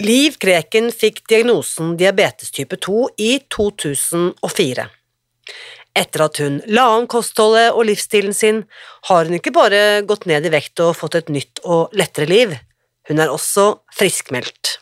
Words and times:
Liv 0.00 0.38
Kreken 0.40 0.86
fikk 0.96 1.26
diagnosen 1.28 1.90
diabetes 2.00 2.48
type 2.56 2.78
2 2.80 3.10
i 3.20 3.34
2004. 3.52 4.86
Etter 5.92 6.24
at 6.24 6.40
hun 6.40 6.56
la 6.72 6.86
om 6.94 7.04
kostholdet 7.10 7.74
og 7.74 7.84
livsstilen 7.84 8.32
sin, 8.32 8.62
har 9.10 9.28
hun 9.28 9.36
ikke 9.36 9.52
bare 9.52 10.00
gått 10.08 10.24
ned 10.30 10.48
i 10.48 10.54
vekt 10.56 10.80
og 10.80 10.96
fått 10.96 11.18
et 11.20 11.28
nytt 11.28 11.60
og 11.68 11.92
lettere 11.92 12.30
liv, 12.32 12.56
hun 13.12 13.20
er 13.20 13.28
også 13.28 13.82
friskmeldt. 13.92 14.78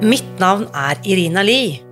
Mitt 0.00 0.38
navn 0.40 0.70
er 0.72 0.96
Irina 1.04 1.44
Lie. 1.44 1.91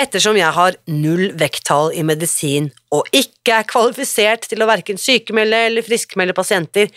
Ettersom 0.00 0.38
jeg 0.38 0.48
har 0.56 0.76
null 0.88 1.26
vekttall 1.36 1.90
i 1.92 2.02
medisin 2.06 2.70
og 2.94 3.08
ikke 3.12 3.58
er 3.58 3.66
kvalifisert 3.68 4.46
til 4.48 4.62
å 4.62 4.68
verken 4.70 4.96
sykemelde 5.00 5.58
eller 5.66 5.84
friskmelde 5.84 6.32
pasienter, 6.36 6.88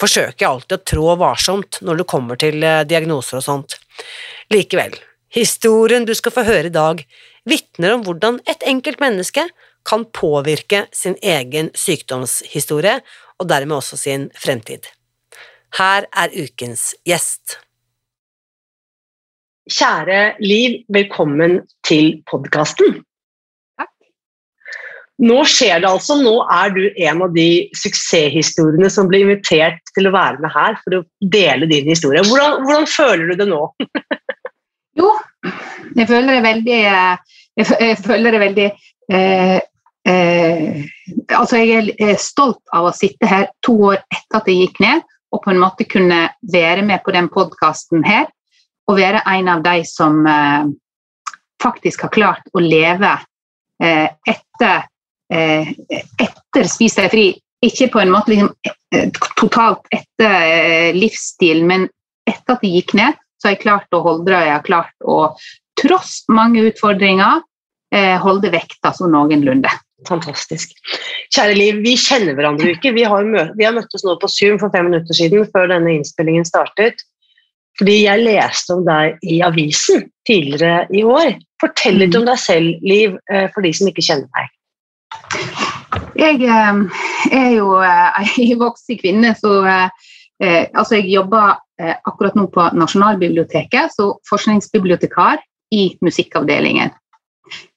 forsøker 0.00 0.42
jeg 0.42 0.48
alltid 0.48 0.74
å 0.74 0.86
trå 0.90 1.12
varsomt 1.20 1.78
når 1.86 2.00
det 2.00 2.08
kommer 2.10 2.40
til 2.40 2.64
eh, 2.66 2.82
diagnoser 2.88 3.38
og 3.38 3.46
sånt. 3.46 3.78
Likevel, 4.50 4.96
historien 5.34 6.08
du 6.08 6.14
skal 6.18 6.34
få 6.34 6.46
høre 6.48 6.72
i 6.72 6.74
dag, 6.74 7.04
vitner 7.48 7.94
om 7.94 8.02
hvordan 8.08 8.40
et 8.50 8.66
enkelt 8.66 8.98
menneske 9.04 9.46
kan 9.86 10.08
påvirke 10.10 10.86
sin 10.90 11.14
egen 11.22 11.70
sykdomshistorie 11.78 12.98
og 13.38 13.52
dermed 13.54 13.78
også 13.78 14.00
sin 14.00 14.28
fremtid. 14.34 14.90
Her 15.78 16.10
er 16.10 16.34
ukens 16.34 16.90
gjest. 17.06 17.60
Kjære 19.68 20.38
Liv, 20.40 20.78
velkommen 20.88 21.58
til 21.84 22.22
podkasten. 22.30 23.02
Nå 25.18 25.42
skjer 25.50 25.82
det 25.82 25.90
altså. 25.90 26.14
Nå 26.22 26.32
er 26.54 26.70
du 26.72 26.84
en 26.88 27.24
av 27.26 27.34
de 27.34 27.66
suksesshistoriene 27.76 28.88
som 28.92 29.10
blir 29.10 29.26
invitert 29.26 29.82
til 29.92 30.08
å 30.08 30.12
være 30.14 30.40
med 30.40 30.54
her 30.54 30.78
for 30.84 31.00
å 31.00 31.02
dele 31.34 31.68
din 31.68 31.90
historie. 31.90 32.22
Hvordan, 32.24 32.62
hvordan 32.64 32.88
føler 32.88 33.28
du 33.28 33.42
det 33.42 33.48
nå? 33.50 33.60
jo, 35.02 35.10
jeg 35.98 36.08
føler 36.08 36.38
det 36.38 36.46
veldig 36.46 36.78
Jeg, 36.78 37.66
jeg 37.66 38.00
føler 38.06 38.34
det 38.34 38.40
veldig 38.44 38.66
eh, 38.70 39.58
eh, 40.08 40.80
Altså, 41.34 41.60
jeg 41.60 41.92
er 41.98 42.16
stolt 42.22 42.62
av 42.72 42.88
å 42.88 42.96
sitte 42.96 43.28
her 43.28 43.50
to 43.66 43.76
år 43.90 44.00
etter 44.06 44.40
at 44.40 44.48
jeg 44.48 44.64
gikk 44.64 44.82
ned, 44.86 45.04
og 45.34 45.44
på 45.44 45.52
en 45.52 45.60
måte 45.60 45.84
kunne 45.84 46.24
være 46.54 46.88
med 46.88 47.04
på 47.04 47.12
den 47.12 47.28
podkasten 47.32 48.06
her 48.06 48.30
å 48.88 48.96
være 48.96 49.22
en 49.36 49.50
av 49.52 49.64
de 49.64 49.82
som 49.86 50.22
eh, 50.26 50.70
faktisk 51.62 52.06
har 52.06 52.14
klart 52.14 52.48
å 52.56 52.62
leve 52.62 53.10
eh, 53.82 54.08
etter, 54.08 54.88
eh, 55.32 55.72
etter 55.98 56.70
Spis 56.70 56.96
deg 56.98 57.10
fri. 57.12 57.28
Ikke 57.64 57.88
på 57.90 58.00
en 58.00 58.12
måte 58.14 58.30
liksom, 58.30 58.52
totalt 59.36 59.88
etter 59.90 60.94
livsstilen, 60.94 61.66
men 61.66 61.88
etter 62.28 62.54
at 62.54 62.62
det 62.62 62.70
gikk 62.70 62.94
ned, 62.94 63.18
så 63.38 63.48
har 63.48 63.56
jeg 63.56 63.64
klart 63.64 63.96
å 63.96 64.02
holde 64.04 64.30
det. 64.30 64.44
Jeg 64.46 64.54
har 64.54 64.66
klart 64.66 64.94
å, 65.02 65.18
tross 65.80 66.20
mange 66.30 66.62
utfordringer, 66.68 67.42
holde 68.22 68.52
vekta 68.52 68.92
så 68.94 69.08
noenlunde. 69.10 69.72
Fantastisk. 70.06 70.76
Kjære 71.34 71.56
Liv, 71.58 71.82
vi 71.82 71.96
kjenner 71.98 72.36
hverandre 72.38 72.76
ikke. 72.76 72.92
Vi 72.94 73.02
har, 73.10 73.26
vi 73.58 73.66
har 73.66 73.74
møttes 73.74 74.06
nå 74.06 74.14
på 74.22 74.30
Zoom 74.30 74.60
for 74.62 74.70
fem 74.70 74.86
minutter 74.86 75.18
siden, 75.18 75.48
før 75.50 75.72
denne 75.72 75.96
innspillingen 75.96 76.46
startet. 76.46 77.02
Fordi 77.78 77.96
jeg 78.02 78.24
leste 78.26 78.74
om 78.74 78.84
deg 78.86 79.20
i 79.22 79.38
avisen 79.46 80.08
tidligere 80.26 80.86
i 80.94 81.04
år. 81.06 81.36
Fortell 81.62 82.00
litt 82.02 82.16
om 82.18 82.26
deg 82.26 82.40
selv, 82.42 82.74
Liv, 82.86 83.14
eh, 83.30 83.46
for 83.54 83.66
de 83.66 83.72
som 83.74 83.90
ikke 83.90 84.04
kjenner 84.04 84.28
deg. 84.34 84.54
Jeg 86.18 86.42
eh, 86.42 86.82
er 87.38 87.50
jo 87.54 87.78
ei 87.82 88.48
eh, 88.48 88.56
voksen 88.64 89.00
kvinne, 89.00 89.34
så 89.38 89.62
altså 90.38 91.00
jeg 91.00 91.08
jobber 91.10 91.56
akkurat 92.06 92.36
nå 92.38 92.44
på 92.54 92.62
Nasjonalbiblioteket 92.78 93.90
som 93.90 94.12
forskningsbibliotekar 94.30 95.40
i 95.74 95.88
musikkavdelingen. 96.06 96.92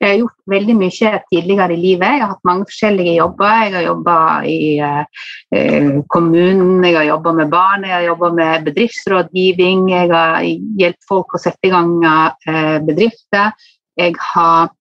Jeg 0.01 0.07
har 0.07 0.17
gjort 0.19 0.53
veldig 0.53 0.75
mye 0.79 1.11
tidligere 1.31 1.75
i 1.75 1.79
livet. 1.79 2.07
Jeg 2.15 2.23
har 2.23 2.33
hatt 2.33 2.47
mange 2.47 2.67
forskjellige 2.69 3.15
jobber. 3.17 3.53
Jeg 3.65 3.75
har 3.75 3.85
jobba 3.85 4.17
i 4.47 4.59
eh, 4.87 6.01
kommunen, 6.15 6.83
jeg 6.85 6.97
har 6.97 7.07
jobba 7.11 7.35
med 7.41 7.53
barn, 7.53 7.87
jeg 7.87 7.95
har 7.97 8.07
jobba 8.09 8.31
med 8.39 8.67
bedriftsrådgivning. 8.69 9.87
Jeg 9.93 10.11
har 10.11 10.41
hjulpet 10.45 11.09
folk 11.09 11.37
å 11.37 11.41
sette 11.41 11.69
i 11.69 11.73
gang 11.73 11.95
eh, 12.05 12.77
bedrifter. 12.87 13.55
Jeg 13.99 14.17
har 14.33 14.71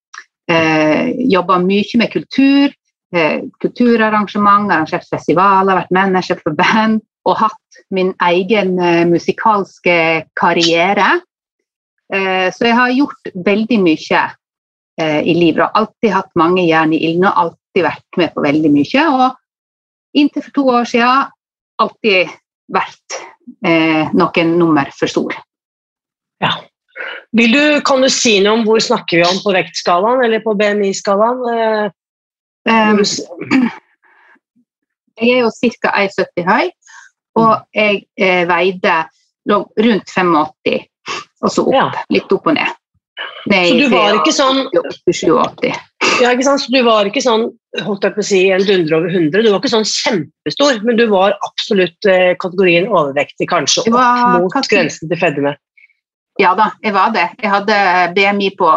eh, 0.51 1.15
jobba 1.31 1.61
mye 1.65 2.03
med 2.03 2.13
kultur. 2.15 2.77
Eh, 3.11 3.41
kulturarrangement, 3.59 4.71
arrangert 4.71 5.09
festivaler, 5.11 5.81
vært 5.81 5.95
manager 5.95 6.39
for 6.45 6.55
band 6.55 7.01
og 7.27 7.41
hatt 7.43 7.81
min 7.91 8.13
egen 8.23 8.77
eh, 8.79 9.03
musikalske 9.09 9.97
karriere. 10.39 11.19
Eh, 12.13 12.49
så 12.55 12.69
jeg 12.69 12.77
har 12.79 12.95
gjort 12.95 13.33
veldig 13.47 13.81
mye 13.83 14.23
eh, 15.01 15.21
i 15.23 15.35
livet. 15.37 15.65
Og 15.67 15.83
alltid 15.83 16.15
hatt 16.15 16.31
mange 16.39 16.65
jern 16.67 16.95
i 16.97 17.03
ilden 17.11 17.29
og 17.31 17.45
alltid 17.45 17.87
vært 17.87 18.21
med 18.21 18.35
på 18.35 18.45
veldig 18.47 18.73
mye. 18.75 19.05
Og 19.15 20.19
inntil 20.21 20.47
for 20.47 20.57
to 20.57 20.67
år 20.79 20.91
siden 20.91 21.31
alltid 21.81 22.35
vært 22.71 23.21
eh, 23.67 24.11
noen 24.17 24.57
nummer 24.59 24.91
for 24.97 25.11
stor. 25.11 25.37
Ja. 26.41 26.57
Du, 27.33 27.63
kan 27.87 28.03
du 28.03 28.11
si 28.13 28.39
noe 28.43 28.59
om 28.59 28.67
hvor 28.67 28.81
snakker 28.83 29.21
vi 29.21 29.25
om 29.25 29.39
på 29.45 29.55
vektskalaen 29.55 30.25
eller 30.27 30.43
på 30.45 30.57
BMI-skalaen? 30.59 31.93
Um, 32.69 33.01
jeg 35.21 35.37
er 35.37 35.41
jo 35.45 35.51
ca. 35.81 35.93
1,70 36.03 36.45
høy, 36.49 36.71
og 37.41 37.65
jeg 37.77 38.03
eh, 38.21 38.45
veide 38.49 38.97
rundt 39.51 40.13
85, 40.13 40.85
og 41.41 41.53
så 41.53 41.65
opp, 41.65 41.75
ja. 41.75 41.87
litt 42.13 42.33
opp 42.35 42.49
og 42.51 42.57
ned. 42.57 42.80
Nei, 43.49 43.65
så 43.71 43.77
du 43.79 43.87
var 43.95 44.19
ikke 44.19 44.35
sånn 44.37 44.67
ja, 46.21 46.33
ikke 46.35 46.45
sant? 46.45 46.61
Så 46.61 46.73
du 46.73 46.83
var 46.85 47.09
ikke 47.09 47.23
sånn 47.25 47.47
holdt 47.85 48.05
jeg 48.05 48.17
på 48.17 48.23
å 48.23 48.27
si, 48.27 48.41
en 48.53 48.65
dundre 48.67 48.99
over 48.99 49.13
100, 49.13 49.45
du 49.45 49.49
var 49.49 49.61
ikke 49.61 49.73
sånn 49.73 49.87
kjempestor, 49.87 50.81
men 50.87 50.99
du 50.99 51.05
var 51.13 51.37
absolutt 51.47 52.09
eh, 52.11 52.33
kategorien 52.43 52.89
overvektig, 52.91 53.47
kanskje 53.51 53.85
opp 53.85 53.93
mot 53.95 54.53
kanskje. 54.53 54.75
grensen 54.75 55.11
til 55.11 55.21
fedme. 55.21 55.55
Ja 56.41 56.55
da, 56.57 56.71
jeg 56.83 56.95
var 56.97 57.13
det. 57.15 57.27
Jeg 57.43 57.53
hadde 57.53 57.77
BMI 58.17 58.53
på 58.57 58.69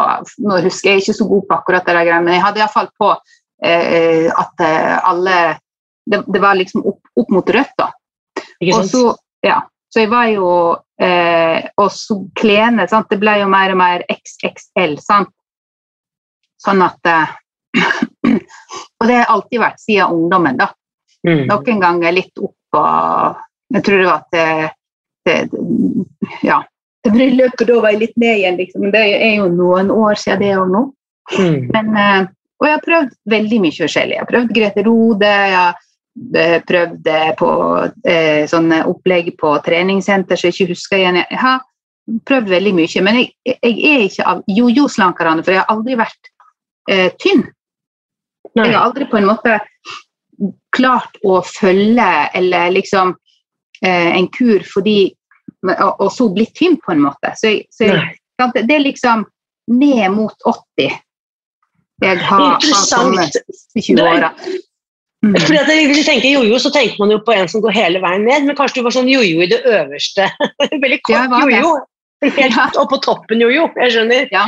Nå 0.44 0.58
husker 0.66 0.92
jeg 0.92 1.04
ikke 1.04 1.16
så 1.16 1.26
god 1.30 1.44
på 1.48 1.56
akkurat 1.56 1.86
det, 1.88 1.94
der, 1.96 2.24
men 2.24 2.36
jeg 2.36 2.44
hadde 2.44 2.60
iallfall 2.60 2.90
på 3.00 3.10
eh, 3.64 4.28
at 4.30 4.64
eh, 4.64 4.96
alle 5.00 5.36
det, 6.04 6.20
det, 6.28 6.40
var 6.42 6.58
liksom 6.58 6.84
opp, 6.84 7.00
opp 7.16 7.30
mot 7.32 7.54
rødt, 7.56 7.72
da. 7.80 7.88
Ikke 8.60 8.76
sant? 8.76 8.84
Og 8.84 8.90
så, 8.90 9.14
ja, 9.46 9.62
så 9.88 10.04
jeg 10.04 10.10
var 10.12 10.28
jo 10.28 10.48
eh, 11.00 11.64
Og 11.80 11.90
så 11.92 12.18
klærne 12.38 12.86
Det 13.10 13.18
ble 13.20 13.38
jo 13.40 13.48
mer 13.48 13.74
og 13.74 13.80
mer 13.80 14.04
XXL. 14.10 14.98
Sant? 15.02 15.32
Sånn 16.60 16.82
at 16.84 17.10
eh, 17.10 17.34
Og 19.00 19.08
det 19.08 19.18
har 19.20 19.32
alltid 19.32 19.60
vært 19.60 19.82
siden 19.82 20.14
ungdommen, 20.14 20.60
da. 20.60 20.70
Mm. 21.24 21.46
Noen 21.48 21.80
ganger 21.80 22.12
litt 22.12 22.38
opp 22.38 22.78
og 22.78 23.42
Jeg 23.74 23.84
tror 23.86 24.00
det 24.00 24.06
var 24.06 24.22
at 24.22 24.34
det, 24.34 24.70
det, 25.24 25.36
Ja. 26.44 26.62
Bryllupet 27.04 27.68
da 27.68 27.80
var 27.82 27.92
jeg 27.92 28.00
litt 28.00 28.14
ned 28.16 28.38
igjen, 28.38 28.56
liksom. 28.56 28.86
Det 28.92 29.00
er 29.02 29.34
jo 29.36 29.48
noen 29.52 29.90
år 29.92 30.16
siden 30.16 30.40
det 30.40 30.54
òg 30.56 30.70
nå. 30.72 30.84
Mm. 31.36 31.58
Men, 31.72 31.96
eh, 31.96 32.26
Og 32.60 32.68
jeg 32.68 32.76
har 32.76 32.84
prøvd 32.84 33.10
veldig 33.28 33.58
mye 33.60 33.76
forskjellig. 33.76 34.14
Jeg 34.14 34.22
har 34.22 34.30
prøvd 34.30 34.52
Grete 34.56 34.84
Rode, 34.86 35.28
jeg 35.28 35.56
har 35.58 35.74
eh, 35.74 35.82
prøvd 36.14 37.08
eh, 37.10 37.30
på 37.38 37.50
eh, 38.06 38.44
sånne 38.50 38.84
opplegg 38.90 39.32
på 39.40 39.54
treningssenter 39.66 40.38
som 40.38 40.50
jeg 40.50 40.54
ikke 40.54 40.74
husker 40.74 41.00
igjen. 41.00 41.20
Jeg 41.22 41.40
har 41.40 41.64
prøvd 42.28 42.52
veldig 42.52 42.74
mye, 42.76 43.02
men 43.06 43.18
jeg, 43.20 43.32
jeg 43.56 43.74
er 43.90 44.06
ikke 44.06 44.28
av 44.30 44.42
jojo-slankerne, 44.50 45.44
for 45.44 45.54
jeg 45.54 45.62
har 45.62 45.74
aldri 45.74 45.98
vært 45.98 46.30
eh, 46.90 47.10
tynn. 47.18 47.44
Nei. 48.54 48.68
Jeg 48.68 48.76
har 48.76 48.84
aldri 48.84 49.08
på 49.10 49.18
en 49.18 49.28
måte 49.32 49.58
klart 50.74 51.18
å 51.26 51.40
følge 51.46 52.10
eller 52.34 52.74
liksom 52.74 53.14
eh, 53.82 54.10
en 54.14 54.28
kur 54.34 54.62
fordi 54.66 55.14
og, 55.64 56.00
og 56.02 56.10
så 56.12 56.28
blitt 56.28 56.52
tynn, 56.58 56.76
på 56.76 56.92
en 56.92 57.06
måte. 57.06 57.30
Så, 57.40 57.54
jeg, 57.54 57.64
så 57.72 57.88
jeg, 57.88 58.18
det 58.68 58.74
er 58.74 58.84
liksom 58.84 59.24
ned 59.72 60.12
mot 60.12 60.36
80 60.44 60.92
jeg 62.02 62.18
har, 62.26 62.42
hatt 62.58 62.64
sånne 62.90 63.24
20-åra. 63.78 64.32
Mm. 65.24 65.34
Fordi 65.40 65.56
at 65.62 65.72
Hvis 65.88 66.02
du 66.02 66.04
tenker 66.04 66.28
jojo, 66.34 66.58
så 66.60 66.70
tenker 66.74 67.00
man 67.00 67.14
jo 67.14 67.18
på 67.24 67.32
en 67.32 67.48
som 67.48 67.62
går 67.64 67.72
hele 67.72 68.00
veien 68.04 68.26
ned, 68.28 68.44
men 68.44 68.56
kanskje 68.58 68.80
du 68.82 68.86
var 68.86 68.94
sånn 68.96 69.08
jojo 69.08 69.40
i 69.44 69.50
det 69.50 69.62
øverste. 69.64 70.28
Veldig 70.84 71.00
kort 71.08 71.36
jojo. 71.40 71.74
Helt 72.24 72.56
Ja. 72.58 72.70
opp 72.80 72.90
på 72.92 73.00
toppen 73.04 73.40
jojo, 73.44 73.68
jeg 73.80 73.94
skjønner. 73.94 74.28
Ja. 74.32 74.46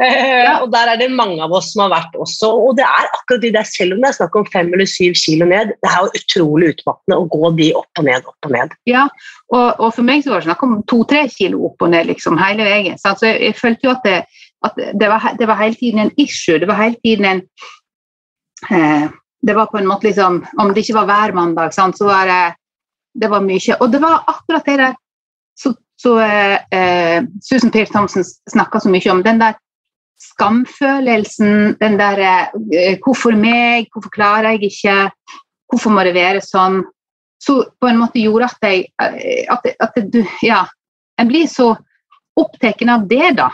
Eh, 0.00 0.42
Ja. 0.42 0.52
Og 0.64 0.70
der 0.72 0.88
er 0.88 0.96
det 0.96 1.10
mange 1.12 1.42
av 1.44 1.52
oss 1.52 1.70
som 1.72 1.82
har 1.84 1.90
vært 1.92 2.14
også. 2.16 2.48
Og 2.66 2.76
det 2.78 2.84
er 2.84 3.08
akkurat 3.12 3.42
de 3.44 3.50
der, 3.52 3.66
selv 3.68 3.94
om 3.96 4.00
det 4.02 4.08
er 4.10 4.16
snakk 4.16 4.36
om 4.40 4.46
fem 4.52 4.72
eller 4.72 4.88
syv 4.88 5.14
kilo 5.20 5.46
ned, 5.48 5.74
det 5.84 5.90
er 5.90 5.98
jo 6.00 6.20
utrolig 6.20 6.70
utmattende 6.74 7.18
å 7.20 7.26
gå 7.32 7.50
de 7.60 7.68
opp 7.78 8.00
og 8.00 8.08
ned, 8.08 8.28
opp 8.32 8.48
og 8.48 8.54
ned. 8.56 8.72
Ja, 8.88 9.06
og, 9.52 9.66
og 9.78 9.92
for 9.96 10.02
meg 10.08 10.24
så 10.24 10.32
var 10.32 10.40
det 10.42 10.48
snakk 10.48 10.64
om 10.66 10.78
to-tre 10.88 11.26
kilo 11.32 11.66
opp 11.68 11.84
og 11.84 11.92
ned 11.92 12.08
liksom, 12.08 12.40
hele 12.40 12.64
veien. 12.68 12.96
Så 13.00 13.12
altså, 13.12 13.28
jeg, 13.30 13.40
jeg 13.50 13.58
følte 13.60 13.88
jo 13.88 13.94
at, 13.96 14.04
det, 14.08 14.18
at 14.64 14.80
det, 15.04 15.08
var, 15.12 15.28
det 15.38 15.48
var 15.52 15.60
hele 15.60 15.76
tiden 15.80 16.06
en 16.06 16.14
issue. 16.16 16.58
Det 16.58 16.68
var 16.72 16.80
hele 16.80 17.00
tiden 17.04 17.28
en 17.28 17.44
eh, 18.72 19.10
Det 19.42 19.54
var 19.54 19.66
på 19.66 19.78
en 19.78 19.88
måte 19.90 20.06
liksom 20.06 20.44
Om 20.58 20.70
det 20.74 20.84
ikke 20.84 21.00
var 21.00 21.08
hver 21.10 21.32
mandag, 21.34 21.74
sant, 21.74 21.98
så 21.98 22.06
var 22.06 22.26
det 22.30 22.42
det 23.14 23.28
var 23.28 23.42
mye. 23.44 23.76
Og 23.80 23.90
det 23.92 24.00
var 24.00 24.22
akkurat 24.26 24.64
det 24.66 24.76
der 24.80 24.94
så, 25.58 25.74
så 26.00 26.14
eh, 26.20 26.58
eh, 26.72 27.24
Susan 27.44 27.70
Pearce 27.70 27.92
Thompson 27.92 28.24
snakka 28.24 28.80
så 28.80 28.88
mye 28.88 29.10
om. 29.12 29.22
Den 29.22 29.40
der 29.40 29.58
skamfølelsen, 30.22 31.76
den 31.80 31.98
der 31.98 32.18
eh, 32.22 32.98
Hvorfor 33.04 33.36
meg? 33.36 33.90
Hvorfor 33.92 34.10
klarer 34.10 34.54
jeg 34.54 34.70
ikke? 34.70 35.10
Hvorfor 35.68 35.92
må 35.92 36.04
det 36.06 36.14
være 36.16 36.40
sånn? 36.44 36.82
Så 37.42 37.58
på 37.80 37.90
en 37.90 37.98
måte 38.00 38.22
gjorde 38.22 38.48
at 38.48 38.68
jeg 38.68 38.86
eh, 39.02 39.44
at, 39.50 39.66
at 39.80 39.98
du, 40.12 40.22
Ja. 40.42 40.64
En 41.20 41.28
blir 41.28 41.44
så 41.46 41.74
opptatt 42.40 42.80
av 42.88 43.02
det, 43.06 43.34
da. 43.36 43.50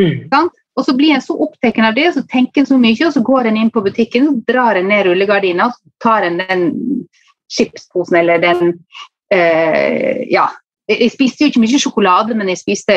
Mm. 0.00 0.26
Sant? 0.32 0.56
Og 0.78 0.86
så 0.86 0.94
blir 0.94 1.16
en 1.16 1.24
så 1.24 1.34
opptatt 1.34 1.80
av 1.82 1.96
det, 1.96 2.06
så 2.14 2.22
tenker 2.30 2.62
en 2.62 2.70
så 2.70 2.78
mye, 2.78 3.00
og 3.08 3.14
så 3.16 3.22
går 3.26 3.50
en 3.50 3.58
inn 3.58 3.70
på 3.74 3.82
butikken, 3.82 4.28
så 4.28 4.52
drar 4.52 4.78
en 4.78 4.90
ned 4.92 5.08
rullegardina, 5.08 5.66
og 5.66 5.74
så 5.74 5.94
tar 6.04 6.26
en 6.28 6.38
den 6.38 6.64
chipsposen 7.50 8.20
eller 8.22 8.42
den 8.42 8.74
eh, 9.34 10.24
Ja. 10.30 10.48
Jeg, 10.88 11.10
spiste 11.12 11.44
jo 11.44 11.50
ikke 11.50 11.60
mye 11.60 11.78
sjokolade, 11.82 12.32
men 12.32 12.48
jeg 12.48 12.62
spiste 12.62 12.94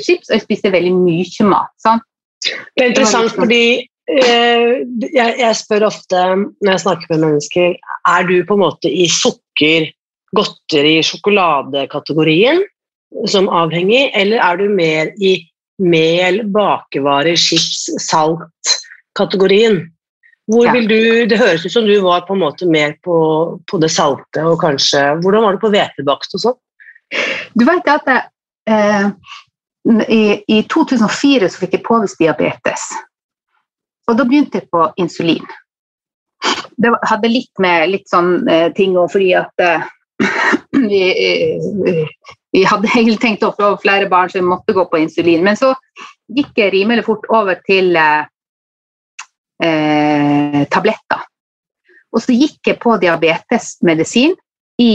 chips, 0.00 0.30
og 0.30 0.38
jeg 0.38 0.44
spiste 0.46 0.70
veldig 0.72 0.94
mye 0.96 1.48
mat. 1.50 1.74
Sant? 1.82 2.06
Det 2.40 2.86
er 2.86 2.92
interessant 2.92 3.34
Det 3.34 3.36
fordi 3.36 3.64
eh, 4.08 4.70
jeg, 5.12 5.34
jeg 5.42 5.58
spør 5.58 5.84
ofte 5.90 6.22
når 6.38 6.70
jeg 6.70 6.82
snakker 6.82 7.12
med 7.12 7.22
mennesker 7.24 7.76
Er 8.08 8.26
du 8.28 8.34
på 8.48 8.56
en 8.56 8.62
måte 8.64 8.88
i 8.88 9.04
sukker, 9.12 9.90
godteri, 10.36 10.96
sjokoladekategorien 11.04 12.64
som 13.30 13.50
avhengig, 13.52 14.08
eller 14.16 14.40
er 14.40 14.58
du 14.60 14.72
mer 14.72 15.12
i 15.20 15.36
mel, 15.82 16.42
bakevarer, 16.54 17.36
chips, 17.36 17.88
salt-kategorien? 18.04 19.80
Hvor 20.50 20.68
vil 20.74 20.88
du, 20.88 20.98
Det 21.26 21.38
høres 21.40 21.64
ut 21.64 21.72
som 21.72 21.86
du 21.88 21.94
var 22.04 22.26
på 22.28 22.34
en 22.36 22.42
måte 22.42 22.68
mer 22.68 22.92
på, 23.04 23.16
på 23.64 23.80
det 23.80 23.88
salte 23.88 24.42
og 24.44 24.58
kanskje 24.60 25.00
Hvordan 25.24 25.40
var 25.40 25.56
det 25.56 25.62
på 25.62 25.70
hvetebakst 25.72 26.36
og 26.36 26.42
sånn? 26.42 26.58
Du 27.56 27.64
vet 27.64 27.88
at 27.88 28.10
eh, 28.12 29.08
i, 30.12 30.22
I 30.48 30.62
2004 30.68 31.48
så 31.48 31.62
fikk 31.62 31.78
jeg 31.78 31.86
påvist 31.86 32.20
diabetes. 32.20 32.86
Og 34.08 34.18
da 34.18 34.26
begynte 34.28 34.60
jeg 34.60 34.68
på 34.72 34.84
insulin. 35.00 35.44
Det 36.76 36.92
hadde 37.08 37.30
litt 37.30 37.62
med 37.62 37.88
litt 37.92 38.08
sånn 38.10 38.48
eh, 38.50 38.68
ting 38.76 38.96
å 38.98 39.06
fordi 39.08 39.32
at 39.38 39.64
eh, 39.64 39.84
vi, 40.90 41.02
eh, 41.08 42.08
vi 42.54 42.62
hadde 42.64 42.90
egentlig 42.94 43.20
tenkt 43.22 43.44
å 43.46 43.54
få 43.56 43.74
flere 43.82 44.08
barn, 44.10 44.30
så 44.30 44.40
vi 44.40 44.46
måtte 44.46 44.76
gå 44.76 44.86
på 44.90 45.02
insulin. 45.02 45.42
Men 45.46 45.58
så 45.58 45.74
gikk 46.34 46.54
jeg 46.60 46.74
rimelig 46.74 47.06
fort 47.08 47.26
over 47.34 47.58
til 47.66 47.94
eh, 47.98 48.24
eh, 49.64 50.62
tabletter. 50.72 51.26
Og 52.14 52.22
så 52.22 52.36
gikk 52.36 52.70
jeg 52.70 52.78
på 52.82 52.94
diabetesmedisin 53.02 54.36
i 54.80 54.94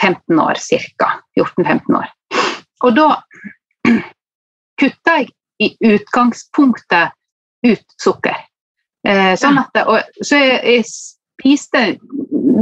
15 0.00 0.40
år, 0.40 0.60
ca. 0.98 1.10
14-15 1.36 1.98
år. 2.00 2.08
Og 2.84 2.96
da 2.96 3.08
kutta 4.80 5.18
jeg 5.20 5.30
i 5.62 5.70
utgangspunktet 5.92 7.12
ut 7.64 8.00
sukker. 8.00 8.40
Eh, 9.04 9.34
sånn 9.38 9.60
at, 9.60 9.84
og, 9.84 10.16
så 10.24 10.40
jeg, 10.40 10.56
jeg 10.64 10.88
spiste 10.88 11.84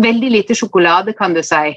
veldig 0.02 0.30
lite 0.34 0.56
sjokolade, 0.58 1.14
kan 1.16 1.34
du 1.34 1.42
si, 1.46 1.70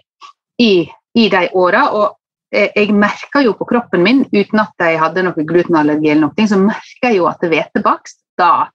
i, 0.62 0.72
i 1.16 1.28
de 1.32 1.48
åra. 1.58 1.88
Og 1.96 2.56
jeg 2.56 2.94
merka 2.96 3.42
jo 3.44 3.56
på 3.58 3.68
kroppen 3.68 4.04
min, 4.06 4.24
uten 4.32 4.62
at 4.62 4.86
jeg 4.86 5.00
hadde 5.02 5.26
noe 5.26 5.48
glutenallergi, 5.48 6.12
eller 6.12 6.28
noe, 6.28 6.48
så 6.48 6.60
merka 6.62 7.12
jeg 7.12 7.20
jo 7.20 7.28
at 7.30 7.44
hvetebakst 7.44 8.22
da, 8.40 8.68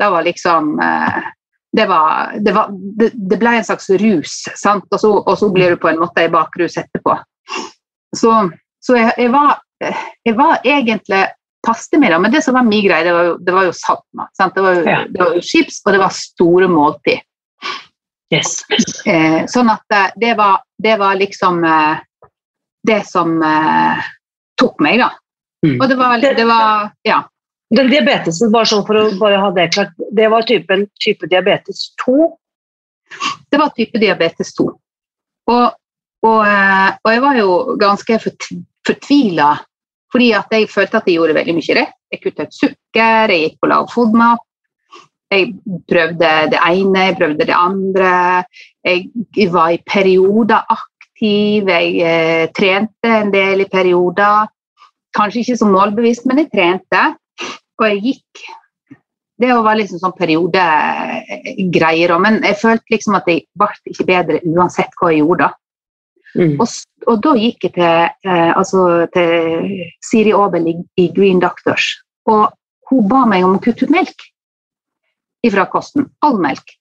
da 0.00 0.10
var 0.12 0.24
liksom 0.26 0.76
eh, 0.80 1.20
det, 1.72 1.86
var, 1.86 2.32
det, 2.40 2.52
var, 2.52 2.72
det, 2.72 3.10
det 3.14 3.38
ble 3.40 3.56
en 3.56 3.64
slags 3.64 3.88
rus, 4.02 4.42
sant? 4.60 4.84
Og, 4.90 5.00
så, 5.00 5.12
og 5.18 5.38
så 5.40 5.48
blir 5.52 5.72
du 5.72 5.80
på 5.80 5.88
en 5.88 6.00
måte 6.02 6.24
i 6.24 6.32
bakrus 6.32 6.76
etterpå. 6.80 7.16
Så, 8.16 8.32
så 8.84 8.98
jeg, 8.98 9.14
jeg, 9.16 9.32
var, 9.32 9.62
jeg 9.80 10.36
var 10.36 10.60
egentlig 10.68 11.22
paste 11.66 11.98
med 11.98 12.12
det, 12.12 12.20
men 12.20 12.34
det 12.34 12.42
som 12.44 12.58
var 12.58 12.66
min 12.68 12.84
greie, 12.84 13.06
det 13.06 13.14
var 13.16 13.30
jo, 13.30 13.36
det 13.40 13.56
var 13.56 13.68
jo 13.68 13.74
saltmat. 13.76 14.32
Sant? 14.36 14.54
Det, 14.54 14.64
var 14.66 14.80
jo, 14.80 14.84
det 14.84 15.22
var 15.22 15.36
jo 15.38 15.44
chips, 15.46 15.80
og 15.86 15.96
det 15.96 16.02
var 16.02 16.16
store 16.16 16.68
måltid. 16.68 17.24
Yes. 18.32 18.62
Eh, 19.06 19.42
sånn 19.50 19.68
at 19.72 19.94
eh, 19.94 20.10
det 20.16 20.34
var, 20.38 20.62
det 20.82 20.96
var 21.00 21.18
liksom 21.20 21.60
eh, 21.68 21.98
det 22.88 23.02
som 23.06 23.34
eh, 23.44 24.06
tok 24.60 24.80
meg, 24.82 25.02
da. 25.02 25.10
Mm. 25.66 25.76
Og 25.78 25.84
det 25.90 25.98
var, 26.00 26.16
det 26.22 26.46
var 26.48 26.90
Ja. 27.08 27.22
Den 27.72 27.88
diabetesen, 27.88 28.50
bare 28.52 28.68
sånn 28.68 28.82
for 28.84 28.98
å 29.00 29.02
bare 29.16 29.38
ha 29.40 29.46
det 29.56 29.70
klart, 29.72 29.92
det 30.12 30.26
var 30.28 30.44
typen 30.44 30.82
type 31.00 31.24
diabetes 31.30 31.86
2. 32.04 32.26
Det 33.48 33.60
var 33.60 33.70
type 33.76 34.00
diabetes 34.02 34.50
2. 34.58 34.66
Og, 35.48 35.78
og, 36.26 36.40
eh, 36.44 36.90
og 37.00 37.08
jeg 37.14 37.22
var 37.24 37.38
jo 37.40 37.54
ganske 37.80 38.18
fort- 38.26 38.50
fortvila 38.86 39.54
fordi 40.12 40.26
at 40.36 40.52
jeg 40.52 40.68
følte 40.68 40.98
at 41.00 41.06
jeg 41.08 41.16
gjorde 41.16 41.38
veldig 41.38 41.54
mye 41.56 41.76
rett. 41.78 41.94
Jeg 42.12 42.20
kutta 42.20 42.44
ut 42.44 42.52
sukker, 42.58 43.32
jeg 43.32 43.40
gikk 43.46 43.54
på 43.62 43.70
lav 43.72 43.86
fodmat. 43.88 44.42
Jeg 45.32 45.52
prøvde 45.88 46.30
det 46.52 46.58
ene, 46.60 47.06
jeg 47.08 47.16
prøvde 47.16 47.46
det 47.48 47.56
andre. 47.56 48.14
Jeg 48.84 49.52
var 49.52 49.70
i 49.72 49.80
perioder 49.86 50.66
aktiv, 50.74 51.68
jeg 51.68 51.94
eh, 52.04 52.48
trente 52.56 53.12
en 53.20 53.32
del 53.32 53.64
i 53.64 53.70
perioder. 53.72 54.50
Kanskje 55.16 55.40
ikke 55.40 55.56
så 55.60 55.68
målbevisst, 55.70 56.26
men 56.28 56.42
jeg 56.42 56.50
trente. 56.52 57.04
Og 57.80 57.88
jeg 57.88 58.02
gikk 58.08 58.44
Det 59.42 59.48
var 59.50 59.74
liksom 59.74 59.98
sånn 59.98 60.12
periodegreier 60.14 62.12
òg, 62.14 62.20
men 62.22 62.36
jeg 62.46 62.60
følte 62.60 62.92
liksom 62.94 63.16
at 63.18 63.26
jeg 63.26 63.40
ble 63.58 63.90
ikke 63.90 64.04
bedre 64.06 64.38
uansett 64.46 64.92
hva 65.00 65.08
jeg 65.10 65.24
gjorde. 65.24 65.48
da. 65.48 65.56
Mm. 66.38 66.60
Og, 66.62 66.68
og 67.10 67.16
da 67.24 67.32
gikk 67.40 67.66
jeg 67.66 67.72
til, 67.74 68.12
eh, 68.28 68.52
altså, 68.54 68.84
til 69.16 69.72
Siri 70.04 70.30
Aabel 70.36 70.68
i, 70.70 70.76
i 71.00 71.08
Green 71.16 71.42
Doctors, 71.42 71.88
og 72.30 72.52
hun 72.92 73.08
ba 73.10 73.24
meg 73.26 73.42
om 73.42 73.56
å 73.56 73.64
kutte 73.64 73.88
ut 73.88 73.96
melk 73.96 74.28
ifra 75.46 75.66
kosten. 75.70 76.08
All 76.26 76.38
melk. 76.42 76.74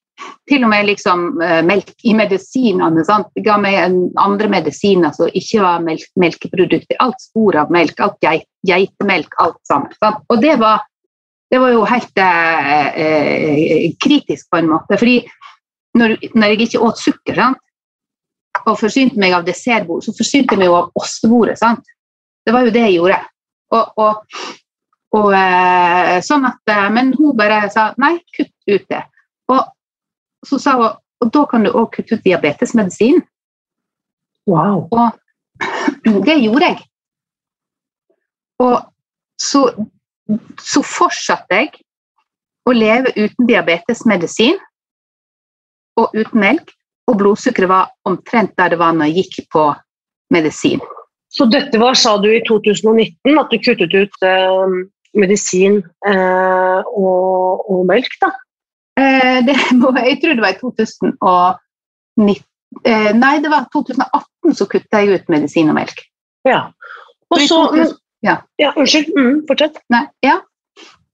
Til 0.50 0.64
og 0.66 0.70
med 0.70 0.86
liksom, 0.86 1.42
eh, 1.42 1.62
melk 1.66 1.94
i 2.06 2.14
medisinene. 2.14 3.04
Sant? 3.06 3.32
Ga 3.46 3.58
meg 3.58 3.80
andre 4.22 4.50
medisiner 4.52 5.14
som 5.16 5.32
ikke 5.34 5.64
var 5.64 5.82
melk, 5.86 6.06
melkeprodukter. 6.16 7.00
Alt 7.00 7.22
spor 7.24 7.58
av 7.58 7.74
melk, 7.74 8.00
alt 8.00 8.20
geit, 8.22 8.48
geitemelk, 8.68 9.34
alt 9.42 9.60
sammen. 9.68 9.94
Sant? 9.98 10.22
Og 10.30 10.42
det 10.42 10.60
var, 10.62 10.86
det 11.52 11.62
var 11.62 11.74
jo 11.74 11.84
helt 11.90 12.22
eh, 12.22 12.88
eh, 13.06 13.92
kritisk 14.04 14.50
på 14.52 14.62
en 14.62 14.72
måte. 14.76 14.98
fordi 14.98 15.24
når, 15.98 16.16
når 16.36 16.54
jeg 16.54 16.62
ikke 16.68 16.86
åt 16.88 17.02
sukker, 17.02 17.36
sant? 17.36 17.58
og 18.68 18.78
forsynte 18.80 19.20
meg 19.20 19.34
av 19.36 19.46
dessertbord, 19.48 20.04
så 20.06 20.14
forsynte 20.16 20.56
jeg 20.56 20.62
meg 20.62 20.74
av 20.76 20.92
ostebordet. 21.00 21.58
Det 22.46 22.54
var 22.54 22.66
jo 22.68 22.74
det 22.74 22.84
jeg 22.88 22.98
gjorde. 23.00 23.20
Og, 23.72 23.94
og, 24.04 24.42
og 25.18 25.34
eh, 25.36 26.18
sånn 26.24 26.48
at, 26.48 26.62
eh, 26.72 26.90
Men 26.96 27.12
hun 27.18 27.36
bare 27.38 27.66
sa 27.74 27.92
nei, 28.00 28.18
kutt 28.36 28.54
ut 28.72 28.86
det. 28.90 29.02
Og 29.52 30.48
så 30.48 30.60
sa 30.62 30.76
hun 30.80 30.92
og 31.22 31.30
da 31.30 31.44
kan 31.46 31.66
du 31.66 31.70
òg 31.70 31.92
kutte 31.94 32.18
ut 32.18 32.24
diabetesmedisin. 32.26 33.22
Wow. 34.50 34.88
Og 34.90 36.16
det 36.26 36.38
gjorde 36.42 36.72
jeg. 36.72 36.80
Og 38.62 38.78
så, 39.42 39.62
så 40.62 40.82
fortsatte 40.86 41.60
jeg 41.60 41.72
å 42.66 42.74
leve 42.74 43.14
uten 43.18 43.50
diabetesmedisin 43.50 44.58
og 46.00 46.14
uten 46.16 46.42
melk, 46.42 46.74
og 47.10 47.18
blodsukkeret 47.20 47.70
var 47.70 47.90
omtrent 48.08 48.54
der 48.58 48.74
det 48.74 48.80
var 48.80 48.94
når 48.96 49.12
jeg 49.12 49.26
gikk 49.26 49.50
på 49.54 49.68
medisin. 50.34 50.82
Så 51.32 51.48
dette 51.52 51.80
var, 51.80 51.96
sa 51.98 52.18
du, 52.22 52.28
i 52.32 52.42
2019, 52.48 53.40
at 53.40 53.52
du 53.52 53.58
kuttet 53.64 53.94
ut 53.96 54.26
eh, 54.28 54.76
medisin 55.18 55.82
eh, 56.08 56.80
og, 56.88 57.66
og 57.72 57.84
melk, 57.90 58.14
da? 58.22 58.32
Eh, 59.00 59.40
det 59.48 59.56
må, 59.80 59.92
jeg 59.98 60.20
tror 60.22 60.38
det 60.38 60.46
var 60.46 60.56
i 60.56 60.60
2019 60.60 62.32
eh, 62.86 63.12
Nei, 63.18 63.34
det 63.44 63.52
var 63.52 63.68
2018 63.74 64.58
så 64.58 64.68
kutta 64.72 65.02
jeg 65.02 65.20
ut 65.20 65.34
medisin 65.34 65.72
og 65.72 65.78
melk. 65.80 66.04
Ja. 66.48 66.70
Og 67.32 67.40
Så 67.40 67.48
så 67.48 67.60
2000 67.72 67.98
ja. 68.22 68.38
ja, 68.62 68.74
Unnskyld, 68.78 69.12
mm, 69.18 69.44
fortsett. 69.50 69.80
Nei, 69.90 70.06
ja. 70.26 70.38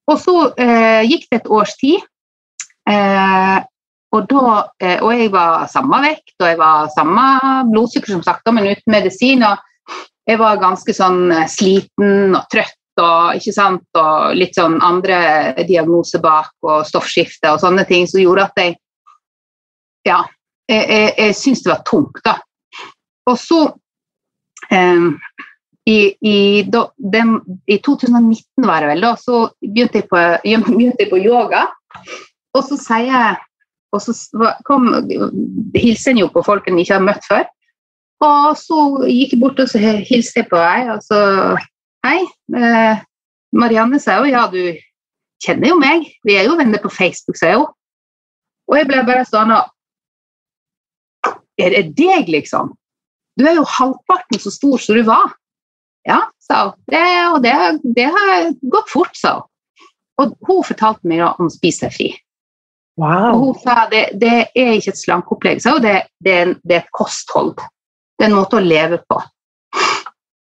Og 0.08 0.20
så 0.20 0.36
eh, 0.60 1.04
gikk 1.08 1.28
det 1.32 1.42
et 1.42 1.50
års 1.52 1.74
tid. 1.80 2.04
Eh, 2.88 3.58
og, 4.16 4.28
da, 4.32 4.58
eh, 4.84 5.00
og 5.04 5.12
jeg 5.16 5.32
var 5.32 5.68
samme 5.72 6.00
vekt, 6.04 6.36
og 6.40 6.48
jeg 6.48 6.60
var 6.60 6.92
samme 6.96 7.26
blodsukker 7.72 8.16
som 8.16 8.24
sagt, 8.24 8.48
men 8.52 8.70
uten 8.72 8.92
medisin. 8.92 9.44
Og 9.48 10.00
jeg 10.28 10.40
var 10.40 10.60
ganske 10.60 10.96
sånn 10.96 11.32
sliten 11.52 12.36
og 12.36 12.48
trøtt 12.52 12.77
og, 13.02 13.48
sant? 13.54 13.86
og 13.98 14.36
litt 14.38 14.58
sånn 14.58 14.80
andre 14.84 15.20
diagnoser 15.68 16.22
bak 16.24 16.54
og 16.66 16.86
stoffskifte 16.88 17.54
og 17.54 17.62
sånne 17.64 17.86
ting 17.90 18.08
som 18.10 18.24
gjorde 18.24 18.50
at 18.50 18.64
jeg 18.64 18.78
Ja, 20.08 20.22
jeg, 20.72 20.84
jeg, 20.88 21.08
jeg 21.18 21.36
syntes 21.36 21.64
det 21.66 21.72
var 21.74 21.82
tungt, 21.84 22.20
da. 22.24 22.38
Og 23.28 23.36
så 23.42 23.58
eh, 24.72 25.08
i, 25.88 25.98
i, 26.24 26.38
da, 26.64 26.86
den, 26.96 27.34
I 27.68 27.80
2019 27.84 28.68
var 28.68 28.86
det 28.86 28.94
vel, 28.94 29.04
da, 29.04 29.12
så 29.20 29.42
begynte 29.60 30.00
jeg 30.00 30.08
på, 30.08 30.22
begynte 30.70 31.04
jeg 31.04 31.12
på 31.12 31.20
yoga. 31.20 31.66
Og 32.56 32.64
så 32.70 32.80
sier 32.80 33.12
jeg 33.12 33.36
og 33.96 34.04
så 34.04 34.14
kom, 34.68 34.90
hilser 35.76 36.12
en 36.12 36.22
jo 36.26 36.28
på 36.32 36.44
folk 36.46 36.68
en 36.68 36.80
ikke 36.82 36.98
har 36.98 37.06
møtt 37.06 37.28
før. 37.28 37.46
Og 38.26 38.58
så 38.60 38.78
gikk 39.08 39.36
jeg 39.36 39.42
bort 39.42 39.60
og 39.62 39.70
så 39.72 39.80
hilste 39.80 40.42
jeg 40.42 40.50
på 40.52 40.60
ei, 40.60 40.88
og 40.92 41.04
så 41.06 41.20
Hei. 42.08 42.24
Eh, 42.56 43.00
Marianne 43.52 44.00
sa 44.00 44.22
jo 44.22 44.30
ja, 44.32 44.46
du 44.48 44.78
kjenner 45.44 45.74
jo 45.74 45.80
meg. 45.82 46.06
Vi 46.24 46.38
er 46.40 46.48
jo 46.48 46.56
venner 46.60 46.80
på 46.80 46.92
Facebook, 46.94 47.36
sa 47.40 47.52
hun. 47.58 47.68
Og 48.68 48.78
jeg 48.80 48.88
ble 48.88 49.02
bare 49.08 49.26
sånn 49.28 49.52
Er 51.58 51.74
det 51.74 51.98
deg, 51.98 52.30
liksom? 52.32 52.72
Du 53.38 53.44
er 53.48 53.58
jo 53.58 53.66
halvparten 53.68 54.40
så 54.40 54.54
stor 54.54 54.80
som 54.80 54.96
du 54.96 55.04
var. 55.08 55.36
Ja, 56.08 56.22
sa 56.40 56.70
hun. 56.70 56.78
Det, 56.88 57.04
og 57.34 57.42
det, 57.44 57.54
det 57.98 58.08
har 58.14 58.52
gått 58.72 58.94
fort, 58.94 59.18
sa 59.18 59.40
hun. 59.42 59.50
Og 60.22 60.38
hun 60.48 60.64
fortalte 60.66 61.10
meg 61.10 61.26
om 61.28 61.52
Spis 61.52 61.82
deg 61.84 61.94
fri. 61.94 62.10
Og 63.04 63.42
hun 63.42 63.58
sa 63.62 63.84
det, 63.92 64.08
det 64.18 64.36
er 64.56 64.78
ikke 64.78 64.96
et 64.96 65.04
slankeopplegg, 65.04 65.60
sa 65.62 65.76
hun. 65.76 65.84
Det, 65.84 65.98
det, 66.24 66.40
er 66.40 66.56
det 66.64 66.80
er 66.80 66.86
et 66.86 66.96
kosthold. 66.96 67.58
Det 68.16 68.26
er 68.26 68.32
en 68.32 68.40
måte 68.40 68.62
å 68.62 68.64
leve 68.64 69.04
på. 69.10 69.20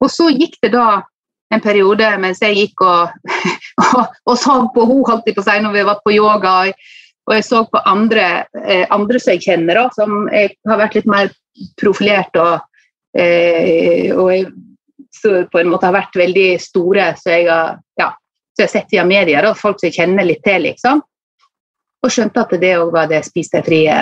Og 0.01 0.09
så 0.09 0.31
gikk 0.33 0.57
det 0.65 0.73
da 0.73 1.03
en 1.51 1.63
periode 1.63 2.09
mens 2.23 2.41
jeg 2.43 2.57
gikk 2.57 2.85
og, 2.87 3.11
og, 3.85 4.17
og 4.27 4.39
så 4.39 4.57
på 4.75 4.87
henne, 4.87 5.05
holdt 5.09 5.29
jeg 5.29 5.37
på 5.37 5.45
å 5.45 5.49
si, 5.49 5.59
når 5.65 5.77
vi 5.77 5.85
var 5.89 6.01
på 6.05 6.15
yoga. 6.15 6.55
Og 7.29 7.37
jeg, 7.37 7.47
så 7.47 7.65
på 7.71 7.83
andre, 7.87 8.47
eh, 8.65 8.87
andre 8.95 9.21
som 9.21 9.35
jeg 9.35 9.45
kjenner, 9.45 9.79
da, 9.79 9.91
som 9.95 10.25
jeg 10.33 10.55
har 10.69 10.81
vært 10.81 10.97
litt 10.99 11.11
mer 11.11 11.31
profilert 11.79 12.39
og, 12.41 12.65
eh, 13.19 14.11
og 14.15 14.33
jeg, 14.35 14.49
på 15.21 15.61
en 15.61 15.71
måte 15.71 15.89
har 15.89 15.99
vært 15.99 16.17
veldig 16.17 16.49
store, 16.63 17.11
så 17.19 17.35
jeg 17.35 17.47
har, 17.51 17.77
ja, 18.01 18.09
jeg 18.57 18.65
har 18.65 18.73
sett 18.73 18.95
via 18.95 19.05
media, 19.05 19.43
da, 19.45 19.53
folk 19.59 19.81
som 19.81 19.91
jeg 19.91 19.99
kjenner 19.99 20.27
litt 20.27 20.43
til, 20.47 20.65
liksom. 20.65 21.03
Og 22.01 22.13
skjønte 22.13 22.47
at 22.47 22.55
det 22.63 22.73
òg 22.81 22.95
var 22.95 23.11
det 23.11 23.21
spis 23.27 23.53
deg 23.53 23.67
frie 23.67 23.97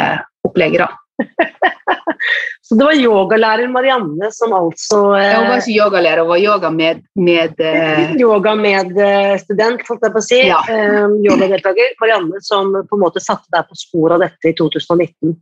opplegget. 0.46 0.84
da. 0.84 1.07
Så 2.68 2.76
det 2.76 2.84
var 2.84 2.98
yogalærer 3.00 3.70
Marianne 3.72 4.28
som 4.34 4.52
altså 4.52 4.98
eh, 5.16 5.34
Hun 5.38 5.46
var 5.48 5.60
ikke 5.62 5.76
yogalærer, 5.76 6.20
hun 6.20 6.32
var 6.34 6.42
yoga 6.42 6.70
med, 6.70 7.02
med 7.16 7.60
eh, 7.64 8.14
Yoga 8.22 8.54
med 8.58 8.98
eh, 9.00 9.34
student, 9.40 9.84
holdt 9.88 10.04
jeg 10.04 10.14
på 10.14 10.22
å 10.22 10.26
si. 10.26 10.40
Ja. 10.50 10.58
Eh, 10.68 11.06
yogadeltaker. 11.24 11.94
Marianne 12.02 12.42
som 12.44 12.74
på 12.76 12.98
en 12.98 13.04
måte 13.04 13.22
satte 13.24 13.48
deg 13.54 13.68
på 13.70 13.78
sporet 13.78 14.18
av 14.18 14.26
dette 14.26 14.52
i 14.52 14.56
2019. 14.58 15.36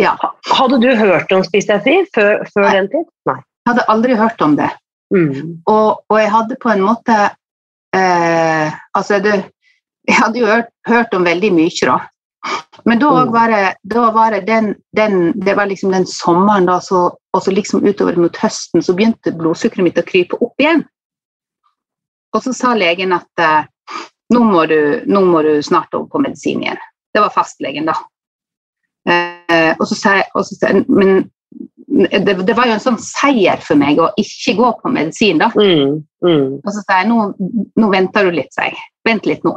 Ja. 0.00 0.14
Hadde 0.50 0.80
du 0.82 0.88
hørt 0.98 1.32
om 1.34 1.44
Spis 1.46 1.68
deg 1.68 1.84
fri 1.84 2.00
før, 2.14 2.42
før 2.54 2.70
den 2.72 2.90
tid? 2.92 3.10
Nei. 3.30 3.38
Jeg 3.64 3.72
hadde 3.72 3.86
aldri 3.92 4.16
hørt 4.18 4.42
om 4.44 4.56
det. 4.58 4.70
Mm. 5.14 5.60
Og, 5.70 6.00
og 6.10 6.16
jeg 6.18 6.32
hadde 6.32 6.56
på 6.60 6.72
en 6.72 6.82
måte 6.82 7.14
eh, 7.94 8.72
Altså, 8.96 9.20
det, 9.22 9.36
jeg 10.08 10.16
hadde 10.16 10.40
jo 10.40 10.48
hørt, 10.48 10.72
hørt 10.88 11.14
om 11.16 11.28
veldig 11.28 11.52
mye, 11.54 11.84
da. 11.84 11.98
Men 12.84 12.98
da 13.00 13.24
var 13.32 13.48
det, 13.48 13.74
da 13.82 14.10
var 14.12 14.34
det 14.34 14.40
den, 14.48 14.74
den 14.96 15.32
Det 15.40 15.54
var 15.54 15.66
liksom 15.66 15.92
den 15.92 16.06
sommeren, 16.06 16.66
da, 16.66 16.80
så, 16.80 17.06
og 17.32 17.42
så 17.42 17.50
liksom 17.50 17.84
utover 17.86 18.16
mot 18.20 18.36
høsten, 18.36 18.82
så 18.82 18.94
begynte 18.96 19.32
blodsukkeret 19.32 19.86
mitt 19.86 20.00
å 20.00 20.06
krype 20.06 20.40
opp 20.40 20.60
igjen. 20.60 20.84
Og 22.34 22.42
så 22.44 22.52
sa 22.52 22.74
legen 22.74 23.14
at 23.14 23.40
eh, 23.40 23.68
nå, 24.34 24.42
må 24.42 24.66
du, 24.66 25.04
nå 25.06 25.22
må 25.24 25.42
du 25.46 25.54
snart 25.62 25.94
over 25.94 26.10
på 26.10 26.24
medisin 26.26 26.64
igjen. 26.66 26.82
Det 27.14 27.22
var 27.22 27.32
fastlegen, 27.32 27.88
da. 27.88 27.96
Eh, 29.08 29.72
og 29.78 29.86
så 29.88 29.96
sa 29.98 30.14
jeg 30.18 30.84
Men 30.88 31.30
det, 31.86 32.34
det 32.46 32.54
var 32.56 32.68
jo 32.68 32.74
en 32.76 32.82
sånn 32.82 32.98
seier 33.00 33.60
for 33.62 33.78
meg 33.78 34.00
å 34.00 34.10
ikke 34.20 34.56
gå 34.58 34.70
på 34.80 34.92
medisin, 34.92 35.40
da. 35.42 35.50
Mm. 35.54 36.00
Mm. 36.24 36.50
Og 36.58 36.70
så 36.72 36.82
sa 36.82 37.00
jeg 37.02 37.10
nå, 37.10 37.28
nå 37.80 37.90
venter 37.92 38.28
du 38.28 38.36
litt, 38.38 38.52
sa 38.56 38.68
jeg. 38.68 38.78
Vent 39.04 39.26
litt 39.28 39.44
nå. 39.44 39.52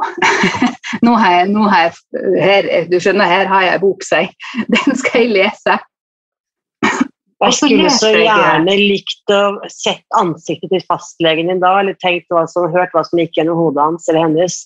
nå 1.06 1.14
har 1.20 1.36
jeg, 1.38 1.52
nå 1.54 1.68
har 1.72 1.86
jeg 1.88 2.40
her, 2.44 2.70
Du 2.90 2.98
skjønner, 3.00 3.30
her 3.30 3.48
har 3.50 3.64
jeg 3.64 3.78
en 3.78 3.84
bok, 3.84 4.04
sa 4.06 4.24
jeg. 4.24 4.34
Den 4.74 4.98
skal 5.00 5.24
jeg 5.24 5.36
lese. 5.36 5.78
Jeg 7.38 7.54
skulle 7.54 7.90
så 7.94 8.10
gjerne 8.10 8.74
likt 8.74 9.30
å 9.30 9.42
sett 9.70 10.02
ansiktet 10.18 10.72
til 10.72 10.82
fastlegen 10.90 11.52
din 11.52 11.62
da, 11.62 11.76
eller 11.80 11.94
tenkt 12.02 12.26
hva 12.34 12.42
som, 12.50 12.66
hørt 12.72 12.94
hva 12.96 13.04
som 13.06 13.20
gikk 13.22 13.38
gjennom 13.38 13.60
hodet 13.60 13.84
hans 13.84 14.10
eller 14.10 14.26
hennes. 14.26 14.58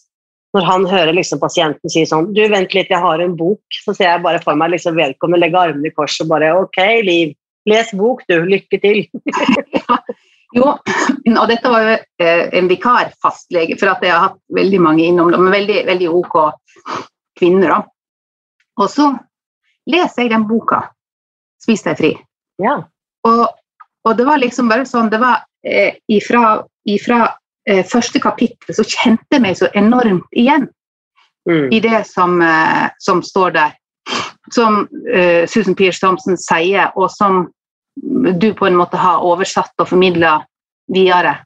Når 0.56 0.66
han 0.68 0.82
hører 0.88 1.16
liksom 1.16 1.40
pasienten 1.40 1.88
si 1.88 2.02
sånn 2.04 2.26
Du, 2.36 2.42
vent 2.52 2.74
litt, 2.76 2.90
jeg 2.92 3.00
har 3.00 3.22
en 3.24 3.36
bok. 3.38 3.62
Så 3.84 3.94
ser 3.96 4.10
jeg 4.10 4.24
bare 4.24 4.40
for 4.42 4.58
meg 4.58 4.74
liksom 4.74 4.98
vedkommende 4.98 5.46
legge 5.46 5.60
armene 5.60 5.88
i 5.88 5.94
kors 5.96 6.18
og 6.24 6.28
bare 6.32 6.50
Ok, 6.58 6.80
Liv. 7.06 7.32
Les 7.70 7.92
bok, 7.94 8.22
du. 8.28 8.36
Lykke 8.48 8.80
til. 8.82 9.04
Jo, 10.52 10.66
og 11.32 11.46
dette 11.48 11.70
var 11.72 11.80
jo 11.80 11.92
eh, 12.20 12.42
en 12.58 12.66
vikarfastlege, 12.68 13.78
for 13.80 13.88
at 13.88 14.02
jeg 14.04 14.12
har 14.12 14.26
hatt 14.26 14.34
veldig 14.52 14.80
mange 14.84 15.06
innom 15.06 15.30
det, 15.32 15.38
men 15.40 15.48
veldig, 15.54 15.78
veldig 15.88 16.10
ok 16.12 16.34
kvinner. 17.40 17.72
da. 17.72 17.78
Og 18.76 18.90
så 18.92 19.06
leser 19.88 20.26
jeg 20.26 20.34
den 20.34 20.44
boka, 20.50 20.82
'Spis 21.56 21.86
deg 21.86 21.96
fri'. 21.96 22.12
Ja. 22.60 22.74
Og, 23.24 23.46
og 24.04 24.18
det 24.18 24.26
var 24.28 24.42
liksom 24.42 24.68
bare 24.68 24.84
sånn 24.84 25.08
Det 25.08 25.22
var 25.24 25.40
eh, 25.64 25.96
ifra, 26.12 26.60
ifra 26.84 27.22
eh, 27.64 27.80
første 27.88 28.20
kapittel 28.20 28.76
så 28.76 28.84
kjente 28.84 29.32
jeg 29.32 29.46
meg 29.46 29.56
så 29.56 29.72
enormt 29.72 30.28
igjen 30.36 30.68
Mm. 31.48 31.72
i 31.72 31.80
det 31.80 32.06
som, 32.06 32.42
eh, 32.42 32.90
som 32.98 33.22
står 33.22 33.50
der. 33.50 33.72
Som 34.50 34.88
eh, 35.14 35.46
Susan 35.46 35.74
Pierce 35.78 36.00
Thompson 36.02 36.36
sier, 36.36 36.90
og 36.96 37.10
som 37.10 37.46
du 38.40 38.54
på 38.56 38.66
en 38.66 38.76
måte 38.76 38.96
har 38.96 39.22
oversatt 39.22 39.78
og 39.78 39.88
formidla 39.90 40.38
videre. 40.92 41.36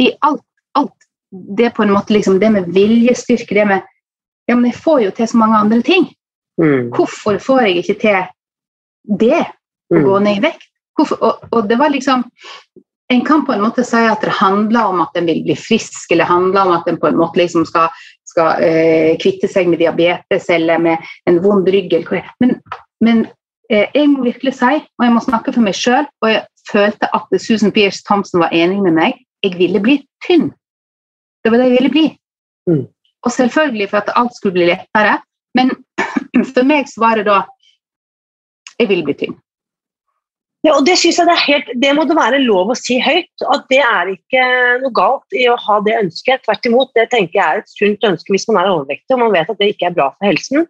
I 0.00 0.12
alt, 0.24 0.44
alt 0.78 1.08
det 1.58 1.72
på 1.76 1.82
en 1.82 1.92
måte 1.92 2.14
liksom, 2.14 2.38
det 2.40 2.50
med 2.50 2.70
viljestyrke, 2.72 3.54
det 3.54 3.66
med 3.66 3.88
Ja, 4.50 4.56
men 4.56 4.72
jeg 4.72 4.80
får 4.82 5.02
jo 5.04 5.10
til 5.14 5.28
så 5.28 5.38
mange 5.38 5.56
andre 5.56 5.82
ting. 5.86 6.08
Mm. 6.58 6.88
Hvorfor 6.90 7.38
får 7.38 7.60
jeg 7.62 7.76
ikke 7.76 7.94
til 8.00 8.24
det? 9.20 9.44
å 9.92 9.96
Mm. 9.96 10.04
gå 10.04 10.18
ned 10.18 10.36
i 10.36 10.40
vekt. 10.40 10.68
Og, 10.98 11.44
og 11.52 11.68
det 11.68 11.76
var 11.78 11.90
liksom 11.90 12.24
En 13.12 13.24
kan 13.24 13.44
på 13.44 13.52
en 13.52 13.60
måte 13.60 13.84
si 13.84 13.96
at 13.96 14.22
det 14.24 14.32
handler 14.32 14.88
om 14.88 15.00
at 15.02 15.16
en 15.16 15.26
vil 15.26 15.42
bli 15.44 15.56
frisk, 15.56 16.10
eller 16.10 16.24
handler 16.24 16.62
om 16.62 16.70
at 16.72 16.86
en 16.88 16.96
på 16.96 17.10
en 17.10 17.18
måte 17.20 17.36
liksom 17.36 17.66
skal, 17.68 17.90
skal 18.32 18.64
eh, 18.64 19.12
kvitte 19.22 19.50
seg 19.50 19.68
med 19.70 19.82
diabetes 19.82 20.48
eller 20.52 20.80
med 20.82 21.12
en 21.30 21.38
vond 21.44 21.68
rygg. 21.68 21.94
Men, 22.42 22.56
men 23.04 23.26
eh, 23.70 23.88
jeg 23.94 24.08
må 24.12 24.24
virkelig 24.26 24.56
si, 24.58 24.80
og 24.80 25.06
jeg 25.06 25.14
må 25.14 25.22
snakke 25.24 25.54
for 25.54 25.64
meg 25.64 25.76
sjøl, 25.78 26.08
og 26.24 26.32
jeg 26.32 26.42
følte 26.70 27.10
at 27.16 27.38
Susan 27.42 27.74
Pierce 27.74 28.02
Thompson 28.08 28.42
var 28.44 28.54
enig 28.56 28.80
med 28.84 28.96
meg, 28.98 29.22
jeg 29.42 29.58
ville 29.58 29.82
bli 29.82 30.00
tynn. 30.26 30.50
Det 31.42 31.50
var 31.50 31.58
det 31.58 31.70
jeg 31.70 31.78
ville 31.80 31.94
bli. 31.94 32.06
Mm. 32.70 32.84
Og 33.22 33.32
selvfølgelig 33.34 33.88
for 33.90 34.02
at 34.02 34.12
alt 34.18 34.34
skulle 34.36 34.58
bli 34.58 34.68
lettere, 34.70 35.18
men 35.58 35.74
for 36.54 36.66
meg 36.66 36.88
så 36.90 37.02
var 37.02 37.20
det 37.20 37.28
da 37.30 37.42
Jeg 38.80 38.88
ville 38.88 39.04
bli 39.04 39.14
tynn. 39.14 39.34
Ja, 40.62 40.76
og 40.76 40.84
det 40.86 40.94
synes 41.00 41.16
jeg 41.18 41.26
det, 41.26 41.34
er 41.34 41.46
helt, 41.48 41.70
det 41.82 41.90
må 41.96 42.04
det 42.06 42.14
være 42.14 42.38
lov 42.44 42.70
å 42.70 42.78
si 42.78 43.00
høyt. 43.02 43.32
At 43.50 43.64
det 43.72 43.80
er 43.82 44.12
ikke 44.12 44.44
noe 44.84 44.94
galt 44.94 45.34
i 45.34 45.48
å 45.50 45.56
ha 45.58 45.80
det 45.82 45.96
ønsket. 45.98 46.44
Tvert 46.46 46.68
imot, 46.70 46.92
det 46.94 47.08
tenker 47.10 47.38
jeg 47.38 47.42
er 47.42 47.62
et 47.62 47.72
sunt 47.72 48.06
ønske 48.06 48.30
hvis 48.34 48.46
man 48.50 48.60
er 48.60 48.70
overvektig 48.70 49.16
og 49.16 49.24
man 49.24 49.34
vet 49.34 49.50
at 49.50 49.58
det 49.58 49.72
ikke 49.72 49.88
er 49.90 49.96
bra 49.96 50.12
for 50.14 50.28
helsen. 50.30 50.68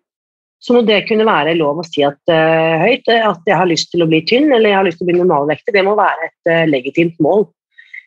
Så 0.63 0.77
må 0.77 0.85
det 0.87 1.03
kunne 1.09 1.27
være 1.27 1.57
lov 1.59 1.83
å 1.83 1.85
si 1.85 2.05
at, 2.07 2.21
uh, 2.31 2.79
høyt 2.81 3.11
eh, 3.11 3.25
at 3.27 3.51
jeg 3.51 3.59
har 3.59 3.69
lyst 3.69 3.91
til 3.93 4.05
å 4.05 4.07
bli 4.09 4.21
tynn 4.31 4.47
eller 4.47 4.71
jeg 4.71 4.79
har 4.79 4.87
lyst 4.87 5.01
til 5.01 5.09
å 5.09 5.11
bli 5.11 5.19
normalvektig. 5.19 5.75
Det 5.75 5.83
må 5.85 5.97
være 5.99 6.29
et 6.31 6.53
uh, 6.53 6.63
legitimt 6.71 7.19
mål. 7.21 7.45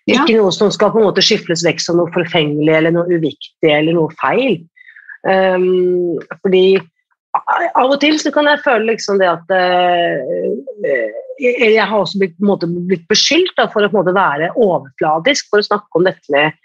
Ja. 0.07 0.23
Ikke 0.23 0.39
noe 0.39 0.53
som 0.55 0.71
skal 0.73 0.93
på 0.93 1.01
en 1.01 1.05
måte 1.09 1.21
skyfles 1.25 1.65
vekk 1.67 1.83
som 1.83 1.99
noe 1.99 2.13
forfengelig 2.15 2.79
eller 2.79 2.95
noe 2.95 3.09
uviktig 3.11 3.69
eller 3.69 3.97
noe 3.97 4.13
feil. 4.21 4.57
Um, 5.27 6.17
fordi 6.39 6.79
av 7.35 7.89
og 7.91 7.97
til 7.99 8.15
så 8.21 8.31
kan 8.31 8.47
jeg 8.47 8.63
føle 8.63 8.93
liksom 8.93 9.19
det 9.19 9.27
at 9.27 9.53
uh, 9.53 11.21
Jeg 11.41 11.83
har 11.83 11.97
også 11.97 12.21
blitt, 12.21 12.35
måte, 12.39 12.67
blitt 12.67 13.07
beskyldt 13.11 13.57
da, 13.57 13.67
for 13.71 13.83
å 13.83 13.91
måte, 13.91 14.13
være 14.15 14.53
overfladisk 14.55 15.49
for 15.51 15.59
å 15.59 15.67
snakke 15.67 15.99
om 15.99 16.07
dette 16.07 16.31
med 16.31 16.61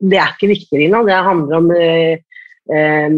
Det 0.00 0.16
er 0.16 0.34
ikke 0.34 0.50
viktig, 0.50 0.78
Rina. 0.80 1.02
Det 1.04 1.16
handler 1.24 1.56
om 1.58 1.70
eh, 1.76 2.20
eh, 2.72 3.16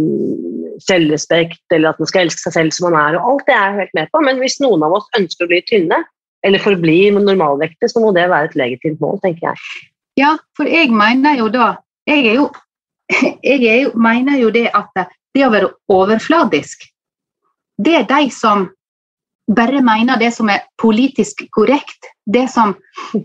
selvrespekt, 0.83 1.63
eller 1.75 1.93
at 1.93 2.01
man 2.03 2.11
skal 2.11 2.27
elske 2.27 2.43
seg 2.43 2.57
selv 2.57 2.75
som 2.75 2.89
man 2.91 2.99
er, 2.99 3.19
og 3.19 3.29
alt 3.31 3.47
det 3.47 3.55
er 3.55 3.63
jeg 3.69 3.79
helt 3.81 3.95
med 3.99 4.11
på. 4.11 4.23
Men 4.27 4.43
hvis 4.43 4.59
noen 4.63 4.83
av 4.87 4.97
oss 4.99 5.07
ønsker 5.19 5.47
å 5.47 5.53
bli 5.53 5.61
tynne, 5.69 6.01
eller 6.43 6.63
forbli 6.63 6.97
normalvektige, 7.15 7.91
så 7.93 8.03
må 8.03 8.11
det 8.17 8.27
være 8.31 8.51
et 8.51 8.59
legitimt 8.59 9.03
mål, 9.03 9.21
tenker 9.23 9.53
jeg. 9.53 9.89
Ja, 10.19 10.37
for 10.59 10.69
jeg 10.69 10.91
mener 10.93 11.39
jo 11.39 11.49
da 11.53 11.77
Jeg, 12.03 12.35
jo, 12.35 12.49
jeg 13.47 13.63
jo, 13.63 13.93
mener 13.95 14.41
jo 14.41 14.49
det 14.51 14.67
at 14.75 15.05
det 15.33 15.45
å 15.47 15.53
være 15.53 15.69
overfladisk, 15.87 16.83
det 17.79 17.95
er 18.01 18.09
de 18.11 18.27
som 18.35 18.67
bare 19.51 19.83
mener 19.83 20.21
det 20.21 20.31
som 20.35 20.51
er 20.53 20.65
politisk 20.79 21.45
korrekt, 21.57 22.11
det 22.27 22.49
som, 22.51 22.77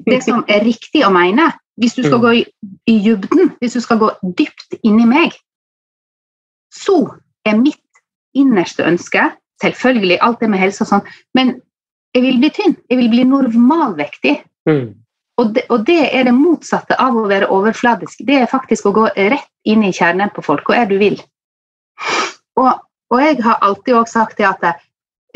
det 0.07 0.23
som 0.25 0.43
er 0.49 0.65
riktig 0.65 1.05
å 1.05 1.13
mene. 1.13 1.51
Hvis 1.77 1.93
du 1.93 2.01
skal 2.01 2.17
mm. 2.17 2.23
gå 2.23 2.31
i, 2.33 2.43
i 2.89 2.95
dybden, 3.05 3.51
hvis 3.61 3.77
du 3.77 3.81
skal 3.83 3.99
gå 4.01 4.09
dypt 4.39 4.79
inni 4.81 5.05
meg, 5.05 5.35
så 6.73 7.03
er 7.45 7.59
mitt 7.59 7.83
innerste 8.37 8.85
ønske 8.85 9.29
Selvfølgelig 9.61 10.19
alt 10.21 10.39
det 10.39 10.49
med 10.53 10.59
helse 10.61 10.83
og 10.85 10.89
sånn, 10.91 11.07
men 11.33 11.55
jeg 12.13 12.23
vil 12.27 12.35
bli 12.41 12.49
tynn. 12.53 12.75
Jeg 12.89 12.99
vil 12.99 13.07
bli 13.09 13.23
normalvektig. 13.25 14.35
Mm. 14.69 14.91
Og, 15.41 15.53
det, 15.55 15.63
og, 15.69 15.85
det, 15.87 15.99
er 16.13 16.27
det 16.27 16.33
motsatte 16.33 16.97
av 17.01 17.17
å 17.17 17.27
være 17.29 17.49
overfladisk. 17.53 18.23
Det 18.25 18.39
er 18.41 18.51
faktisk 18.51 18.85
å 18.89 18.93
gå 18.95 19.07
rett 19.15 19.49
inn 19.69 19.81
i 19.85 19.93
kjernen 19.93 20.29
på 20.33 20.43
folk. 20.45 20.69
Hva 20.69 20.79
er 20.79 20.89
det 20.89 20.97
du 20.97 21.01
vil? 21.01 21.17
Og, 22.57 22.69
og 23.13 23.21
jeg 23.21 23.41
har 23.45 23.59
alltid 23.65 23.99
også 23.99 24.19
sagt 24.19 24.41
det 24.41 24.47
at 24.49 24.65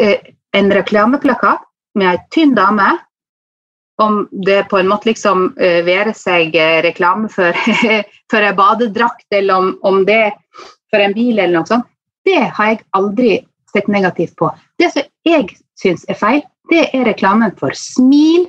eh, 0.01 0.31
en 0.51 0.71
reklameplakat 0.71 1.63
med 1.95 2.07
ei 2.11 2.19
tynn 2.31 2.55
dame 2.55 2.97
om 4.01 4.27
det 4.31 4.63
på 4.71 4.79
en 4.79 4.89
måte 4.89 5.11
liksom 5.11 5.51
uh, 5.59 5.81
være 5.85 6.13
seg 6.17 6.55
uh, 6.55 6.79
reklame 6.85 7.29
for, 7.29 7.57
for 8.31 8.41
en 8.41 8.57
badedrakt, 8.57 9.27
eller 9.29 9.57
om, 9.57 9.73
om, 9.81 10.01
det 10.05 10.31
for 10.89 11.03
en 11.03 11.13
bil, 11.13 11.37
eller 11.37 11.59
noe 11.59 11.69
sånt, 11.69 11.87
det 12.25 12.39
har 12.55 12.71
jeg 12.71 12.81
aldri 12.97 13.35
sett 13.71 13.87
negativt 13.91 14.35
på. 14.39 14.49
Det 14.79 14.91
som 14.93 15.05
jeg 15.27 15.47
syns 15.79 16.03
er 16.09 16.17
feil, 16.19 16.41
det 16.71 16.87
er 16.95 17.05
reklamen 17.07 17.53
for 17.59 17.75
smil, 17.77 18.47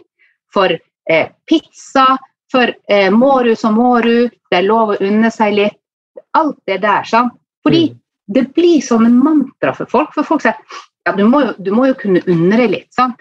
for 0.52 0.73
eh, 1.11 1.28
pizza, 1.49 2.06
for 2.52 2.73
eh, 2.92 3.09
Mårus 3.14 3.64
og 3.68 3.76
Måru, 3.78 4.26
det 4.50 4.59
er 4.59 4.66
lov 4.66 4.94
å 4.94 4.99
unne 5.00 5.30
seg 5.32 5.56
litt. 5.56 5.78
Alt 6.37 6.59
det 6.68 6.82
der. 6.85 7.06
sant? 7.09 7.37
Fordi 7.64 7.87
mm 7.92 8.02
det 8.30 8.49
blir 8.56 8.80
sånne 8.85 9.11
mantra 9.12 9.75
for 9.76 9.90
folk. 9.90 10.12
For 10.14 10.26
folk 10.26 10.44
sier 10.44 10.59
ja, 11.06 11.14
du 11.16 11.25
må 11.28 11.42
jo, 11.44 11.52
du 11.59 11.73
må 11.75 11.88
jo 11.90 11.99
kunne 11.99 12.23
unne 12.30 12.59
deg 12.61 12.73
litt. 12.73 12.90
sant? 12.94 13.21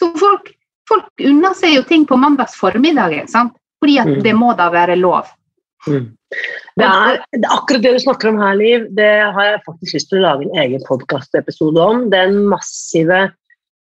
Så 0.00 0.10
folk, 0.18 0.50
folk 0.88 1.24
unner 1.28 1.54
seg 1.58 1.76
jo 1.76 1.84
ting 1.88 2.06
på 2.08 2.18
mandags 2.20 2.56
formiddagen, 2.58 3.28
sant? 3.30 3.56
fordi 3.82 3.98
at 4.00 4.08
mm. 4.08 4.20
det 4.24 4.32
må 4.32 4.54
da 4.56 4.70
være 4.72 4.96
lov. 4.96 5.28
Mm. 5.84 6.06
Det, 6.32 6.86
er, 6.86 7.18
det, 7.34 7.42
er, 7.42 7.50
akkurat 7.52 7.82
det 7.84 7.90
du 7.92 7.98
snakker 8.00 8.30
om 8.30 8.38
her, 8.40 8.54
Liv. 8.56 8.86
Det 8.96 9.10
har 9.36 9.48
jeg 9.50 9.64
faktisk 9.66 9.98
lyst 9.98 10.08
til 10.08 10.22
å 10.22 10.24
lage 10.24 10.46
en 10.46 10.62
egen 10.62 10.84
podkastepisode 10.88 11.88
om. 11.92 12.06
Den 12.14 12.46
massive 12.48 13.26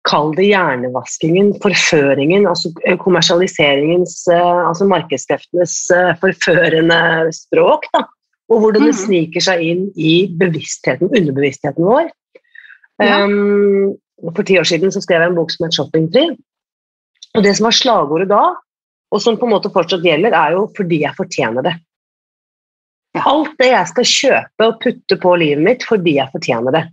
Kall 0.06 0.28
det 0.37 0.44
hjernevaskingen, 0.46 1.49
forføringen, 1.58 2.44
altså 2.46 2.70
kommersialiseringens, 3.02 4.20
eh, 4.30 4.61
altså 4.68 4.87
markedskreftenes 4.87 5.73
eh, 5.96 6.12
forførende 6.20 7.00
språk. 7.35 7.88
da 7.96 8.04
og 8.52 8.62
hvordan 8.62 8.87
det 8.87 8.94
mm. 8.94 9.00
sniker 9.00 9.42
seg 9.42 9.62
inn 9.64 9.82
i 9.99 10.14
bevisstheten, 10.38 11.11
underbevisstheten 11.11 11.87
vår. 11.87 12.11
Ja. 13.02 13.24
Um, 13.24 13.96
for 14.32 14.46
ti 14.46 14.58
år 14.58 14.68
siden 14.68 14.92
så 14.92 15.02
skrev 15.04 15.20
jeg 15.20 15.32
en 15.32 15.38
bok 15.38 15.50
som 15.52 15.66
het 15.66 15.76
'Shoppingfri'. 15.76 16.37
Og 17.37 17.42
det 17.44 17.56
som 17.56 17.68
var 17.68 17.76
slagordet 17.76 18.28
da, 18.28 18.54
og 19.12 19.20
som 19.20 19.37
på 19.37 19.46
en 19.46 19.52
måte 19.52 19.72
fortsatt 19.72 20.04
gjelder, 20.04 20.32
er 20.32 20.56
jo 20.56 20.66
'fordi 20.76 21.02
jeg 21.02 21.14
fortjener 21.16 21.62
det'. 21.62 21.78
Alt 23.24 23.54
det 23.59 23.70
jeg 23.70 23.88
skal 23.88 24.04
kjøpe 24.04 24.66
og 24.66 24.80
putte 24.80 25.16
på 25.16 25.37
livet 25.40 25.64
mitt 25.64 25.85
fordi 25.88 26.16
jeg 26.18 26.32
fortjener 26.32 26.72
det. 26.72 26.85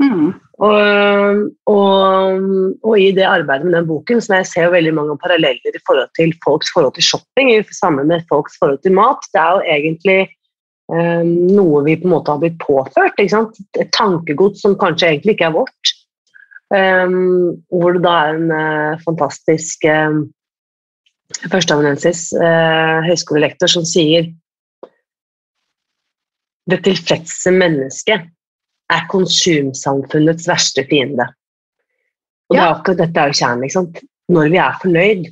Mm. 0.00 0.32
Og, 0.64 1.50
og, 1.68 2.44
og, 2.82 2.94
i 3.00 3.10
det 3.12 3.26
arbeidet 3.28 3.66
med 3.68 3.76
den 3.76 3.86
boken 3.88 4.20
så 4.20 4.40
jeg 4.40 4.48
ser 4.48 4.72
veldig 4.72 4.94
mange 4.96 5.16
paralleller 5.20 5.76
i 5.76 5.82
forhold 5.86 6.08
til 6.16 6.32
folks 6.44 6.72
forhold 6.72 6.94
til 6.96 7.04
shopping 7.04 7.52
sammen 7.76 8.08
med 8.08 8.24
folks 8.28 8.56
forhold 8.58 8.80
til 8.82 8.96
mat. 8.96 9.28
Det 9.32 9.40
er 9.40 9.50
jo 9.52 9.60
egentlig 9.76 10.20
noe 10.90 11.82
vi 11.86 11.96
på 12.00 12.08
en 12.08 12.14
måte 12.16 12.32
har 12.34 12.40
blitt 12.42 12.58
påført. 12.62 13.20
Et 13.20 13.92
tankegods 13.94 14.64
som 14.64 14.76
kanskje 14.80 15.12
egentlig 15.12 15.36
ikke 15.36 15.50
er 15.50 15.56
vårt. 15.56 15.94
Um, 16.70 17.56
hvor 17.74 17.96
det 17.96 18.04
da 18.04 18.12
er 18.24 18.36
en 18.36 18.52
uh, 18.54 19.00
fantastisk 19.02 19.82
uh, 19.90 20.20
førsteamanuensis, 21.50 22.28
uh, 22.38 23.00
høyskolelektor, 23.08 23.70
som 23.72 23.86
sier 23.86 24.28
det 26.70 26.78
tilfredse 26.86 27.50
mennesket 27.50 28.28
er 28.90 29.06
konsumsamfunnets 29.10 30.46
verste 30.50 30.84
fiende. 30.90 31.26
Og 32.50 32.56
ja. 32.56 32.60
det 32.60 32.62
er 32.62 32.74
akkurat 32.76 33.02
dette 33.04 33.22
er 33.22 33.32
jo 33.32 33.38
kjernen. 33.40 34.00
Når 34.30 34.54
vi 34.54 34.60
er 34.62 34.80
fornøyd, 34.82 35.28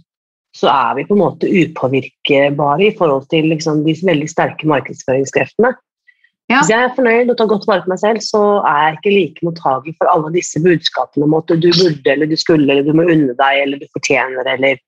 så 0.58 0.70
er 0.72 0.96
vi 0.98 1.06
på 1.06 1.14
en 1.14 1.22
måte 1.22 1.48
upåvirkbare 1.48 2.88
i 2.88 2.94
forhold 2.98 3.28
til 3.30 3.46
liksom, 3.52 3.84
de 3.86 3.94
veldig 4.02 4.28
sterke 4.30 4.66
markedsføringskreftene. 4.70 5.74
Ja. 6.48 6.62
Hvis 6.62 6.70
jeg 6.72 6.80
er 6.80 6.94
fornøyd 6.96 7.30
og 7.30 7.36
tar 7.36 7.50
godt 7.50 7.66
vare 7.68 7.84
på 7.84 7.92
meg 7.92 8.00
selv, 8.00 8.22
så 8.24 8.42
er 8.66 8.78
jeg 8.82 8.96
ikke 8.96 9.14
like 9.14 9.44
mottagelig 9.46 9.94
for 9.98 10.10
alle 10.10 10.30
disse 10.32 10.60
budskapene 10.64 11.26
om 11.28 11.36
at 11.36 11.50
du 11.52 11.68
burde, 11.68 12.12
eller 12.14 12.30
du 12.30 12.36
skulle, 12.40 12.64
eller 12.64 12.86
du 12.86 12.96
må 12.96 13.04
unne 13.04 13.34
deg, 13.36 13.58
eller 13.64 13.82
du 13.82 13.90
fortjener, 13.96 14.54
eller 14.56 14.80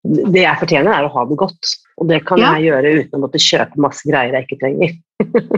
Det 0.00 0.40
jeg 0.40 0.56
fortjener, 0.56 0.94
er 0.96 1.04
å 1.04 1.12
ha 1.12 1.22
det 1.28 1.36
godt. 1.36 1.70
Og 2.00 2.08
det 2.08 2.22
kan 2.24 2.40
ja. 2.40 2.54
jeg 2.56 2.70
gjøre 2.70 2.92
uten 3.02 3.18
å 3.18 3.20
måtte 3.20 3.42
kjøpe 3.44 3.82
masse 3.84 4.08
greier 4.08 4.32
jeg 4.32 4.46
ikke 4.46 4.60
trenger. 4.62 4.94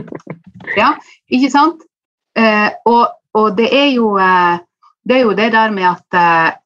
ja, 0.81 0.89
ikke 1.31 1.51
sant? 1.53 1.85
Uh, 2.35 2.67
og, 2.91 3.05
og, 3.39 3.53
det 3.55 3.69
er 3.71 3.87
jo 3.93 4.09
uh 4.19 4.59
det 5.03 5.17
er 5.17 5.23
jo 5.25 5.35
det 5.35 5.51
der 5.51 5.71
med 5.75 5.83
at 5.89 6.17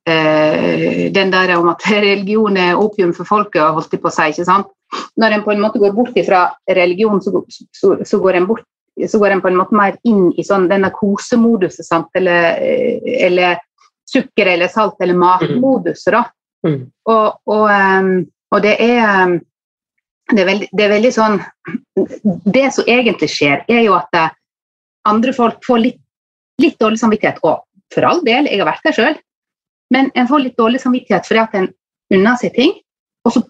eh, 0.05 1.11
den 1.13 1.31
der 1.33 1.55
om 1.57 1.69
at 1.73 1.81
religion 2.07 2.57
er 2.57 2.77
opium 2.77 3.13
for 3.13 3.25
folket, 3.25 3.61
holdt 3.61 3.91
de 3.91 4.01
på 4.01 4.11
å 4.11 4.13
si. 4.13 4.29
ikke 4.31 4.45
sant? 4.45 4.69
Når 5.17 5.35
en 5.35 5.43
på 5.43 5.51
en 5.51 5.61
måte 5.61 5.81
går 5.81 5.95
bort 5.95 6.17
fra 6.25 6.47
religion, 6.69 7.21
så, 7.21 7.43
så, 7.75 7.97
så, 8.05 8.19
går 8.23 8.39
en 8.39 8.47
bort, 8.47 8.63
så 9.09 9.19
går 9.19 9.35
en 9.35 9.41
på 9.41 9.49
en 9.51 9.57
måte 9.59 9.75
mer 9.75 9.97
inn 10.07 10.29
i 10.37 10.45
sånn, 10.45 10.69
denne 10.69 10.93
kosemoduset, 10.95 11.85
sant? 11.85 12.07
Eller, 12.15 12.61
eh, 12.61 13.25
eller 13.27 13.57
sukker 14.07 14.53
eller 14.53 14.71
salt 14.71 15.01
eller 15.01 15.17
matmoduset. 15.17 16.13
da. 16.13 16.23
Mm. 16.67 16.81
Og, 17.09 17.39
og, 17.45 17.67
um, 17.69 18.25
og, 18.51 18.61
det 18.63 18.75
er 18.81 19.37
det 20.27 20.41
er, 20.41 20.47
veldig, 20.47 20.67
det 20.75 20.83
er 20.83 20.89
veldig 20.91 21.11
sånn 21.13 21.37
Det 22.51 22.63
som 22.75 22.89
egentlig 22.89 23.29
skjer, 23.31 23.61
er 23.69 23.85
jo 23.85 23.93
at 23.95 24.17
eh, 24.17 24.33
andre 25.07 25.31
folk 25.35 25.61
får 25.63 25.79
litt, 25.83 25.99
litt 26.59 26.75
dårlig 26.81 26.99
samvittighet. 26.99 27.39
Og 27.47 27.61
for 27.93 28.07
all 28.07 28.23
del, 28.25 28.49
jeg 28.49 28.61
har 28.61 28.69
vært 28.69 28.87
der 28.87 28.95
sjøl. 28.97 29.19
Men 29.93 30.09
en 30.19 30.27
får 30.27 30.43
litt 30.43 30.57
dårlig 30.59 30.81
samvittighet 30.83 31.27
fordi 31.27 31.43
at 31.43 31.55
en 31.55 31.69
unner 32.13 32.39
seg 32.39 32.55
ting. 32.55 32.73
Og 33.27 33.35
så 33.35 33.43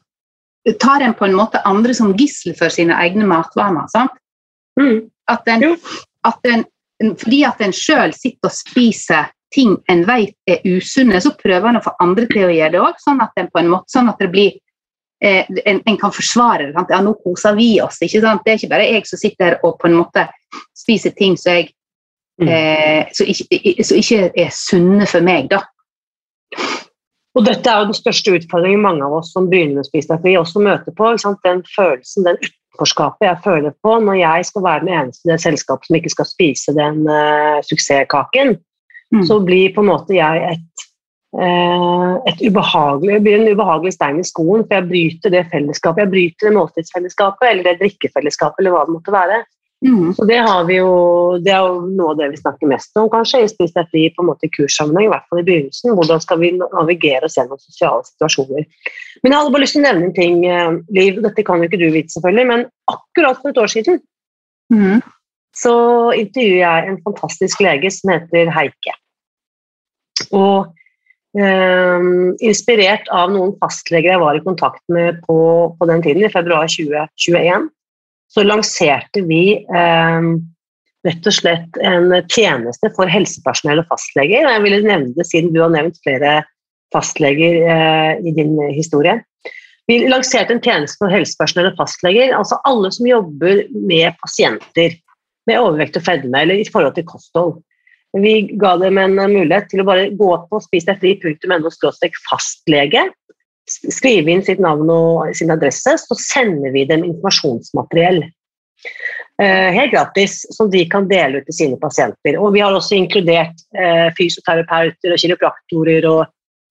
tar 0.82 1.02
en 1.02 1.16
på 1.18 1.26
en 1.26 1.38
måte 1.38 1.62
andre 1.66 1.96
som 1.98 2.16
gissel 2.18 2.56
for 2.58 2.74
sine 2.74 2.98
egne 3.02 3.28
matvaner. 3.30 3.88
sant? 3.94 4.14
Mm. 4.80 5.08
At 5.32 5.48
en, 5.50 5.66
at 6.28 6.52
en, 6.52 6.66
fordi 7.18 7.42
at 7.48 7.62
en 7.64 7.76
sjøl 7.76 8.14
sitter 8.16 8.50
og 8.50 8.56
spiser 8.56 9.34
ting 9.54 9.78
en 9.92 10.04
vet 10.08 10.36
er 10.50 10.64
usunne, 10.68 11.20
så 11.24 11.34
prøver 11.40 11.70
en 11.70 11.80
å 11.80 11.84
få 11.86 11.94
andre 12.04 12.28
til 12.30 12.48
å 12.48 12.54
gjøre 12.54 12.74
det 12.76 12.82
òg, 12.84 12.98
sånn 13.00 13.22
at 13.24 13.40
en 13.40 13.52
på 13.52 13.62
en 13.62 13.70
måte, 13.72 13.94
sånn 13.94 14.10
at 14.12 14.20
det 14.20 14.28
blir 14.34 14.58
eh, 15.24 15.48
en, 15.64 15.80
en, 15.80 15.98
kan 16.00 16.14
forsvare 16.14 16.70
det. 16.74 16.86
Ja, 16.92 17.00
nå 17.04 17.16
koser 17.24 17.56
vi 17.58 17.78
oss. 17.84 18.02
ikke 18.04 18.22
sant? 18.26 18.44
Det 18.44 18.54
er 18.54 18.60
ikke 18.60 18.74
bare 18.76 18.90
jeg 18.90 19.08
som 19.08 19.22
sitter 19.22 19.58
og 19.64 19.80
på 19.82 19.90
en 19.90 19.98
måte 20.02 20.28
spiser 20.78 21.16
ting 21.16 21.38
som 21.40 21.56
jeg 21.56 21.72
Mm. 22.38 22.50
eh, 22.54 23.08
som 23.18 23.30
ikke, 23.30 23.48
ikke, 23.98 24.20
er 24.38 24.52
sunne 24.54 25.08
for 25.10 25.26
meg, 25.26 25.50
da. 25.50 25.64
Og 27.38 27.46
dette 27.46 27.70
er 27.70 27.82
jo 27.82 27.92
den 27.92 27.98
største 27.98 28.34
utfordringen 28.34 28.82
mange 28.82 29.06
av 29.06 29.20
oss 29.20 29.32
som 29.36 29.50
begynner 29.50 29.84
å 29.84 29.88
spise 29.88 30.18
vi 30.24 30.34
også 30.40 30.62
møter 30.64 30.94
på. 30.98 31.12
Den 31.46 31.62
følelsen, 31.70 32.26
den 32.26 32.40
utenforskapet 32.42 33.28
jeg 33.28 33.42
føler 33.44 33.76
på 33.86 33.98
når 34.02 34.18
jeg 34.24 34.48
skal 34.50 34.66
være 34.66 34.86
den 34.86 34.96
eneste 34.96 35.28
i 35.28 35.34
det 35.34 35.42
selskapet 35.44 35.90
som 35.90 36.00
ikke 36.00 36.14
skal 36.16 36.30
spise 36.30 36.74
den 36.78 37.04
uh, 37.06 37.60
suksesskaken, 37.68 38.56
mm. 39.14 39.26
så 39.30 39.38
blir 39.46 39.76
på 39.76 39.86
en 39.86 39.92
måte 39.92 40.18
jeg 40.18 40.48
et, 40.50 40.88
uh, 41.38 42.18
et 42.30 42.42
ubehagelig, 42.42 43.22
blir 43.28 43.38
en 43.38 43.52
ubehagelig 43.54 43.94
stein 44.00 44.18
i 44.24 44.26
skoen, 44.26 44.66
for 44.66 44.80
jeg 44.80 44.90
bryter 44.90 45.38
det 45.38 45.46
fellesskapet, 45.54 46.08
jeg 46.08 46.14
bryter 46.16 46.50
det 46.50 46.56
måltidsfellesskapet 46.58 47.52
eller 47.52 47.70
det 47.70 47.78
drikkefellesskapet 47.84 48.64
eller 48.64 48.78
hva 48.78 48.88
det 48.88 48.98
måtte 48.98 49.14
være. 49.14 49.44
Mm. 49.86 50.14
Så 50.18 50.26
det, 50.26 50.38
har 50.42 50.64
vi 50.66 50.80
jo, 50.80 50.94
det 51.46 51.52
er 51.54 51.62
jo 51.62 51.84
noe 51.86 52.16
av 52.16 52.18
det 52.18 52.32
vi 52.32 52.40
snakker 52.40 52.70
mest 52.70 52.98
om 52.98 53.10
kanskje, 53.14 53.44
i 53.46 53.50
Spis 53.52 53.76
deg 53.76 53.90
fri 53.92 54.08
på 54.16 54.24
en 54.24 54.30
måte 54.32 54.48
i 54.48 54.54
kurssammenheng, 54.56 55.06
i 55.06 55.12
hvert 55.12 55.28
fall 55.30 55.42
i 55.44 55.46
begynnelsen. 55.46 55.94
Hvordan 56.00 56.24
skal 56.24 56.42
vi 56.42 56.50
navigere 56.58 57.30
oss 57.30 57.38
gjennom 57.38 57.62
sosiale 57.62 58.08
situasjoner. 58.08 58.66
Men 59.22 59.34
jeg 59.34 59.38
hadde 59.38 59.54
bare 59.54 59.66
lyst 59.66 59.78
til 59.78 59.84
å 59.84 59.86
nevne 59.86 60.10
en 60.10 60.16
ting, 60.18 60.40
eh, 60.50 60.80
Liv. 60.98 61.22
Dette 61.22 61.46
kan 61.46 61.62
jo 61.62 61.70
ikke 61.70 61.82
du 61.82 61.92
vite, 61.94 62.14
selvfølgelig, 62.16 62.48
men 62.50 62.66
akkurat 62.90 63.44
for 63.44 63.54
et 63.54 63.62
år 63.62 63.72
siden 63.76 64.02
mm. 64.74 65.06
så 65.62 65.76
intervjuer 66.24 66.64
jeg 66.64 66.90
en 66.90 67.00
fantastisk 67.06 67.62
lege 67.66 67.94
som 67.94 68.16
heter 68.16 68.52
Heike. 68.58 68.98
Og 70.34 70.74
eh, 71.38 72.12
inspirert 72.50 73.10
av 73.14 73.30
noen 73.34 73.54
fastleger 73.62 74.16
jeg 74.16 74.26
var 74.26 74.38
i 74.38 74.46
kontakt 74.46 74.82
med 74.90 75.22
på, 75.30 75.38
på 75.78 75.90
den 75.94 76.02
tiden, 76.06 76.26
i 76.26 76.34
februar 76.34 76.66
2021, 76.66 77.70
så 78.34 78.44
lanserte 78.44 79.24
vi 79.28 79.42
eh, 79.64 80.30
rett 81.08 81.30
og 81.30 81.36
slett 81.36 81.80
en 81.86 82.12
tjeneste 82.28 82.92
for 82.98 83.10
helsepersonell 83.12 83.82
og 83.84 83.90
fastleger. 83.92 84.46
Og 84.46 84.54
jeg 84.56 84.66
ville 84.66 84.84
nevne 84.86 85.16
det 85.16 85.28
siden 85.30 85.54
du 85.56 85.62
har 85.64 85.74
nevnt 85.74 86.00
flere 86.04 86.42
fastleger 86.96 87.62
eh, 87.68 88.14
i 88.24 88.34
din 88.36 88.58
historie. 88.76 89.20
Vi 89.88 90.02
lanserte 90.12 90.56
en 90.56 90.64
tjeneste 90.64 91.00
for 91.00 91.14
helsepersonell 91.14 91.72
og 91.72 91.80
fastleger, 91.80 92.34
altså 92.36 92.60
alle 92.68 92.92
som 92.92 93.08
jobber 93.08 93.64
med 93.72 94.18
pasienter 94.24 94.98
med 95.48 95.62
overvekt 95.62 95.96
og 96.00 96.04
fedme, 96.04 96.42
eller 96.42 96.60
i 96.60 96.68
forhold 96.68 96.98
til 96.98 97.08
kosthold. 97.08 97.56
Vi 98.18 98.34
ga 98.60 98.74
dem 98.82 98.98
en 99.00 99.16
mulighet 99.16 99.70
til 99.72 99.84
å 99.84 99.88
bare 99.88 100.10
gå 100.16 100.28
opp 100.34 100.48
på 100.52 100.60
spisdegfri.no 100.64 101.72
fastlege, 102.28 103.04
skrive 103.68 104.32
inn 104.34 104.44
sitt 104.46 104.62
navn 104.64 104.90
og 104.94 105.36
sin 105.38 105.52
adresse, 105.54 105.98
så 106.00 106.18
sender 106.20 106.74
vi 106.76 106.86
dem 106.90 107.06
informasjonsmateriell. 107.08 108.24
Eh, 109.42 109.70
helt 109.76 109.92
gratis, 109.94 110.40
som 110.56 110.72
de 110.74 110.82
kan 110.90 111.06
dele 111.10 111.42
ut 111.42 111.48
til 111.50 111.58
sine 111.60 111.78
pasienter. 111.82 112.40
Og 112.42 112.56
vi 112.56 112.64
har 112.64 112.74
også 112.74 112.98
inkludert 112.98 113.60
eh, 113.78 114.08
fysioterapeuter 114.18 115.14
og 115.14 115.22
kiropraktorer 115.22 116.08
og 116.10 116.24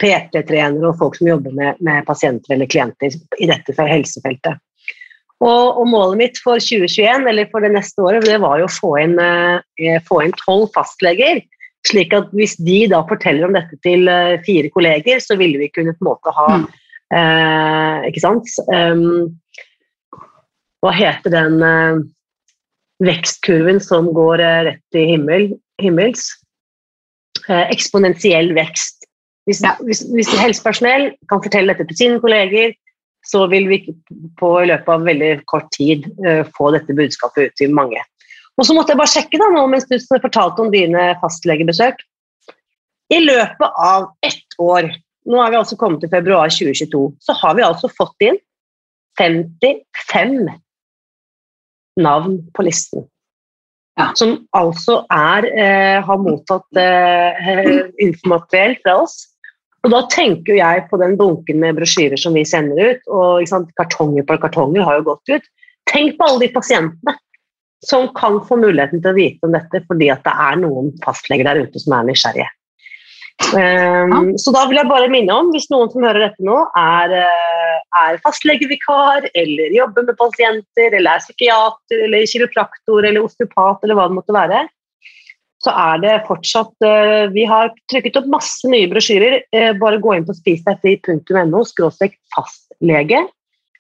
PT-trenere 0.03 0.91
og 0.91 0.99
folk 1.01 1.19
som 1.19 1.31
jobber 1.31 1.55
med, 1.57 1.79
med, 1.85 2.05
pasienter 2.09 2.57
eller 2.57 2.69
klienter 2.69 3.15
i 3.39 3.49
dette 3.49 3.77
helsefeltet. 3.77 4.59
Og, 5.45 5.77
og, 5.77 5.85
målet 5.91 6.21
mitt 6.21 6.39
for 6.41 6.61
2021, 6.63 7.27
eller 7.29 7.49
for 7.53 7.65
det 7.65 7.75
neste 7.75 8.03
året, 8.03 8.25
det 8.25 8.41
var 8.41 8.59
jo 8.61 8.69
å 8.69 8.73
få 8.73 8.95
inn 9.03 9.19
eh, 9.21 10.33
tolv 10.41 10.71
fastleger. 10.75 11.43
Slik 11.87 12.15
at 12.17 12.33
hvis 12.35 12.57
de 12.67 12.81
da 12.91 13.03
forteller 13.07 13.47
om 13.47 13.55
dette 13.55 13.79
til 13.85 14.09
eh, 14.11 14.41
fire 14.47 14.73
kolleger, 14.75 15.21
så 15.23 15.37
ville 15.39 15.61
vi 15.61 15.71
kunne 15.71 15.95
på 15.95 16.03
en 16.03 16.11
måte 16.11 16.35
ha 16.35 16.49
mm. 16.57 16.67
Eh, 17.15 18.07
Ikke 18.09 18.23
sant? 18.23 18.51
Um, 18.73 19.37
hva 20.85 20.93
heter 20.95 21.33
den 21.33 21.63
eh, 21.67 22.03
vekstkurven 23.03 23.81
som 23.83 24.13
går 24.15 24.43
eh, 24.45 24.63
rett 24.71 24.99
i 24.99 25.07
himmel, 25.13 25.49
himmels? 25.83 26.29
Eh, 27.49 27.67
eksponentiell 27.75 28.53
vekst. 28.57 29.07
Hvis, 29.47 29.63
ja. 29.63 29.77
hvis, 29.87 30.03
hvis 30.15 30.33
helsepersonell 30.39 31.13
kan 31.31 31.43
fortelle 31.43 31.73
dette 31.73 31.87
til 31.91 32.01
sine 32.01 32.21
kolleger, 32.23 32.75
så 33.27 33.45
vil 33.51 33.67
vi 33.71 33.81
på 34.39 34.51
i 34.63 34.69
løpet 34.71 34.91
av 34.93 35.07
veldig 35.07 35.31
kort 35.51 35.67
tid 35.75 36.05
uh, 36.23 36.45
få 36.55 36.71
dette 36.75 36.95
budskapet 36.95 37.49
ut 37.49 37.57
til 37.59 37.73
mange. 37.75 37.99
Og 38.55 38.67
så 38.69 38.75
måtte 38.75 38.95
jeg 38.95 39.01
bare 39.01 39.11
sjekke 39.11 39.41
da, 39.41 39.49
nå 39.51 39.65
mens 39.71 39.87
du 39.91 39.97
fortalte 40.23 40.63
om 40.63 40.71
dine 40.71 41.09
fastlegebesøk. 41.23 41.99
I 43.15 43.19
løpet 43.23 43.81
av 43.83 44.13
ett 44.27 44.59
år, 44.63 44.93
nå 45.27 45.43
er 45.43 45.53
vi 45.53 45.59
altså 45.59 45.79
kommet 45.81 46.03
til 46.05 46.13
februar 46.13 46.53
2022, 46.53 47.03
så 47.23 47.37
har 47.41 47.59
vi 47.59 47.67
altså 47.67 47.91
fått 47.93 48.27
inn 48.27 48.39
55 49.19 50.51
navn 52.03 52.41
på 52.55 52.67
listen. 52.67 53.07
Ja. 53.97 54.11
Som 54.19 54.35
altså 54.55 55.01
er, 55.13 55.47
eh, 55.57 55.99
har 56.05 56.21
mottatt 56.21 56.81
eh, 56.81 57.87
informateriell 58.05 58.77
fra 58.83 58.99
oss 59.07 59.23
og 59.87 59.93
da 59.93 60.01
tenker 60.11 60.57
jeg 60.59 60.87
på 60.91 60.99
den 60.99 61.15
bunken 61.15 61.61
med 61.63 61.77
brosjyrer 61.79 62.19
som 62.19 62.35
vi 62.35 62.43
sender 62.49 62.91
ut, 62.91 63.05
og 63.07 63.47
sant, 63.47 63.71
kartonger 63.79 64.27
på 64.27 64.35
kartonger 64.43 64.83
har 64.83 64.99
jo 64.99 65.13
gått 65.13 65.37
ut. 65.37 65.47
Tenk 65.87 66.17
på 66.19 66.27
alle 66.27 66.43
de 66.43 66.49
pasientene 66.57 67.15
som 67.87 68.09
kan 68.17 68.41
få 68.49 68.59
muligheten 68.59 68.99
til 69.05 69.13
å 69.13 69.15
vite 69.15 69.47
om 69.47 69.55
dette 69.55 69.85
fordi 69.87 70.09
at 70.11 70.25
det 70.27 70.33
er 70.43 70.59
noen 70.59 70.91
fastleger 71.05 71.47
der 71.47 71.61
ute 71.63 71.79
som 71.79 71.95
er 71.95 72.09
nysgjerrige. 72.09 72.49
Um, 73.47 74.13
ja. 74.13 74.21
Så 74.41 74.53
da 74.55 74.65
vil 74.67 74.79
jeg 74.81 74.89
bare 74.91 75.11
minne 75.13 75.35
om, 75.35 75.51
hvis 75.55 75.69
noen 75.71 75.91
som 75.93 76.05
hører 76.07 76.25
dette 76.25 76.47
nå, 76.47 76.57
er, 76.81 77.13
eh, 77.21 77.75
er 78.01 78.17
fastlegevikar, 78.25 79.29
eller 79.37 79.77
jobber 79.77 80.07
med 80.09 80.17
pasienter, 80.19 80.97
eller 80.97 81.13
er 81.13 81.23
psykiater, 81.23 82.07
eller 82.09 82.27
kiropraktor, 82.33 83.05
eller 83.05 83.23
osteopat, 83.23 83.85
eller 83.85 83.99
hva 83.99 84.09
det 84.09 84.19
måtte 84.19 84.37
være, 84.37 84.65
så 85.65 85.73
er 85.73 86.03
det 86.03 86.17
fortsatt 86.29 86.85
uh, 86.85 87.33
Vi 87.33 87.47
har 87.49 87.71
trykket 87.91 88.19
opp 88.21 88.27
masse 88.31 88.69
nye 88.71 88.91
brosjyrer. 88.91 89.39
Uh, 89.57 89.73
bare 89.81 90.03
gå 90.05 90.13
inn 90.15 90.27
på 90.29 90.37
spisdegfri.no 90.37 91.63
fastlege. 92.37 93.23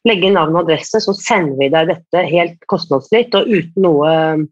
Legge 0.06 0.28
inn 0.28 0.36
navn 0.38 0.56
og 0.56 0.64
adresse, 0.64 1.00
så 1.02 1.14
sender 1.18 1.58
vi 1.60 1.68
deg 1.74 1.90
dette 1.90 2.24
helt 2.30 2.66
kostnadsfritt 2.70 3.34
og 3.34 3.48
uten 3.50 3.82
noe 3.82 4.10
eh, 4.12 4.44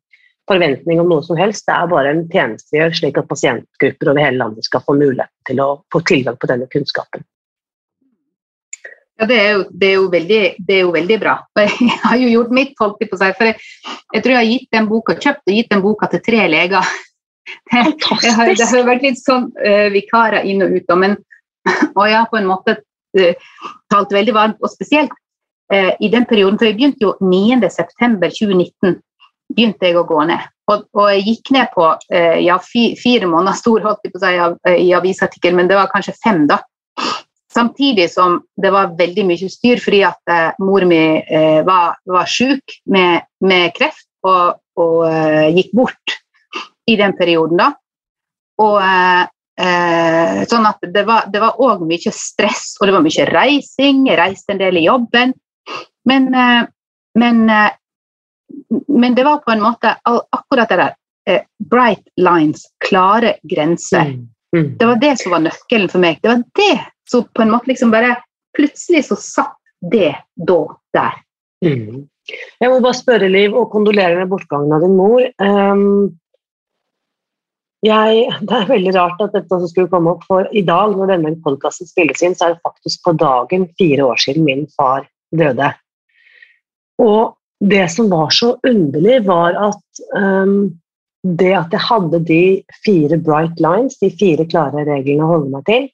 forventning 0.51 1.01
om 1.01 1.11
noe 1.11 1.25
som 1.25 1.39
helst. 1.39 1.67
Det 1.69 1.75
er 1.75 1.91
bare 1.91 2.13
en 2.13 2.25
tjeneste 2.33 2.75
vi 2.75 2.81
gjør, 2.81 2.97
slik 2.99 3.21
at 3.21 3.31
pasientgrupper 3.31 4.11
over 4.13 4.25
hele 4.25 4.41
landet 4.41 4.67
skal 4.69 4.85
få 4.85 4.97
mulighet 4.99 5.33
til 5.49 5.63
å 5.65 5.69
få 5.93 6.03
tilgang 6.09 6.37
på 6.41 6.51
denne 6.51 6.69
kunnskapen. 6.73 7.25
Ja, 9.15 9.29
det 9.31 9.37
er, 9.39 9.51
jo, 9.55 9.65
det, 9.71 9.89
er 9.93 10.07
veldig, 10.11 10.39
det 10.59 10.75
er, 10.75 10.81
jo, 10.83 10.93
veldig, 10.95 11.19
bra. 11.23 11.37
Jeg 11.63 11.99
har 12.03 12.19
jo 12.19 12.31
gjort 12.33 12.55
mitt, 12.57 12.73
holdt 12.81 12.99
på 12.99 13.19
si. 13.21 13.29
For 13.39 13.51
jeg, 13.51 13.61
jeg, 14.11 14.23
tror 14.25 14.33
jeg 14.33 14.41
har 14.41 14.49
gitt 14.49 14.73
den 14.75 14.89
boka, 14.91 15.15
kjøpt 15.15 15.45
og 15.47 15.55
gitt 15.55 15.71
den 15.71 15.85
boka 15.85 16.09
til 16.13 16.25
tre 16.31 16.49
leger. 16.51 16.95
Det, 17.69 17.77
har, 18.33 18.49
det 18.57 18.65
har 18.65 18.87
vært 18.87 19.03
litt 19.05 19.19
sånn 19.21 19.51
uh, 19.53 19.91
vikarer 19.93 20.47
inn 20.49 20.65
og 20.65 20.73
ut, 20.73 20.93
men, 20.97 21.13
og 21.99 22.07
jeg 22.09 22.17
har 22.17 22.31
på 22.31 22.39
en 22.39 22.47
måte 22.49 22.73
uh, 22.81 23.51
talt 23.93 24.15
veldig 24.17 24.33
varmt. 24.33 24.63
Og 24.65 24.73
spesielt 24.73 25.13
uh, 25.13 25.93
i 26.01 26.09
den 26.09 26.25
perioden, 26.25 26.57
for 26.57 26.71
jeg 26.71 26.79
begynte 26.79 27.05
jo 27.05 27.13
9.9.2019 27.21 28.97
begynte 29.53 29.91
jeg 29.91 29.99
å 30.01 30.07
gå 30.09 30.23
ned. 30.31 30.51
Og, 30.73 30.87
og 30.97 31.11
jeg 31.13 31.27
gikk 31.27 31.51
ned 31.53 31.73
på 31.75 31.85
ja, 32.41 32.55
fi, 32.65 32.95
fire 32.97 33.29
måneder 33.29 33.59
stor 33.59 33.83
holdt 33.85 34.07
jeg 34.07 34.15
på 34.15 34.21
å 34.21 34.23
si, 34.23 34.79
i 34.81 34.95
avisartikkel, 34.97 35.53
men 35.59 35.69
det 35.69 35.77
var 35.77 35.91
kanskje 35.93 36.17
fem, 36.23 36.47
da. 36.49 36.63
Samtidig 37.55 38.11
som 38.11 38.41
det 38.63 38.71
var 38.75 38.97
veldig 38.99 39.25
mye 39.29 39.49
styr 39.51 39.79
fordi 39.83 40.01
at 40.07 40.33
eh, 40.33 40.57
mor 40.65 40.83
mi 40.91 41.21
eh, 41.23 41.61
var, 41.67 42.01
var 42.11 42.27
syk 42.27 42.81
med, 42.91 43.29
med, 43.47 43.71
kreft 43.77 44.09
og, 44.27 44.59
og 44.81 45.05
eh, 45.07 45.53
gikk 45.55 45.71
bort 45.79 46.17
i 46.91 46.97
den 46.99 47.15
perioden, 47.15 47.61
da. 47.61 47.69
Og 48.65 48.81
eh, 48.83 49.23
eh, 49.63 50.43
sånn 50.51 50.67
at 50.67 50.83
det 50.91 51.05
var 51.07 51.63
òg 51.63 51.87
mye 51.87 52.15
stress, 52.15 52.75
og 52.81 52.91
det 52.91 52.97
var 52.97 53.07
mye 53.07 53.29
reising. 53.31 54.03
Jeg 54.11 54.19
reiste 54.19 54.57
en 54.57 54.63
del 54.65 54.83
i 54.83 54.87
jobben. 54.89 55.37
Men, 56.11 56.29
eh, 56.35 56.67
men, 57.23 57.43
eh, 57.51 57.71
men 58.95 59.17
det 59.17 59.25
var 59.27 59.43
på 59.45 59.53
en 59.55 59.63
måte 59.65 59.97
akkurat 60.05 60.71
det 60.71 60.79
der 60.81 60.95
eh, 61.31 61.43
Bright 61.71 62.05
lines, 62.21 62.67
klare 62.85 63.37
grenser. 63.43 64.15
Mm. 64.15 64.29
Mm. 64.57 64.71
Det 64.79 64.87
var 64.87 64.97
det 65.03 65.15
som 65.19 65.35
var 65.35 65.43
nøkkelen 65.45 65.91
for 65.91 66.05
meg. 66.05 66.21
Det 66.23 66.31
var 66.31 66.43
det 66.61 66.75
som 67.11 67.27
på 67.35 67.43
en 67.43 67.55
måte 67.57 67.73
liksom 67.73 67.93
bare 67.95 68.17
Plutselig 68.55 69.01
så 69.09 69.17
satt 69.19 69.57
det 69.91 70.13
da 70.47 70.61
der. 70.95 71.15
Mm. 71.67 72.05
Jeg 72.63 72.71
må 72.71 72.77
bare 72.79 72.95
spørre, 72.95 73.27
Liv, 73.27 73.57
og 73.59 73.73
kondolere 73.73 74.21
med 74.21 74.31
bortgangen 74.31 74.73
av 74.77 74.85
din 74.85 74.95
mor. 74.95 75.25
Um, 75.43 76.15
jeg, 77.85 78.29
det 78.49 78.59
er 78.61 78.71
veldig 78.71 78.95
rart 78.97 79.25
at 79.27 79.35
dette 79.37 79.59
skulle 79.73 79.91
komme 79.93 80.15
opp, 80.15 80.23
for 80.29 80.49
i 80.55 80.63
dag 80.67 80.95
når 80.97 81.17
denne 81.17 81.35
podkasten 81.45 81.91
spilles 81.91 82.23
inn, 82.25 82.37
så 82.39 82.47
er 82.47 82.55
det 82.55 82.65
faktisk 82.65 83.03
på 83.09 83.17
dagen 83.21 83.67
fire 83.81 84.07
år 84.13 84.23
siden 84.23 84.47
min 84.47 84.69
far 84.77 85.09
døde. 85.35 85.73
Og 87.03 87.35
det 87.61 87.85
som 87.93 88.11
var 88.11 88.33
så 88.35 88.55
underlig, 88.67 89.21
var 89.27 89.57
at 89.71 90.03
um, 90.17 90.73
det 91.25 91.53
at 91.57 91.73
jeg 91.73 91.87
hadde 91.87 92.21
de 92.29 92.43
fire 92.85 93.19
bright 93.19 93.61
lines, 93.63 93.99
de 94.03 94.11
fire 94.13 94.45
klare 94.49 94.85
reglene 94.89 95.25
å 95.25 95.31
holde 95.37 95.53
meg 95.55 95.69
til, 95.71 95.89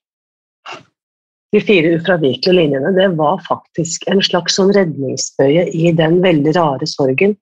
de 1.50 1.60
fire 1.66 1.96
ufravikelige 1.98 2.54
linjene, 2.54 2.92
det 2.94 3.08
var 3.18 3.40
faktisk 3.46 4.04
en 4.10 4.22
slags 4.22 4.54
sånn 4.58 4.70
redningsbøye 4.74 5.66
i 5.74 5.90
den 5.98 6.20
veldig 6.22 6.54
rare 6.58 6.86
sorgen. 6.86 7.34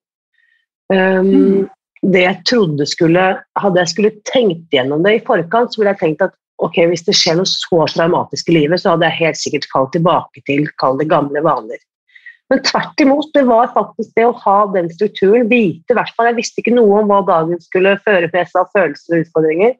Um, 0.89 1.33
mm 1.33 1.67
det 2.03 2.23
jeg 2.23 2.43
trodde 2.47 2.87
skulle 2.87 3.25
Hadde 3.59 3.83
jeg 3.83 3.93
skulle 3.93 4.13
tenkt 4.31 4.75
gjennom 4.75 5.03
det 5.05 5.17
i 5.17 5.25
forkant, 5.25 5.73
så 5.73 5.81
ville 5.81 5.95
jeg 5.97 6.03
tenkt 6.03 6.25
at 6.29 6.37
ok, 6.63 6.81
hvis 6.91 7.05
det 7.07 7.15
skjer 7.15 7.39
noe 7.39 7.47
så 7.47 7.85
traumatisk 7.93 8.49
i 8.51 8.57
livet, 8.57 8.83
så 8.83 8.95
hadde 8.95 9.07
jeg 9.07 9.21
helt 9.21 9.39
sikkert 9.39 9.69
falt 9.73 9.93
tilbake 9.95 10.43
til 10.47 10.67
kall 10.83 10.99
det 10.99 11.07
gamle 11.11 11.43
vaner. 11.45 11.79
Men 12.49 12.63
tvert 12.65 13.03
imot, 13.05 13.29
det 13.37 13.45
var 13.45 13.69
faktisk 13.75 14.15
det 14.17 14.25
å 14.25 14.37
ha 14.45 14.59
den 14.73 14.89
strukturen, 14.93 15.49
vite 15.51 15.93
i 15.93 15.97
hvert 15.99 16.15
fall 16.17 16.31
Jeg 16.31 16.39
visste 16.39 16.63
ikke 16.63 16.77
noe 16.77 17.03
om 17.03 17.11
hva 17.11 17.21
dagen 17.29 17.61
skulle 17.61 17.99
føre 18.07 18.31
med 18.33 18.49
seg 18.49 18.63
av 18.63 18.71
følelser 18.77 19.15
og 19.15 19.25
utfordringer, 19.27 19.75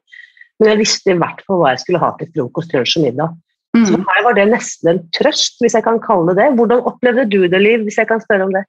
men 0.59 0.71
jeg 0.73 0.81
visste 0.83 1.13
i 1.13 1.17
hvert 1.17 1.41
fall 1.47 1.61
hva 1.61 1.73
jeg 1.73 1.83
skulle 1.85 2.01
ha 2.03 2.11
til 2.19 2.29
frokost, 2.35 2.75
lunsj 2.75 2.99
og 2.99 3.05
middag. 3.07 3.35
Mm. 3.77 3.83
Så 3.85 3.93
for 3.93 4.05
meg 4.05 4.23
var 4.25 4.37
det 4.37 4.47
nesten 4.51 4.91
en 4.91 5.03
trøst, 5.15 5.59
hvis 5.63 5.77
jeg 5.77 5.85
kan 5.85 5.99
kalle 6.03 6.33
det 6.33 6.41
det. 6.41 6.53
Hvordan 6.57 6.85
opplevde 6.89 7.27
du 7.31 7.41
det, 7.47 7.61
Liv, 7.61 7.85
hvis 7.87 7.99
jeg 8.01 8.09
kan 8.09 8.21
spørre 8.21 8.47
om 8.47 8.55
det? 8.55 8.65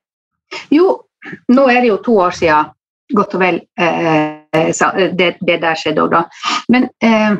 Jo, 0.74 0.92
nå 1.52 1.66
er 1.70 1.80
det 1.82 1.90
jo 1.90 2.02
to 2.04 2.18
år 2.24 2.36
siden 2.36 2.76
godt 3.16 3.34
og 3.34 3.42
vel 3.42 3.60
eh, 3.80 5.08
det, 5.18 5.32
det, 5.42 5.56
der 5.62 5.78
skjedde 5.78 6.04
òg, 6.04 6.12
da. 6.14 6.24
Men, 6.70 6.86
eh, 7.02 7.38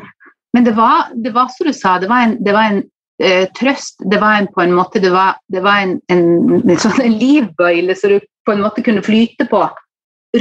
men 0.51 0.65
det, 0.67 0.73
var, 0.75 1.11
det, 1.15 1.31
var, 1.35 1.51
som 1.53 1.69
du 1.69 1.73
sa, 1.75 1.95
det 2.01 2.09
var 2.11 2.25
en, 2.27 2.35
det 2.43 2.55
var 2.55 2.71
en 2.73 2.81
eh, 3.21 3.45
trøst. 3.57 4.01
Det 4.11 4.19
var 4.21 4.39
en, 4.39 4.49
på 4.51 4.63
en 4.63 4.75
måte 4.75 5.01
det 5.03 5.13
var, 5.13 5.37
det 5.51 5.63
var 5.63 5.85
en, 5.85 5.95
en, 6.11 6.25
en, 6.61 6.81
sånn 6.81 7.15
livbøyle 7.21 7.95
som 7.97 8.15
du 8.15 8.27
på 8.45 8.55
en 8.55 8.63
måte 8.65 8.83
kunne 8.85 9.05
flyte 9.05 9.47
på 9.49 9.61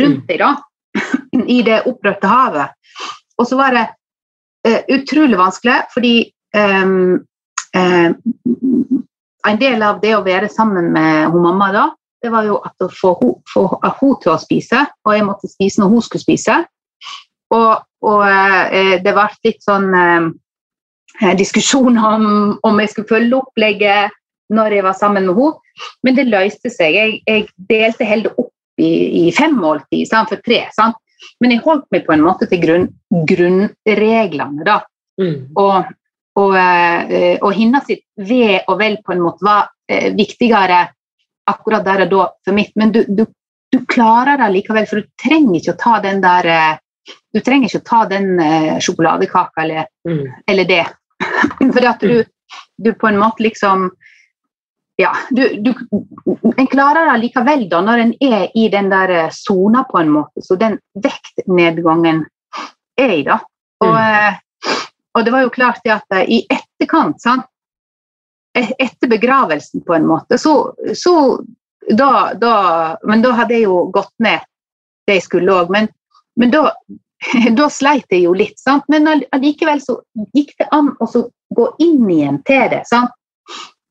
rundt 0.00 0.24
mm. 0.24 0.26
deg. 0.28 0.40
da. 0.40 0.54
i 1.46 1.62
det 1.62 1.82
opprørte 1.86 2.30
havet. 2.30 2.74
Og 3.38 3.46
så 3.48 3.58
var 3.58 3.74
det 3.76 3.86
eh, 4.66 4.82
utrolig 4.96 5.38
vanskelig, 5.38 5.78
fordi 5.94 6.14
ehm, 6.56 7.20
eh, 7.76 8.10
en 9.48 9.60
del 9.60 9.82
av 9.86 10.00
det 10.02 10.14
å 10.16 10.24
være 10.26 10.50
sammen 10.52 10.90
med 10.92 11.30
hun 11.32 11.46
mamma 11.46 11.70
da, 11.72 11.86
det 12.20 12.32
var 12.32 12.44
jo 12.44 12.58
at 12.60 12.84
å 12.84 12.90
få 12.92 13.14
hun 13.22 14.18
til 14.20 14.34
å 14.34 14.40
spise, 14.40 14.82
og 15.06 15.16
jeg 15.16 15.24
måtte 15.24 15.48
spise 15.48 15.80
når 15.80 15.94
hun 15.94 16.04
skulle 16.04 16.26
spise. 16.26 16.58
Og, 17.56 17.70
og 18.06 18.24
eh, 18.28 18.98
det 19.02 19.14
ble 19.16 19.26
litt 19.46 19.64
sånn 19.64 19.88
eh, 19.96 20.28
diskusjon 21.38 21.98
om 21.98 22.24
om 22.66 22.80
jeg 22.80 22.92
skulle 22.92 23.10
følge 23.10 23.36
opplegget 23.40 24.16
når 24.50 24.74
jeg 24.76 24.84
var 24.86 24.96
sammen 24.98 25.26
med 25.28 25.36
henne, 25.38 25.84
men 26.02 26.16
det 26.16 26.26
løste 26.26 26.70
seg. 26.72 26.96
Jeg, 26.96 27.20
jeg 27.26 27.46
delte 27.70 28.06
heller 28.08 28.34
opp 28.40 28.50
i, 28.80 28.90
i 29.28 29.32
fem 29.36 29.54
måltid 29.60 30.02
istedenfor 30.02 30.40
tre. 30.46 30.64
Sant? 30.74 30.98
Men 31.40 31.52
jeg 31.54 31.62
holdt 31.64 31.86
meg 31.92 32.06
på 32.06 32.14
en 32.16 32.24
måte 32.24 32.48
til 32.50 32.62
grunn, 32.62 32.86
grunnreglene, 33.28 34.64
da. 34.66 34.80
Mm. 35.20 35.50
Og, 35.60 35.90
og, 36.40 36.54
eh, 36.56 37.36
og 37.38 37.52
hennes 37.56 37.84
sitt 37.86 38.06
ve 38.16 38.60
og 38.66 38.78
vel 38.80 38.96
på 39.04 39.14
en 39.14 39.22
måte 39.26 39.44
var 39.44 39.68
eh, 39.90 40.10
viktigere 40.16 40.86
akkurat 41.50 41.84
der 41.84 42.06
og 42.06 42.14
da 42.14 42.28
for 42.46 42.56
mitt. 42.56 42.72
Men 42.80 42.94
du, 42.94 43.02
du, 43.08 43.26
du 43.70 43.82
klarer 43.90 44.40
det 44.40 44.50
likevel, 44.56 44.88
for 44.88 45.02
du 45.02 45.10
trenger 45.20 45.60
ikke 45.60 45.76
å 45.76 45.82
ta 45.82 45.98
den 46.04 46.22
der 46.24 46.50
eh, 46.50 46.78
Du 47.34 47.40
trenger 47.42 47.66
ikke 47.68 47.80
å 47.80 47.86
ta 47.88 48.00
den 48.10 48.40
eh, 48.42 48.78
sjokoladekaka 48.82 49.62
eller, 49.62 49.86
Mm. 50.08 50.26
eller 50.48 50.64
det. 50.64 50.84
Fordi 51.74 51.86
at 51.86 52.00
du, 52.00 52.24
du 52.76 52.92
på 52.94 53.08
en 53.08 53.18
måte 53.20 53.42
liksom 53.42 53.90
ja, 55.00 55.16
du, 55.30 55.56
du, 55.62 55.74
En 56.56 56.66
klarer 56.66 57.06
det 57.08 57.20
likevel 57.22 57.62
da, 57.70 57.80
når 57.80 58.02
en 58.02 58.10
er 58.20 58.50
i 58.54 58.66
den 58.68 58.90
der 58.92 59.12
eh, 59.14 59.30
sona, 59.32 59.86
på 59.88 59.96
en 59.98 60.10
måte. 60.12 60.42
Så 60.44 60.58
den 60.60 60.76
vektnedgangen 60.92 62.26
er 63.00 63.14
i, 63.14 63.22
da. 63.24 63.38
Og, 63.80 63.94
mm. 63.96 64.74
og 65.16 65.24
det 65.24 65.32
var 65.32 65.46
jo 65.46 65.54
klart 65.54 65.80
det 65.86 65.94
at 65.94 66.18
eh, 66.18 66.26
i 66.28 66.40
etterkant, 66.44 67.16
sant? 67.22 67.48
E- 68.52 68.74
etter 68.76 69.08
begravelsen, 69.08 69.80
på 69.86 69.96
en 69.96 70.04
måte, 70.10 70.36
så, 70.38 70.74
så 70.94 71.14
da, 71.88 72.34
da 72.34 72.54
Men 73.08 73.22
da 73.22 73.30
hadde 73.38 73.56
jeg 73.56 73.70
jo 73.70 73.84
gått 73.94 74.12
ned 74.18 74.44
det 75.08 75.16
jeg 75.16 75.26
skulle 75.30 75.54
òg. 75.62 75.72
Men, 75.72 75.88
men 76.36 76.52
da, 76.52 76.74
da 77.58 77.68
sleit 77.72 78.08
jeg 78.10 78.24
jo 78.24 78.34
litt. 78.36 78.58
Sant? 78.60 78.86
Men 78.92 79.08
allikevel 79.08 79.82
så 79.84 80.00
gikk 80.36 80.54
det 80.60 80.68
an 80.74 80.92
å 81.00 81.08
gå 81.56 81.68
inn 81.82 82.08
igjen 82.10 82.40
til 82.48 82.66
det. 82.72 82.84
Sant? 82.88 83.12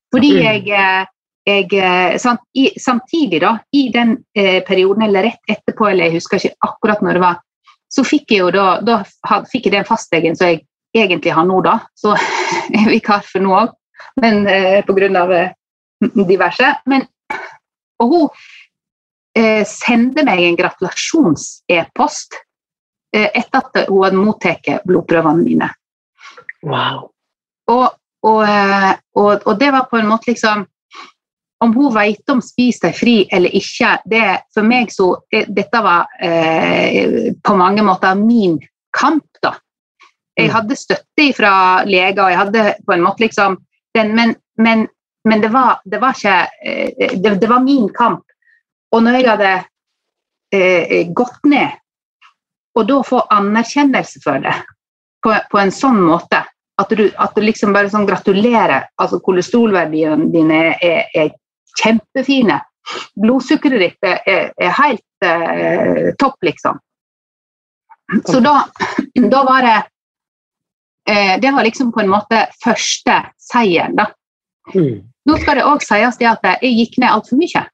Fordi 0.10 0.32
jeg, 0.40 0.64
eh, 0.74 1.04
jeg 1.46 1.68
eh, 1.78 2.16
sant, 2.22 2.42
i, 2.58 2.70
Samtidig, 2.82 3.44
da, 3.44 3.58
i 3.76 3.90
den 3.94 4.18
eh, 4.38 4.64
perioden, 4.66 5.06
eller 5.06 5.30
rett 5.30 5.54
etterpå, 5.54 5.92
eller 5.92 6.10
jeg 6.10 6.18
husker 6.18 6.42
ikke 6.42 6.70
akkurat 6.70 7.04
når 7.06 7.20
det 7.20 7.26
var, 7.28 7.38
så 7.90 8.06
fikk 8.06 8.34
jeg 8.34 8.44
jo 8.44 8.50
da, 8.54 8.66
da 8.86 9.02
had, 9.28 9.48
fikk 9.52 9.68
jeg 9.68 9.78
den 9.78 9.88
fastlegen 9.88 10.38
som 10.38 10.50
jeg 10.50 10.64
egentlig 10.98 11.34
har 11.34 11.46
nå, 11.46 11.62
da. 11.66 11.80
Så 11.98 12.16
jeg 12.74 12.82
er 12.82 12.94
vikar 12.96 13.26
for 13.26 13.46
nå 13.46 13.54
òg, 13.60 13.74
men 14.22 14.46
eh, 14.50 14.82
på 14.86 14.98
grunn 14.98 15.18
av 15.20 15.34
eh, 15.36 15.54
diverse. 16.18 16.74
Men, 16.90 17.06
og 18.02 18.14
hun 18.14 18.28
eh, 19.38 19.66
sendte 19.68 20.26
meg 20.26 20.46
en 20.48 20.60
gratulasjons-e-post 20.60 22.40
etter 23.14 23.62
at 23.62 23.78
hun 23.90 24.04
hadde 24.04 24.20
mottatt 24.22 24.68
blodprøvene 24.86 25.44
mine. 25.44 25.70
Wow. 26.64 27.08
Og, 27.72 27.88
og, 28.28 28.42
eh, 28.44 28.92
og, 29.16 29.46
og 29.48 29.60
det 29.60 29.72
var 29.72 29.88
på 29.90 29.98
en 29.98 30.10
måte 30.10 30.32
liksom 30.32 30.66
Om 31.60 31.74
hun 31.76 31.94
vet 31.96 32.32
om 32.32 32.40
Spis 32.44 32.80
deg 32.80 32.94
fri 32.96 33.16
eller 33.36 33.52
ikke, 33.56 33.98
det 34.08 34.24
for 34.56 34.64
meg 34.64 34.92
så 34.96 35.10
eh, 35.32 35.48
Dette 35.48 35.82
var 35.84 36.08
eh, 36.24 37.34
på 37.44 37.56
mange 37.60 37.84
måter 37.84 38.16
min 38.16 38.60
kamp, 38.96 39.26
da. 39.44 39.56
Jeg 40.40 40.48
Mm. 40.48 40.54
hadde 40.56 40.76
støtte 40.80 41.26
fra 41.36 41.84
leger, 41.84 42.24
og 42.24 42.30
jeg 42.32 42.38
hadde 42.40 42.64
på 42.88 42.94
en 42.96 43.04
måte 43.04 43.26
liksom 43.26 43.58
den, 43.96 44.16
Men, 44.16 44.36
men, 44.58 44.88
men 45.26 45.42
det, 45.42 45.52
var, 45.52 45.82
det 45.86 46.00
var 46.02 46.16
ikke 46.16 46.48
eh, 46.64 47.18
det, 47.20 47.42
det 47.42 47.50
var 47.50 47.60
min 47.60 47.90
kamp. 47.90 48.24
Og 48.92 49.04
når 49.04 49.12
jeg 49.20 49.30
hadde 49.30 49.52
eh, 50.54 51.12
gått 51.14 51.44
ned, 51.46 51.76
og 52.80 52.88
da 52.88 53.02
få 53.06 53.20
anerkjennelse 53.36 54.22
for 54.24 54.42
det 54.44 54.56
på, 55.24 55.36
på 55.52 55.60
en 55.60 55.74
sånn 55.74 56.00
måte 56.02 56.44
at 56.80 56.90
du, 56.96 57.10
at 57.20 57.36
du 57.36 57.44
liksom 57.44 57.74
bare 57.76 57.92
sånn 57.92 58.08
gratulerer. 58.08 58.88
altså 59.02 59.20
Kolesterolverdiene 59.24 60.30
dine 60.32 60.60
er, 60.80 61.10
er 61.12 61.32
kjempefine. 61.82 62.60
Blodsukkeret 63.20 63.84
ditt 63.84 64.08
er, 64.08 64.54
er, 64.56 64.72
helt 64.78 65.26
eh, 65.28 66.14
topp, 66.20 66.38
liksom. 66.48 66.80
Så 68.26 68.40
da, 68.42 68.64
da 69.20 69.42
var 69.46 69.66
det 69.68 69.76
eh, 71.12 71.36
Det 71.42 71.52
var 71.54 71.68
liksom 71.68 71.92
på 71.94 72.02
en 72.02 72.10
måte 72.10 72.46
første 72.64 73.20
seieren, 73.52 74.00
da. 74.00 74.08
Mm. 74.74 75.04
Nå 75.30 75.36
skal 75.42 75.60
det 75.60 75.68
òg 75.68 75.84
sies 75.84 76.18
det 76.18 76.30
at 76.30 76.48
jeg 76.48 76.78
gikk 76.78 76.98
ned 77.04 77.12
altfor 77.12 77.38
mye. 77.42 77.66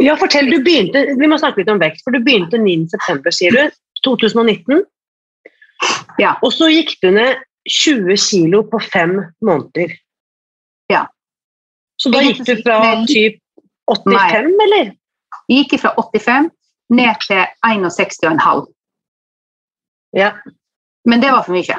Ja, 0.00 0.14
fortell, 0.20 0.48
du 0.52 0.60
begynte, 0.64 1.02
Vi 1.18 1.28
må 1.28 1.38
snakke 1.40 1.62
litt 1.62 1.72
om 1.72 1.80
vekt, 1.82 2.02
for 2.04 2.14
du 2.14 2.22
begynte 2.24 2.60
9.9., 2.60 3.32
sier 3.32 3.56
du. 3.56 3.76
2019. 4.06 4.84
Ja. 6.22 6.36
Og 6.42 6.54
så 6.54 6.70
gikk 6.72 6.96
du 7.02 7.10
ned 7.14 7.42
20 7.68 8.16
kilo 8.22 8.62
på 8.70 8.80
fem 8.92 9.18
måneder. 9.44 9.92
Ja. 10.92 11.06
Så 12.00 12.12
da 12.14 12.22
gikk 12.24 12.44
du 12.46 12.54
fra 12.62 12.78
typ 13.08 13.40
85, 13.90 14.54
eller? 14.66 14.94
Jeg 15.46 15.64
gikk 15.64 15.80
fra 15.82 15.92
85 15.98 16.50
ned 16.96 17.26
til 17.26 17.42
61,5. 17.66 18.64
Ja. 20.16 20.32
Men 21.06 21.22
det 21.22 21.32
var 21.32 21.44
for 21.46 21.54
mye. 21.56 21.78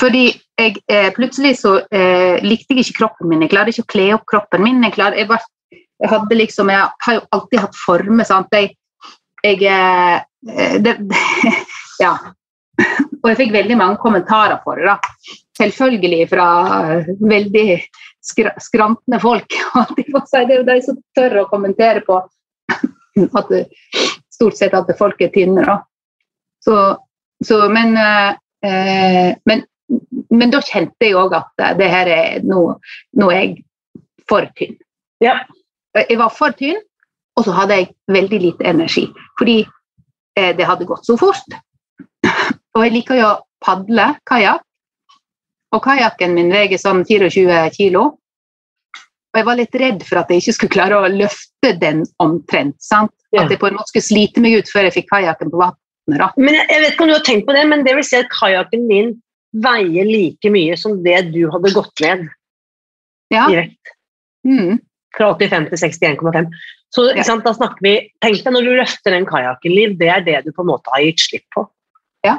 Fordi 0.00 0.24
jeg, 0.58 0.76
eh, 0.90 1.10
plutselig 1.14 1.58
så 1.60 1.76
eh, 1.90 2.42
likte 2.42 2.74
jeg 2.74 2.84
ikke 2.84 2.98
kroppen 2.98 3.30
min. 3.30 3.42
Jeg 3.42 3.52
klarte 3.54 3.74
ikke 3.74 3.84
å 3.84 3.92
kle 3.94 4.06
opp 4.16 4.24
kroppen 4.30 4.64
min. 4.66 4.82
Jeg, 4.82 4.94
klarte, 4.96 5.18
jeg, 5.18 5.28
var, 5.30 5.44
jeg, 5.70 6.38
liksom, 6.38 6.70
jeg 6.70 6.88
har 7.06 7.18
jo 7.18 7.22
alltid 7.36 7.62
hatt 7.62 7.78
former. 7.78 8.26
Jeg, 8.52 8.74
jeg 9.44 9.64
eh, 9.68 10.76
det, 10.82 10.96
Ja. 12.02 12.14
Og 13.22 13.30
jeg 13.30 13.38
fikk 13.38 13.52
veldig 13.54 13.76
mange 13.78 14.00
kommentarer 14.02 14.58
på 14.64 14.74
det. 14.76 14.88
da. 14.88 14.98
Selvfølgelig 15.54 16.26
fra 16.32 16.46
veldig 17.20 17.66
skr 18.24 18.50
skrantne 18.60 19.20
folk. 19.22 19.56
Det 19.96 20.06
er 20.40 20.56
jo 20.56 20.66
de 20.66 20.78
som 20.82 20.98
tør 21.16 21.44
å 21.44 21.48
kommentere 21.50 22.02
på 22.06 22.18
at 23.38 23.52
det, 23.52 23.66
stort 24.34 24.58
sett 24.58 24.74
at 24.74 24.90
folk 24.98 25.20
er 25.22 25.30
tynne. 25.34 25.62
da. 25.62 25.78
Så, 26.64 26.78
så, 27.44 27.60
men, 27.70 27.94
eh, 28.00 28.34
eh, 28.66 29.30
men, 29.46 29.62
men 30.34 30.50
da 30.50 30.62
kjente 30.64 31.06
jeg 31.06 31.18
òg 31.20 31.36
at 31.38 31.78
det 31.78 31.90
her 31.92 32.10
er 32.10 32.48
nå, 32.48 32.64
nå 33.20 33.30
er 33.30 33.40
jeg 33.40 33.62
for 34.28 34.48
tynn. 34.58 34.74
Ja. 35.22 35.38
Jeg 35.94 36.18
var 36.18 36.32
for 36.34 36.56
tynn, 36.58 36.80
og 37.36 37.44
så 37.46 37.54
hadde 37.56 37.78
jeg 37.80 37.88
veldig 38.14 38.40
lite 38.42 38.66
energi. 38.70 39.08
Fordi 39.38 39.56
eh, 40.38 40.52
det 40.56 40.66
hadde 40.68 40.86
gått 40.88 41.06
så 41.06 41.16
fort. 41.18 41.56
Og 42.74 42.84
jeg 42.84 42.92
liker 42.94 43.18
jo 43.18 43.26
å 43.32 43.40
padle 43.64 44.12
kajakk. 44.28 44.62
Og 45.74 45.82
kajakken 45.82 46.36
min 46.36 46.52
veier 46.54 46.78
sånn 46.78 47.02
24 47.06 47.64
kilo. 47.74 48.04
Og 49.34 49.40
jeg 49.40 49.46
var 49.48 49.58
litt 49.58 49.74
redd 49.82 50.04
for 50.06 50.20
at 50.20 50.28
jeg 50.30 50.44
ikke 50.44 50.54
skulle 50.54 50.74
klare 50.76 50.98
å 51.02 51.10
løfte 51.10 51.72
den 51.82 52.04
omtrent. 52.22 52.76
sant? 52.78 53.10
At 53.34 53.50
jeg 53.50 53.58
på 53.58 53.66
en 53.66 53.74
måte 53.74 53.90
skulle 53.90 54.06
slite 54.06 54.42
meg 54.42 54.60
ut 54.60 54.70
før 54.70 54.86
jeg 54.86 54.94
fikk 55.00 55.08
kajakken 55.10 55.50
på 55.50 55.58
vannet. 55.58 55.80
da. 56.20 56.28
Men 56.38 56.54
jeg, 56.54 56.68
jeg 56.70 56.82
vet 56.84 56.92
ikke 56.94 57.02
om 57.06 57.10
du 57.10 57.16
har 57.16 57.26
tenkt 57.26 57.46
på 57.48 57.56
det, 57.56 57.64
men 57.66 57.82
det 57.82 57.96
vil 57.98 58.06
si 58.06 58.20
at 58.20 58.30
kajakken 58.30 58.86
din 58.92 59.10
veier 59.64 60.06
like 60.06 60.50
mye 60.54 60.76
som 60.78 61.00
det 61.02 61.18
du 61.34 61.44
hadde 61.50 61.74
gått 61.74 62.02
ned 62.06 62.28
Ja. 63.34 63.48
i 63.50 63.58
vekt. 63.58 63.92
Mm. 64.46 64.78
Fra 65.16 65.32
85 65.34 65.68
til 65.72 65.82
61,5. 65.82 66.48
Så 66.94 67.08
sant, 67.26 67.42
da 67.42 67.50
snakker 67.56 67.82
vi 67.82 67.94
Tenk 68.22 68.44
deg 68.44 68.54
når 68.54 68.66
du 68.66 68.72
løfter 68.78 69.14
den 69.16 69.26
kajakken, 69.26 69.74
Liv, 69.74 69.96
det 69.98 70.10
er 70.14 70.22
det 70.26 70.44
du 70.46 70.52
på 70.54 70.62
en 70.62 70.70
måte 70.70 70.92
har 70.94 71.02
gitt 71.02 71.24
slipp 71.24 71.46
på. 71.54 71.64
Ja. 72.26 72.38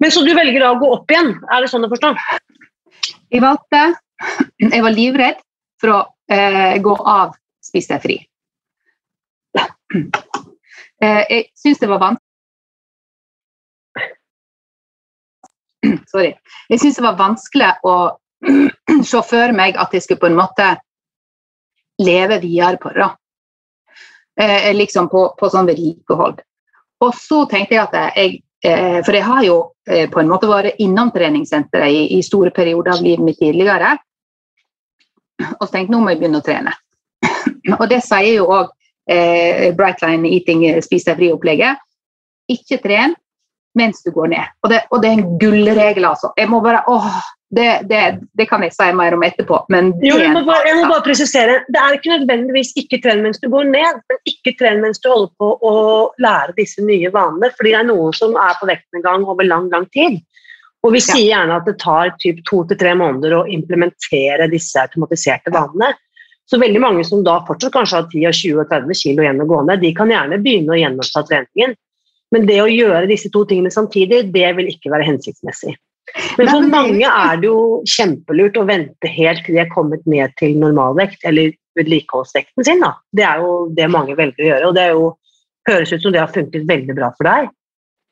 Men 0.00 0.14
så 0.14 0.24
du 0.24 0.32
velger 0.34 0.62
da 0.62 0.72
å 0.72 0.80
gå 0.80 0.88
opp 0.94 1.12
igjen, 1.12 1.34
er 1.52 1.62
det 1.62 1.70
sånn 1.70 1.84
å 1.86 1.90
forstå? 1.92 2.14
Jeg 3.32 3.42
valgte 3.44 3.82
Jeg 4.62 4.82
var 4.84 4.94
livredd 4.94 5.38
for 5.82 5.94
å 5.94 6.00
eh, 6.32 6.78
gå 6.82 6.96
av 6.96 7.36
Spis 7.62 7.88
deg 7.90 8.02
fri. 8.02 8.18
Eh, 11.02 11.22
jeg 11.28 11.46
syns 11.58 11.80
det 11.82 11.88
var 11.90 12.00
vanskelig 12.02 12.30
Sorry. 16.12 16.30
Jeg 16.70 16.80
syns 16.80 16.98
det 16.98 17.04
var 17.04 17.18
vanskelig 17.18 17.70
å 17.88 17.94
se 19.10 19.22
for 19.26 19.54
meg 19.56 19.78
at 19.80 19.94
jeg 19.94 20.04
skulle 20.04 20.22
på 20.22 20.30
en 20.30 20.38
måte 20.38 20.68
leve 22.02 22.38
videre 22.42 22.78
på 22.80 22.92
det. 22.94 23.08
Eh, 24.42 24.74
liksom 24.74 25.06
på, 25.08 25.26
på 25.38 25.48
sånn 25.50 25.68
vedlikehold. 25.68 26.40
Og 27.02 27.12
så 27.14 27.44
tenkte 27.50 27.76
jeg 27.76 27.82
at 27.82 28.16
jeg 28.16 28.40
eh, 28.66 28.98
For 29.04 29.14
jeg 29.14 29.26
har 29.26 29.42
jo 29.46 29.56
eh, 29.86 30.08
på 30.10 30.22
en 30.22 30.30
måte 30.30 30.50
vært 30.50 30.80
innom 30.82 31.12
treningssenteret 31.14 31.90
i, 31.90 32.02
i 32.16 32.22
store 32.26 32.50
perioder 32.54 32.96
av 32.96 33.04
livet 33.04 33.22
mitt 33.26 33.38
tidligere. 33.38 33.92
Og 35.60 35.66
så 35.66 35.70
tenkte 35.70 35.84
jeg 35.86 35.94
nå 35.94 36.00
må 36.02 36.14
jeg 36.14 36.22
begynne 36.22 36.42
å 36.42 36.46
trene. 36.46 36.74
Og 37.80 37.86
det 37.90 38.00
sier 38.02 38.32
jo 38.40 38.48
òg 38.50 38.72
eh, 39.10 39.70
Brightline 39.78 40.30
Eating 40.30 40.66
eh, 40.70 40.80
Spis 40.82 41.06
deg 41.06 41.20
fri-opplegget. 41.20 41.82
ikke 42.50 42.80
tren 42.82 43.14
mens 43.78 44.02
du 44.04 44.10
går 44.12 44.28
ned. 44.34 44.56
Og 44.62 44.74
det, 44.74 44.82
og 44.90 45.00
det 45.00 45.08
er 45.08 45.20
en 45.20 45.38
gullregel, 45.40 46.04
altså. 46.04 46.32
Jeg 46.36 46.50
må 46.50 46.58
bare, 46.60 46.82
åh, 46.92 47.22
det, 47.52 47.82
det, 47.88 48.00
det, 48.32 48.46
kan 48.48 48.62
jeg 48.64 48.72
si 48.72 48.86
mer 48.96 49.12
om 49.12 49.22
etterpå. 49.26 49.58
Men 49.72 49.90
jo, 50.00 50.16
jeg, 50.16 50.32
må 50.32 50.40
bare, 50.46 50.64
jeg 50.70 50.78
må 50.78 50.86
bare 50.88 51.04
presisere. 51.04 51.58
Det 51.68 51.80
er 51.80 51.98
ikke 51.98 52.14
nødvendigvis 52.14 52.72
ikke 52.80 53.02
tren 53.04 53.20
mens 53.24 53.42
du 53.42 53.50
går 53.52 53.68
ned, 53.68 53.98
men 54.08 54.20
ikke 54.30 54.54
tren 54.56 54.80
mens 54.80 55.02
du 55.02 55.10
holder 55.12 55.34
på 55.42 55.50
å 55.68 55.74
lære 56.24 56.56
disse 56.56 56.84
nye 56.84 57.12
vanene. 57.12 57.52
fordi 57.58 57.74
det 57.74 57.82
er 57.82 57.90
noen 57.90 58.16
som 58.16 58.38
er 58.40 58.56
på 58.60 58.70
vektnedgang 58.70 59.28
over 59.28 59.44
lang, 59.44 59.68
lang 59.74 59.84
tid. 59.92 60.22
Og 60.82 60.96
vi 60.96 61.04
sier 61.04 61.28
gjerne 61.28 61.60
at 61.60 61.68
det 61.68 61.76
tar 61.82 62.14
typ 62.24 62.40
to 62.48 62.64
til 62.70 62.80
tre 62.80 62.96
måneder 62.98 63.36
å 63.36 63.44
implementere 63.44 64.48
disse 64.50 64.80
automatiserte 64.80 65.52
vanene. 65.54 65.92
Så 66.48 66.58
veldig 66.58 66.80
mange 66.82 67.04
som 67.06 67.20
da 67.24 67.36
fortsatt 67.46 67.76
kanskje 67.76 68.00
har 68.00 68.08
10, 68.08 68.26
20 68.32 68.64
og 68.64 68.72
30 68.72 68.98
kilo 68.98 69.22
igjen 69.22 69.44
å 69.44 69.48
gå 69.48 69.60
ned, 69.68 69.84
de 69.84 69.92
kan 69.94 70.10
gjerne 70.10 70.40
begynne 70.42 70.72
å 70.74 70.80
gjenoppta 70.80 71.22
treningen. 71.28 71.76
Men 72.32 72.48
det 72.48 72.62
å 72.64 72.68
gjøre 72.72 73.06
disse 73.12 73.28
to 73.32 73.44
tingene 73.44 73.70
samtidig, 73.72 74.24
det 74.32 74.50
vil 74.56 74.72
ikke 74.72 74.90
være 74.92 75.12
hensiktsmessig. 75.12 75.76
Men 76.38 76.50
for 76.50 76.68
mange 76.68 77.08
er 77.08 77.40
det 77.40 77.48
jo 77.48 77.80
kjempelurt 77.88 78.58
å 78.60 78.66
vente 78.68 79.10
helt 79.10 79.44
til 79.46 79.56
de 79.56 79.62
er 79.64 79.72
kommet 79.72 80.04
ned 80.08 80.34
til 80.40 80.56
normalvekt 80.60 81.24
eller 81.28 81.54
vedlikeholdsvekten 81.78 82.66
sin. 82.66 82.82
Da. 82.84 82.94
Det 83.16 83.24
er 83.26 83.42
jo 83.42 83.52
det 83.76 83.88
mange 83.92 84.16
velger 84.18 84.44
å 84.44 84.50
gjøre, 84.50 84.70
og 84.70 84.76
det 84.76 84.88
jo, 84.92 85.10
høres 85.68 85.92
ut 85.94 86.02
som 86.02 86.12
det 86.14 86.20
har 86.20 86.32
funket 86.34 86.66
veldig 86.68 86.96
bra 86.98 87.12
for 87.16 87.28
deg. 87.28 87.52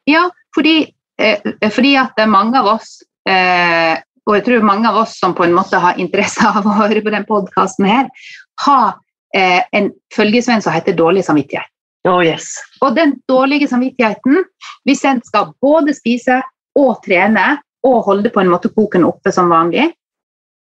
Ja, 0.09 0.29
fordi, 0.55 0.77
eh, 1.21 1.43
fordi 1.75 1.97
at 1.99 2.21
mange 2.31 2.61
av 2.61 2.69
oss 2.77 3.01
eh, 3.29 3.99
og 4.29 4.37
jeg 4.37 4.47
tror 4.47 4.67
mange 4.67 4.87
av 4.87 5.01
oss 5.03 5.17
som 5.19 5.35
på 5.35 5.43
en 5.47 5.55
måte 5.57 5.81
har 5.81 5.99
interesse 5.99 6.45
av 6.47 6.67
å 6.67 6.77
høre 6.83 7.03
på 7.03 7.13
den 7.13 7.27
podkasten 7.27 7.89
har 7.91 8.93
eh, 9.35 9.63
en 9.75 9.91
følgesvenn 10.15 10.63
som 10.63 10.75
heter 10.77 10.95
dårlig 10.95 11.25
samvittighet. 11.27 11.67
Oh, 12.09 12.23
yes. 12.25 12.55
Og 12.81 12.95
den 12.97 13.19
dårlige 13.29 13.69
samvittigheten, 13.69 14.45
hvis 14.89 15.03
en 15.05 15.19
skal 15.27 15.51
både 15.61 15.93
spise 15.97 16.39
og 16.79 17.03
trene 17.05 17.59
og 17.87 18.05
holde 18.07 18.31
på 18.33 18.43
en 18.43 18.51
måte 18.53 18.71
koken 18.75 19.07
oppe 19.09 19.33
som 19.33 19.51
vanlig, 19.53 19.89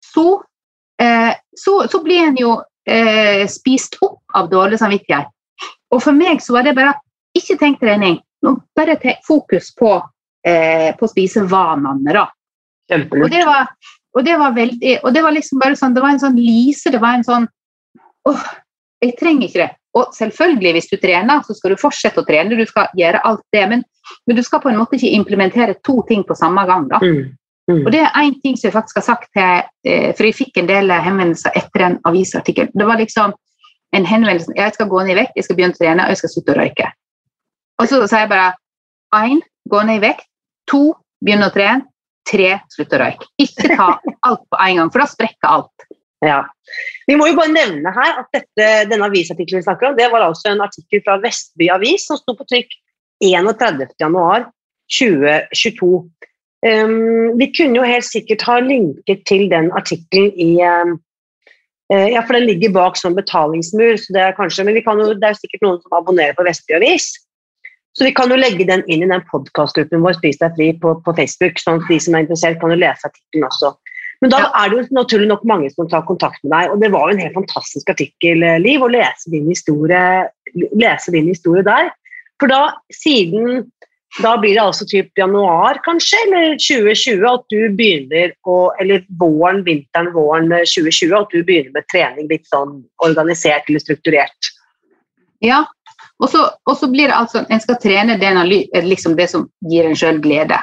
så, 0.05 0.43
eh, 1.01 1.33
så, 1.57 1.75
så 1.91 2.01
blir 2.03 2.27
en 2.27 2.39
jo 2.39 2.57
eh, 2.89 3.45
spist 3.51 3.97
opp 4.05 4.35
av 4.35 4.49
dårlig 4.51 4.79
samvittighet. 4.81 5.31
Og 5.93 6.03
for 6.03 6.17
meg 6.17 6.41
så 6.43 6.57
var 6.57 6.67
det 6.67 6.75
bare 6.77 6.95
ikke 7.35 7.57
tenk 7.59 7.79
trening, 7.81 8.19
bare 8.75 8.97
tenk 9.01 9.23
fokus 9.27 9.71
på, 9.75 9.97
eh, 10.47 10.91
på 10.99 11.09
spisevanene. 11.11 12.13
da. 12.13 12.27
Og 12.91 13.31
det 13.31 13.45
var, 13.47 13.71
og 14.15 14.25
det 14.25 14.35
var 14.39 14.55
veldig, 14.55 14.99
og 15.03 15.13
det 15.13 15.23
var 15.23 15.35
liksom 15.35 15.59
bare 15.59 15.79
sånn, 15.79 15.95
det 15.95 16.03
var 16.03 16.15
en 16.15 16.23
sånn 16.23 16.37
lise, 16.39 16.91
det 16.91 17.01
var 17.01 17.17
en 17.17 17.27
sånn 17.27 17.47
åh, 18.29 18.45
jeg 19.03 19.15
trenger 19.19 19.47
ikke 19.47 19.61
det. 19.63 19.71
Og 19.95 20.11
selvfølgelig, 20.15 20.73
hvis 20.75 20.89
du 20.91 20.97
trener, 20.99 21.43
så 21.47 21.55
skal 21.55 21.71
du 21.71 21.79
fortsette 21.79 22.19
å 22.19 22.27
trene, 22.27 22.57
du 22.57 22.67
skal 22.67 22.91
gjøre 22.99 23.21
alt 23.27 23.43
det, 23.55 23.63
men, 23.71 23.83
men 24.27 24.37
du 24.37 24.43
skal 24.43 24.61
på 24.63 24.69
en 24.71 24.79
måte 24.81 24.97
ikke 24.97 25.13
implementere 25.15 25.77
to 25.87 26.01
ting 26.09 26.25
på 26.27 26.35
samme 26.35 26.65
gang. 26.67 26.89
da. 26.91 26.99
Mm. 26.99 27.31
Mm. 27.71 27.79
Og 27.81 27.87
det 27.95 28.03
er 28.03 28.19
én 28.21 28.35
ting 28.43 28.57
som 28.59 28.67
jeg 28.67 28.75
faktisk 28.75 28.99
har 28.99 29.05
sagt 29.07 29.31
til 29.33 29.63
eh, 29.89 30.11
For 30.13 30.27
jeg 30.27 30.35
fikk 30.37 30.59
en 30.61 30.67
del 30.69 30.91
henvendelser 30.91 31.55
etter 31.57 31.81
en 31.81 31.95
avisartikkel. 32.05 32.69
Det 32.69 32.85
var 32.85 32.99
liksom 33.01 33.33
en 33.95 34.05
henvendelse 34.05 34.53
Jeg 34.53 34.75
skal 34.75 34.91
gå 34.91 35.01
ned 35.01 35.15
i 35.15 35.17
vekt, 35.21 35.33
jeg 35.35 35.47
skal 35.47 35.57
begynne 35.57 35.73
å 35.73 35.79
trene, 35.79 36.05
og 36.05 36.13
jeg 36.13 36.21
skal 36.21 36.33
slutte 36.33 36.53
å 36.53 36.59
røyke. 36.59 36.91
Og 37.81 37.89
så 37.89 38.03
sier 38.05 38.25
jeg 38.25 38.31
bare 38.35 38.53
én, 39.17 39.41
gå 39.71 39.81
ned 39.87 39.97
i 39.97 40.05
vekt. 40.05 40.27
To, 40.69 40.83
begynne 41.23 41.49
å 41.49 41.55
trene. 41.55 41.87
Tre, 42.25 42.51
slutte 42.73 42.97
å 42.97 43.01
røyke. 43.01 43.29
Ikke 43.41 43.71
ta 43.71 43.89
alt 44.27 44.45
på 44.49 44.61
en 44.67 44.81
gang, 44.81 44.91
for 44.93 45.03
da 45.03 45.09
sprekker 45.09 45.49
alt. 45.49 45.89
Ja. 46.23 46.45
Vi 47.07 47.15
må 47.19 47.27
jo 47.29 47.35
bare 47.37 47.53
nevne 47.53 47.91
her 47.93 48.19
at 48.21 48.27
dette, 48.33 48.65
denne 48.89 49.05
avisartikkelen 49.09 49.61
vi 49.61 49.67
snakker 49.67 49.85
om, 49.89 49.97
det 49.97 50.11
var 50.13 50.21
altså 50.25 50.45
en 50.51 50.63
artikkel 50.63 50.99
fra 51.05 51.15
Vestby 51.23 51.65
Avis 51.73 52.03
som 52.09 52.17
sto 52.19 52.31
på 52.37 52.45
trykk 52.49 52.69
31.1.2022. 53.23 55.91
Um, 56.65 57.37
vi 57.37 57.47
kunne 57.53 57.77
jo 57.77 57.83
helt 57.85 58.07
sikkert 58.07 58.41
ha 58.47 58.55
linket 58.63 59.19
til 59.29 59.43
den 59.51 59.67
artikkelen 59.77 60.31
i 60.33 60.63
um, 60.63 61.01
Ja, 61.85 62.25
for 62.25 62.33
den 62.33 62.49
ligger 62.49 62.73
bak 62.73 62.97
som 62.97 63.13
betalingsmur, 63.13 63.93
så 64.01 64.09
det 64.15 64.21
er 64.23 64.33
kanskje, 64.33 64.65
men 64.65 64.73
jo, 64.73 65.13
det 65.13 65.27
er 65.27 65.37
sikkert 65.37 65.61
noen 65.61 65.77
som 65.83 65.93
abonnerer 65.93 66.33
på 66.33 66.41
Vestby 66.47 66.73
Avis. 66.79 67.13
Så 67.93 68.01
vi 68.07 68.11
kan 68.11 68.31
jo 68.31 68.37
legge 68.39 68.65
den 68.67 68.83
inn 68.91 69.03
i 69.05 69.11
den 69.11 69.23
podkastgruppen 69.29 70.03
vår 70.03 70.13
Spis 70.17 70.39
deg 70.41 70.51
fri 70.57 70.67
på, 70.81 70.89
på, 71.05 71.11
Facebook, 71.15 71.55
sånn 71.61 71.79
at 71.79 71.87
de 71.91 71.97
som 72.03 72.15
er 72.17 72.21
interessert, 72.25 72.59
kan 72.59 72.73
jo 72.73 72.81
lese 72.81 73.07
artikkelen 73.07 73.47
også. 73.47 73.69
Men 74.23 74.31
da 74.31 74.41
er 74.47 74.71
det 74.71 74.77
jo 74.77 74.95
naturlig 74.95 75.27
nok 75.29 75.43
mange 75.47 75.69
som 75.73 75.89
tar 75.91 76.05
kontakt 76.07 76.41
med 76.43 76.53
deg, 76.55 76.71
og 76.71 76.81
det 76.81 76.91
var 76.93 77.09
jo 77.09 77.17
en 77.17 77.23
helt 77.25 77.37
fantastisk 77.37 77.91
artikkel, 77.91 78.43
eh, 78.47 78.61
Liv, 78.63 78.83
å 78.83 78.91
lese 78.91 79.31
din 79.33 79.47
historie, 79.51 80.25
lese 80.55 81.13
din 81.13 81.29
historie 81.31 81.65
der. 81.67 81.91
For 82.39 82.51
da, 82.51 82.61
siden 82.95 83.65
da 84.23 84.35
blir 84.39 84.55
det 84.55 84.63
altså 84.63 84.87
typ 84.87 85.11
januar, 85.19 85.81
kanskje, 85.83 86.19
eller 86.27 86.55
2020, 86.61 87.25
at 87.27 87.43
du 87.51 87.59
begynner 87.75 88.31
å 88.47 88.57
Eller 88.79 89.03
våren, 89.19 89.63
vinteren, 89.65 90.13
våren 90.15 90.47
2020, 90.63 91.15
at 91.19 91.33
du 91.33 91.43
begynner 91.43 91.73
med 91.75 91.87
trening 91.91 92.29
litt 92.31 92.47
sånn 92.47 92.77
organisert 93.03 93.67
eller 93.67 93.83
strukturert. 93.83 94.51
Ja, 95.43 95.65
og 96.23 96.31
så, 96.31 96.87
blir 96.87 97.11
det 97.11 97.17
altså 97.17 97.43
En 97.51 97.59
skal 97.59 97.75
trene 97.83 98.15
det, 98.17 98.31
liksom 98.87 99.17
det 99.19 99.27
som 99.29 99.49
gir 99.67 99.83
en 99.85 99.99
sjøl 99.99 100.21
glede. 100.23 100.61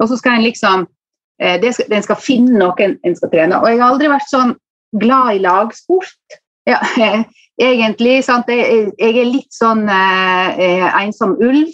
Og 0.00 0.08
så 0.08 0.16
skal 0.16 0.38
en 0.38 0.48
liksom 0.48 0.88
Eh, 0.88 1.01
skal, 1.42 1.88
den 1.90 2.04
skal 2.04 2.20
finne 2.20 2.58
noen 2.60 2.96
en 3.02 3.18
skal 3.18 3.32
trene. 3.32 3.60
Og 3.60 3.70
jeg 3.70 3.80
har 3.80 3.92
aldri 3.92 4.10
vært 4.12 4.30
sånn 4.30 4.54
glad 5.02 5.36
i 5.36 5.42
lagsport. 5.42 6.38
Ja, 6.68 6.78
egentlig. 7.72 8.20
Sant? 8.26 8.50
Jeg, 8.52 8.92
jeg, 8.98 9.18
er 9.18 9.28
litt 9.28 9.52
sånn 9.54 9.84
eh, 9.90 10.88
ensom 11.02 11.36
ulv 11.40 11.70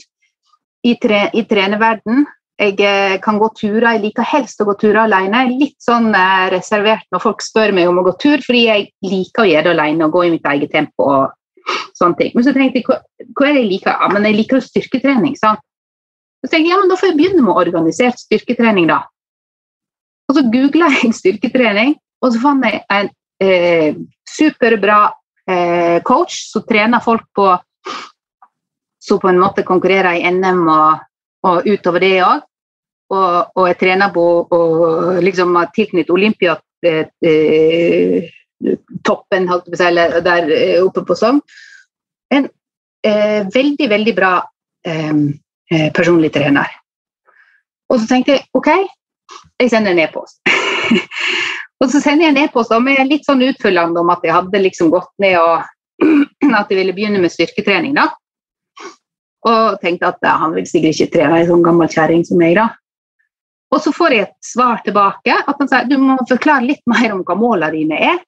i, 0.87 0.96
tre, 1.00 1.28
i 1.35 1.44
trenerverden. 1.48 2.26
Jeg 2.59 2.74
eh, 2.83 3.16
kan 3.22 3.38
gå 3.38 3.52
turer, 3.54 3.92
jeg 3.94 4.07
liker 4.09 4.26
helst 4.26 4.62
å 4.62 4.66
gå 4.66 4.74
turer 4.81 5.04
alene. 5.04 5.44
Jeg 5.44 5.50
er 5.50 5.64
litt 5.66 5.78
sånn 5.85 6.11
eh, 6.16 6.46
reservert 6.54 7.07
når 7.14 7.22
folk 7.22 7.44
spør 7.44 7.74
meg 7.76 7.90
om 7.90 8.00
å 8.00 8.07
gå 8.09 8.16
tur, 8.18 8.42
fordi 8.42 8.64
jeg 8.66 8.88
liker 9.07 9.44
å 9.44 9.50
gjøre 9.52 9.68
det 9.68 9.76
alene 9.76 10.09
og 10.09 10.16
gå 10.16 10.24
i 10.26 10.33
mitt 10.35 10.48
eget 10.54 10.74
tempo. 10.74 11.07
og 11.07 11.35
sånne 11.98 12.18
ting. 12.18 12.35
Men 12.35 12.46
så 12.46 12.54
tenkte 12.57 12.81
jeg, 12.81 12.87
hva, 12.88 12.98
hva 13.37 13.48
er 13.48 13.57
det 13.57 13.62
jeg 13.64 13.70
liker? 13.74 13.94
Ja, 13.94 14.11
men 14.12 14.26
jeg 14.28 14.38
liker 14.38 14.64
styrketrening. 14.64 15.37
sant? 15.38 15.62
Så 16.44 16.50
tenkte 16.50 16.64
jeg, 16.64 16.72
ja, 16.72 16.81
men 16.81 16.90
Da 16.90 16.98
får 16.98 17.11
jeg 17.11 17.18
begynne 17.18 17.44
med 17.44 17.61
organisert 17.61 18.20
styrketrening. 18.22 18.88
da. 18.90 19.02
Og 20.28 20.36
så 20.36 20.44
googla 20.52 20.90
jeg 20.98 21.14
styrketrening, 21.16 21.94
og 22.22 22.34
så 22.34 22.42
fant 22.42 22.66
jeg 22.66 22.82
en 22.92 23.08
eh, 23.40 23.96
superbra 24.28 24.98
eh, 25.48 25.98
coach 26.06 26.42
som 26.50 26.66
trener 26.68 27.04
folk 27.04 27.26
på 27.34 27.48
Som 29.08 29.20
på 29.22 29.28
en 29.30 29.38
måte 29.40 29.62
konkurrerer 29.64 30.18
i 30.18 30.28
NM 30.28 30.66
og, 30.68 30.98
og 31.48 31.64
utover 31.64 32.02
det 32.02 32.18
òg. 32.20 32.42
Og, 33.08 33.54
og, 33.56 33.68
jeg 33.70 33.78
trener 33.80 34.10
på 34.12 34.24
og 34.52 35.22
liksom 35.24 35.56
tilknyttet 35.72 36.12
Olympia 36.12 36.58
eh, 36.84 37.06
eh, 37.24 38.28
toppen, 39.06 39.48
eller 39.80 40.20
der 40.20 40.50
eh, 40.52 40.82
oppe 40.84 41.06
på 41.08 41.16
Sogn. 41.16 41.40
En 42.28 42.50
eh, 43.00 43.48
veldig, 43.54 43.88
veldig 43.88 44.14
bra 44.18 44.34
personlig 45.92 46.30
trener. 46.32 46.68
Og 47.92 47.98
så 48.00 48.06
tenkte 48.08 48.36
jeg 48.36 48.44
OK, 48.56 48.68
jeg 49.60 49.72
sender 49.72 49.94
en 49.94 50.02
e-post. 50.04 50.40
og 51.82 51.90
så 51.92 52.00
sender 52.00 52.28
jeg 52.28 52.34
en 52.34 52.42
e-post 52.44 52.74
med 52.84 53.02
litt 53.10 53.26
sånn 53.28 53.44
utfyllende 53.48 54.02
om 54.02 54.14
at 54.14 54.24
jeg 54.26 54.34
hadde 54.36 54.62
liksom 54.64 54.92
gått 54.94 55.12
ned 55.22 55.38
og 55.40 55.66
at 56.60 56.70
jeg 56.70 56.78
ville 56.78 56.94
begynne 56.96 57.22
med 57.22 57.34
styrketrening. 57.34 57.96
da. 57.98 58.08
Og 59.48 59.78
tenkte 59.82 60.12
at 60.12 60.22
ja, 60.22 60.36
han 60.42 60.54
vil 60.56 60.66
sikkert 60.68 60.98
ikke 60.98 61.18
trene 61.18 61.40
ei 61.40 61.48
sånn 61.48 61.64
gammel 61.64 61.90
kjerring 61.90 62.24
som 62.26 62.40
meg. 62.40 62.58
da. 62.58 62.70
Og 63.74 63.82
så 63.84 63.92
får 63.92 64.14
jeg 64.14 64.26
et 64.26 64.36
svar 64.44 64.80
tilbake 64.84 65.34
at 65.34 65.58
han 65.60 65.68
sier 65.68 65.88
du 65.90 65.98
må 66.00 66.16
forklare 66.28 66.64
litt 66.64 66.82
mer 66.88 67.12
om 67.12 67.22
hva 67.26 67.36
målene 67.36 67.74
dine 67.74 67.98
er, 68.14 68.22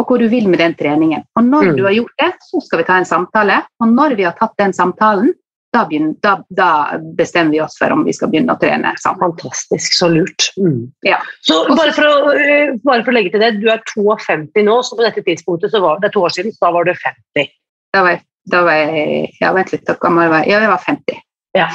og 0.00 0.08
hvor 0.08 0.22
du 0.22 0.30
vil 0.32 0.48
med 0.48 0.62
den 0.62 0.74
treningen. 0.78 1.26
Og 1.36 1.44
når 1.44 1.70
mm. 1.70 1.74
du 1.76 1.82
har 1.84 1.96
gjort 1.98 2.22
det, 2.22 2.30
så 2.48 2.62
skal 2.64 2.80
vi 2.80 2.86
ta 2.88 2.96
en 3.00 3.08
samtale. 3.08 3.58
Og 3.82 3.92
når 3.92 4.16
vi 4.16 4.24
har 4.24 4.36
tatt 4.38 4.56
den 4.60 4.72
samtalen, 4.76 5.34
da, 5.72 5.86
begynner, 5.86 6.14
da, 6.22 6.44
da, 6.48 6.98
bestemmer 7.16 7.54
vi 7.54 7.60
oss 7.62 7.78
for 7.78 7.92
om 7.94 8.02
vi 8.04 8.14
skal 8.14 8.30
begynne 8.32 8.54
å 8.54 8.60
trene 8.60 8.90
sammen. 9.02 9.22
Fantastisk, 9.22 9.94
så 9.94 10.08
lurt. 10.10 10.50
Mm. 10.58 10.88
Ja. 11.06 11.20
Så 11.46 11.62
bare 11.68 11.92
for, 11.94 12.06
å, 12.06 12.32
eh, 12.34 12.74
bare 12.82 13.04
for, 13.04 13.12
å, 13.12 13.16
legge 13.16 13.34
til 13.34 13.44
det, 13.44 13.52
du 13.62 13.68
er 13.70 13.82
52 13.94 14.64
nå, 14.66 14.80
så 14.86 14.98
på 14.98 15.06
dette 15.06 15.24
tidspunktet, 15.26 15.70
så 15.74 15.82
var, 15.84 16.00
det 16.02 16.10
er 16.10 16.16
to 16.16 16.24
år 16.26 16.34
siden, 16.34 16.54
så 16.56 16.66
da 16.66 16.72
var 16.74 16.88
du 16.88 16.94
50. 16.94 17.52
Da 17.94 18.04
var 18.06 18.16
jeg, 18.16 18.22
da 18.50 18.64
var 18.66 18.80
jeg 18.80 19.30
ja, 19.38 19.52
vent 19.54 19.74
litt, 19.74 19.86
da 19.86 19.96
kan 20.00 20.18
var 20.18 20.34
være 20.34 20.50
Ja, 20.50 20.62
jeg 20.64 20.72
var 20.72 20.84
50. 20.88 21.22
Ja. 21.58 21.68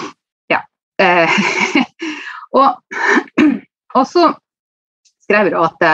ja. 0.51 0.61
Eh, 1.05 1.39
og, 2.59 2.99
og, 3.97 4.03
så 4.11 4.27
skrev 5.23 5.53
du 5.55 5.59
at, 5.63 5.89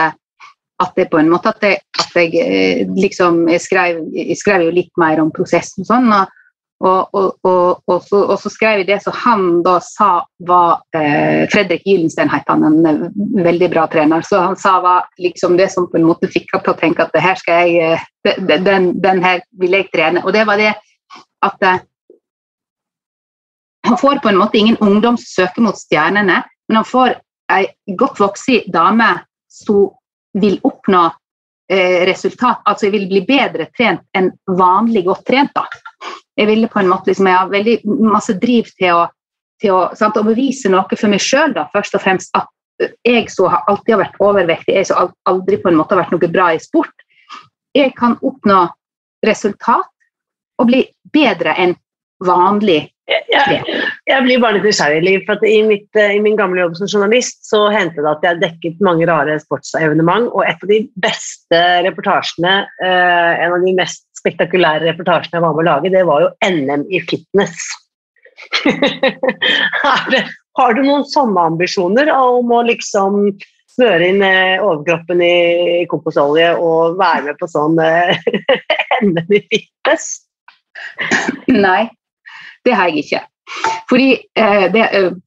at 0.82 0.94
det 0.98 1.10
på 1.10 1.22
en 1.22 1.30
måte 1.30 1.54
at 1.54 1.62
jeg, 1.70 1.82
at 2.02 2.18
jeg 2.18 2.34
eh, 2.42 2.86
liksom 2.98 3.44
jeg 3.50 3.62
skrev, 3.62 4.02
jeg 4.10 4.42
skrev 4.42 4.66
jo 4.66 4.74
litt 4.74 4.92
mer 5.00 5.22
om 5.22 5.30
prosessen 5.34 5.86
og 5.86 5.92
sånn. 5.94 6.10
og 6.10 6.38
og, 6.82 7.14
og, 7.14 7.36
og, 7.46 7.82
og, 7.86 8.02
så, 8.02 8.20
så, 8.42 8.50
skrev 8.50 8.80
jeg 8.80 8.88
det 8.88 8.98
som 9.04 9.14
han 9.22 9.44
da 9.62 9.76
sa 9.84 10.24
var 10.48 10.80
eh, 10.98 11.44
Fredrik 11.52 11.84
Gyllenstein 11.86 12.30
het 12.32 12.48
han, 12.50 12.64
en 12.66 12.88
eh, 12.88 13.04
veldig 13.44 13.68
bra 13.70 13.86
trener. 13.90 14.24
Så 14.26 14.40
han 14.42 14.58
sa 14.58 14.80
var 14.82 15.06
liksom 15.22 15.54
det 15.60 15.68
som 15.70 15.86
på 15.90 16.00
en 16.00 16.08
måte 16.08 16.30
fikk 16.32 16.50
ham 16.56 16.64
til 16.64 16.74
å 16.74 16.80
tenke 16.80 17.04
at 17.04 17.14
det 17.14 17.22
her 17.22 17.38
skal 17.38 17.70
jeg, 17.70 17.94
eh, 18.26 18.42
den, 18.66 18.90
den, 19.02 19.22
her 19.22 19.44
vil 19.62 19.78
jeg 19.78 19.90
trene. 19.94 20.24
Og 20.26 20.34
det 20.34 20.42
var 20.48 20.58
det 20.58 20.72
at 21.46 21.68
eh, 21.68 21.78
han 23.86 23.98
får 23.98 24.18
på 24.24 24.32
en 24.32 24.42
måte 24.42 24.58
ingen 24.58 24.80
ungdom 24.82 25.18
som 25.20 25.46
søker 25.46 25.62
mot 25.62 25.78
stjernene, 25.78 26.42
men 26.68 26.80
han 26.80 26.88
får 26.88 27.14
ei 27.52 27.66
godt 27.98 28.18
voksen 28.22 28.70
dame 28.74 29.12
som 29.50 29.90
vil 30.38 30.58
oppnå 30.66 31.04
eh, 31.70 32.02
resultat, 32.08 32.62
altså 32.64 32.90
vil 32.90 33.06
bli 33.10 33.22
bedre 33.28 33.68
trent 33.76 34.02
enn 34.16 34.32
vanlig 34.58 35.04
godt 35.06 35.26
trent. 35.30 35.54
da. 35.54 35.66
Jeg 36.40 36.48
ville 36.48 36.68
på 36.70 36.80
en 36.80 36.88
måte 36.88 37.10
liksom, 37.10 37.28
jeg 37.28 37.38
har 37.38 37.52
veldig 37.52 37.76
masse 38.08 38.34
driv 38.40 38.70
til 38.78 38.96
å, 38.96 39.06
til 39.60 39.74
å, 39.76 39.80
sant, 39.98 40.16
å 40.16 40.26
bevise 40.26 40.70
noe 40.72 40.96
for 40.96 41.12
meg 41.12 41.22
sjøl, 41.22 41.54
først 41.74 41.98
og 41.98 42.04
fremst. 42.04 42.32
At 42.38 42.48
jeg 43.06 43.28
som 43.30 43.52
alltid 43.52 43.94
har 43.94 44.02
vært 44.06 44.22
overvektig, 44.22 44.74
jeg 44.74 44.88
som 44.88 45.12
aldri 45.28 45.60
på 45.60 45.70
en 45.70 45.78
måte 45.78 45.94
har 45.94 46.04
vært 46.04 46.14
noe 46.16 46.32
bra 46.32 46.50
i 46.54 46.62
sport, 46.62 46.94
jeg 47.76 47.92
kan 47.96 48.18
oppnå 48.20 48.64
resultat 49.24 49.88
og 50.60 50.68
bli 50.68 50.82
bedre 51.12 51.54
enn 51.60 51.76
vanlig 52.22 52.84
jeg, 53.08 53.62
jeg, 54.08 54.22
blir 54.24 54.40
bare 54.42 54.58
litt 54.58 54.66
nysgjerrig. 54.66 55.14
for 55.26 55.44
i, 55.46 55.62
mitt, 55.66 55.88
eh, 55.96 56.16
I 56.16 56.22
min 56.22 56.36
gamle 56.36 56.64
jobb 56.64 56.76
som 56.78 56.88
journalist 56.90 57.44
så 57.46 57.68
hendte 57.70 58.02
det 58.02 58.10
at 58.10 58.26
jeg 58.26 58.40
dekket 58.42 58.82
mange 58.84 59.06
rare 59.06 59.38
sportsevenement. 59.40 60.32
Og 60.34 60.42
et 60.46 60.58
av 60.58 60.72
de 60.72 60.80
beste 61.04 61.62
reportasjene, 61.86 62.54
eh, 62.82 63.32
en 63.44 63.56
av 63.56 63.62
de 63.62 63.76
mest 63.78 64.06
spektakulære 64.18 64.86
reportasjene 64.90 65.38
jeg 65.38 65.46
var 65.46 65.54
med 65.54 65.64
å 65.64 65.70
lage, 65.70 65.94
det 65.94 66.04
var 66.08 66.26
jo 66.26 66.32
NM 66.42 66.86
i 66.90 67.00
fitness. 67.06 67.56
har 70.58 70.74
du 70.74 70.82
noen 70.82 71.04
sånne 71.06 71.46
ambisjoner 71.52 72.10
om 72.14 72.50
å 72.52 72.62
liksom 72.66 73.38
smøre 73.72 74.08
inn 74.12 74.22
eh, 74.26 74.60
overkroppen 74.60 75.22
i, 75.24 75.82
i 75.82 75.86
og 75.86 76.98
være 76.98 77.22
med 77.28 77.38
på 77.40 77.48
sånn 77.48 77.78
eh, 77.80 78.18
NM 79.06 79.36
i 79.38 79.42
fitness? 79.46 80.26
Nei, 81.48 81.88
det 82.66 82.74
har 82.76 82.90
jeg 82.90 83.06
ikke. 83.06 83.22
Fordi 83.90 84.12
eh, 84.38 84.66
det 84.72 84.82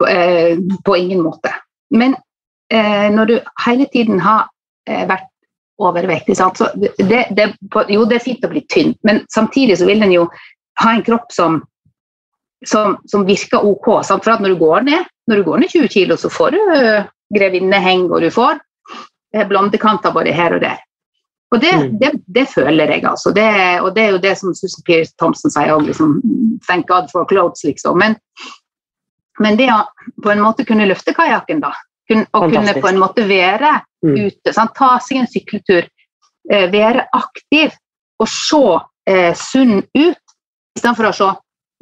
eh, 0.10 0.58
På 0.86 0.98
ingen 0.98 1.22
måte. 1.22 1.54
Men 1.90 2.16
eh, 2.74 3.08
når 3.14 3.26
du 3.26 3.40
hele 3.66 3.86
tiden 3.94 4.20
har 4.20 4.48
eh, 4.90 5.06
vært 5.08 5.30
overvektig 5.78 6.38
så 6.40 6.50
det, 6.76 7.26
det, 7.36 7.50
Jo, 7.92 8.06
det 8.08 8.16
er 8.16 8.24
fint 8.24 8.46
å 8.48 8.52
bli 8.52 8.62
tynn, 8.72 8.94
men 9.04 9.26
samtidig 9.34 9.76
så 9.78 9.88
vil 9.90 10.04
en 10.06 10.14
jo 10.14 10.30
ha 10.80 10.94
en 10.94 11.04
kropp 11.04 11.34
som, 11.36 11.58
som, 12.68 12.96
som 13.12 13.26
virker 13.28 13.66
ok. 13.68 13.90
Sant? 14.08 14.24
For 14.24 14.38
at 14.38 14.44
når 14.44 14.56
du 14.56 14.62
går 14.64 14.88
ned 14.88 15.12
når 15.28 15.42
du 15.42 15.44
går 15.44 15.62
ned 15.64 15.74
20 15.74 15.90
kg, 15.90 16.16
så 16.22 16.30
får 16.30 16.54
du 16.54 16.60
grevinneheng, 17.34 18.08
og 18.14 18.22
du 18.22 18.30
får 18.30 18.60
blondekanter 19.50 20.14
både 20.14 20.34
her 20.36 20.54
og 20.54 20.62
der. 20.62 20.85
Og 21.54 21.62
det, 21.62 21.72
mm. 21.72 21.98
det, 22.00 22.12
det, 22.26 22.46
føler 22.50 22.92
jeg, 22.92 23.04
altså. 23.06 23.32
Det, 23.32 23.48
og 23.82 23.94
det 23.96 24.04
er 24.04 24.14
jo 24.16 24.22
det 24.24 24.34
som 24.40 24.54
Susan 24.58 24.84
Pierce 24.88 25.14
Thompson 25.20 25.54
sier 25.54 25.76
òg, 25.76 25.86
liksom, 25.90 26.18
Thank 26.68 26.88
God 26.90 27.12
for 27.12 27.28
clothes, 27.30 27.64
liksom. 27.68 28.00
Men, 28.02 28.18
men, 29.40 29.60
det 29.60 29.70
å 29.74 29.84
på 30.24 30.34
en 30.34 30.42
måte 30.44 30.66
kunne 30.68 30.88
løfte 30.90 31.14
kajakken, 31.16 31.62
da, 31.64 31.72
kun, 32.10 32.26
og 32.34 32.50
kunne 32.50 32.76
på 32.82 32.90
en 32.90 33.02
måte 33.02 33.28
være 33.30 33.76
mm. 34.06 34.18
ute, 34.26 34.56
sant? 34.56 34.74
ta 34.78 34.96
seg 35.04 35.22
en 35.22 35.32
sykkeltur, 35.32 35.88
eh, 36.52 36.68
være 36.74 37.08
aktiv 37.14 37.74
og 38.22 38.32
se 38.32 38.64
eh, 39.12 39.32
sunn 39.38 39.80
ut, 39.84 40.36
istedenfor 40.76 41.12
å 41.12 41.16
se 41.16 41.32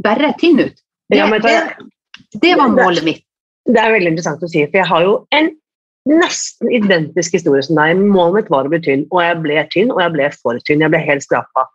bare 0.03 0.34
tynn 0.41 0.59
ut. 0.59 0.80
Det, 1.09 1.20
ja, 1.20 1.28
det, 1.39 1.57
det 2.41 2.55
var 2.59 2.72
målet 2.74 3.05
mitt. 3.05 3.26
Det 3.64 3.80
er 3.80 3.93
veldig 3.95 4.11
interessant 4.11 4.43
å 4.43 4.49
si, 4.51 4.66
for 4.68 4.82
jeg 4.82 4.89
har 4.89 5.05
jo 5.05 5.18
en 5.36 5.53
nesten 6.09 6.71
identisk 6.73 7.37
historie 7.37 7.63
som 7.65 7.79
deg. 7.79 8.01
Målet 8.01 8.41
mitt 8.41 8.51
var 8.53 8.67
å 8.67 8.73
bli 8.73 8.81
tynn, 8.83 9.05
og 9.11 9.21
jeg 9.23 9.39
ble 9.43 9.61
tynn, 9.71 9.93
og 9.93 10.01
jeg 10.03 10.13
ble 10.15 10.27
for 10.35 10.59
tynn. 10.67 10.83
Jeg 10.83 10.93
ble 10.93 11.01
helt 11.03 11.25
skrapa. 11.25 11.67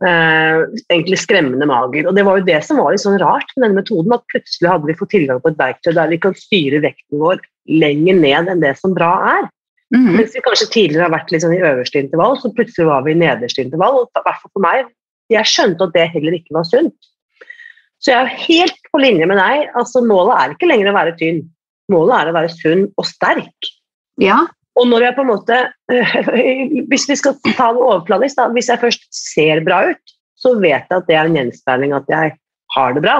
Uh, 0.00 0.64
egentlig 0.88 1.18
skremmende 1.20 1.68
mager. 1.68 2.08
Og 2.08 2.16
det 2.16 2.24
var 2.24 2.38
jo 2.38 2.46
det 2.46 2.62
som 2.64 2.80
var 2.80 2.94
litt 2.94 3.04
sånn 3.04 3.18
rart 3.20 3.50
med 3.56 3.66
denne 3.66 3.82
metoden, 3.82 4.14
at 4.16 4.24
plutselig 4.32 4.72
hadde 4.72 4.88
vi 4.88 4.96
fått 4.96 5.12
tilgang 5.12 5.42
på 5.44 5.52
et 5.52 5.60
verktøy 5.60 5.92
der 5.92 6.14
vi 6.14 6.20
kan 6.22 6.38
styre 6.38 6.80
vekten 6.84 7.20
vår 7.20 7.42
lenger 7.68 8.16
ned 8.22 8.48
enn 8.52 8.62
det 8.64 8.72
som 8.80 8.94
bra 8.96 9.12
er. 9.34 9.50
Mm. 9.94 10.16
Mens 10.16 10.32
vi 10.34 10.42
kanskje 10.42 10.70
tidligere 10.72 11.06
har 11.06 11.12
vært 11.14 11.30
liksom 11.30 11.52
i 11.54 11.60
øverste 11.62 12.00
intervall, 12.00 12.38
så 12.40 12.50
plutselig 12.54 12.88
var 12.88 13.04
vi 13.06 13.12
i 13.12 13.20
nederste 13.20 13.62
intervall. 13.62 14.00
og 14.02 14.24
hvert 14.24 14.48
for 14.48 14.64
meg, 14.64 14.88
Jeg 15.28 15.42
skjønte 15.50 15.82
at 15.82 15.92
det 15.92 16.10
heller 16.12 16.36
ikke 16.38 16.54
var 16.54 16.64
sunt. 16.64 16.94
Så 17.98 18.12
jeg 18.12 18.20
er 18.20 18.42
helt 18.46 18.76
på 18.92 19.00
linje 19.02 19.26
med 19.26 19.40
deg. 19.40 19.70
altså 19.74 20.04
Målet 20.06 20.38
er 20.38 20.52
ikke 20.54 20.68
lenger 20.70 20.90
å 20.92 20.94
være 20.94 21.16
tynn. 21.18 21.40
Målet 21.92 22.16
er 22.18 22.30
å 22.30 22.36
være 22.36 22.52
sunn 22.52 22.86
og 22.98 23.06
sterk. 23.06 23.70
Ja. 24.22 24.42
Og 24.76 24.88
når 24.90 25.06
jeg 25.06 25.16
på 25.16 25.24
en 25.24 25.30
måte 25.30 25.58
Hvis 26.90 27.06
vi 27.08 27.16
skal 27.18 27.36
ta 27.56 27.70
det 27.72 27.80
overfladisk, 27.82 28.38
da, 28.38 28.48
hvis 28.52 28.70
jeg 28.72 28.82
først 28.82 29.06
ser 29.14 29.62
bra 29.64 29.82
ut, 29.92 30.16
så 30.36 30.52
vet 30.60 30.84
jeg 30.84 30.98
at 30.98 31.06
det 31.08 31.16
er 31.16 31.30
en 31.30 31.38
gjenspeiling 31.38 31.94
at 31.96 32.10
jeg 32.12 32.34
har 32.74 32.96
det 32.96 33.02
bra. 33.06 33.16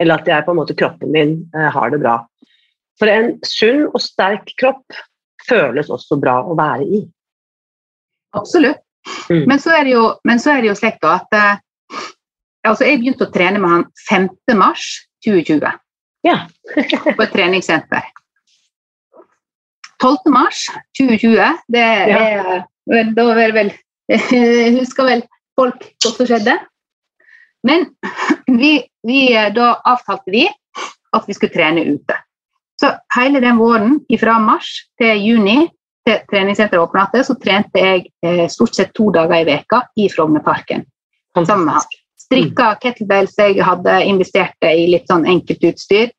Eller 0.00 0.20
at 0.20 0.28
jeg 0.28 0.44
på 0.46 0.54
en 0.54 0.60
måte 0.60 0.76
kroppen 0.78 1.12
min 1.12 1.36
eh, 1.56 1.68
har 1.72 1.92
det 1.92 2.00
bra. 2.00 2.16
For 3.00 3.12
en 3.12 3.34
sunn 3.44 3.84
og 3.90 4.00
sterk 4.00 4.54
kropp 4.60 4.96
føles 5.46 5.92
også 5.92 6.16
bra 6.20 6.38
å 6.48 6.56
være 6.56 6.86
i. 6.88 7.02
Absolutt. 8.36 8.80
Mm. 9.30 9.44
Men, 9.46 9.58
så 9.62 9.76
er 9.76 9.84
det 9.86 9.92
jo, 9.92 10.06
men 10.26 10.40
så 10.42 10.56
er 10.56 10.64
det 10.64 10.72
jo 10.72 10.78
slik 10.78 11.04
at 11.06 11.34
eh, 11.36 11.58
altså 12.66 12.88
Jeg 12.88 12.98
begynte 12.98 13.28
å 13.28 13.30
trene 13.30 13.60
med 13.62 13.70
han 13.70 13.84
5. 14.08 14.56
mars 14.58 14.86
2020 15.26 15.62
ja. 16.26 16.38
på 17.16 17.22
et 17.22 17.34
treningssenter. 17.34 18.06
12. 20.02 20.16
mars 20.28 20.66
2020, 20.98 21.62
det 21.72 21.82
er 21.82 22.10
ja. 22.12 22.62
Da 23.16 23.24
er 23.42 23.54
vel 23.56 23.72
Husker 24.78 25.08
vel 25.08 25.24
folk 25.58 25.80
hva 26.04 26.12
som 26.12 26.28
skjedde. 26.28 26.54
Men 27.66 27.88
vi, 28.46 28.76
vi, 29.06 29.20
da 29.56 29.72
avtalte 29.82 30.30
vi 30.30 30.44
at 31.16 31.26
vi 31.26 31.34
skulle 31.34 31.54
trene 31.54 31.82
ute. 31.88 32.18
Så 32.80 32.92
hele 33.16 33.40
den 33.40 33.58
våren 33.58 33.98
fra 34.20 34.36
mars 34.38 34.68
til 35.00 35.24
juni 35.24 35.64
til 36.06 36.20
treningssenteret 36.30 36.84
åpna, 36.84 37.08
så 37.24 37.34
trente 37.40 37.82
jeg 37.82 38.04
eh, 38.22 38.46
stort 38.52 38.76
sett 38.76 38.92
to 38.94 39.08
dager 39.14 39.40
i 39.40 39.48
veka 39.48 39.80
i 39.98 40.10
Frognerparken. 40.12 40.84
Sammen 41.34 41.66
med 41.66 41.80
strikka 42.26 42.74
kettlebells 42.82 43.36
jeg 43.38 43.62
hadde 43.64 43.98
investert 44.06 44.66
i 44.66 44.86
litt 44.90 45.06
sånn 45.10 45.26
enkeltutstyr. 45.30 46.10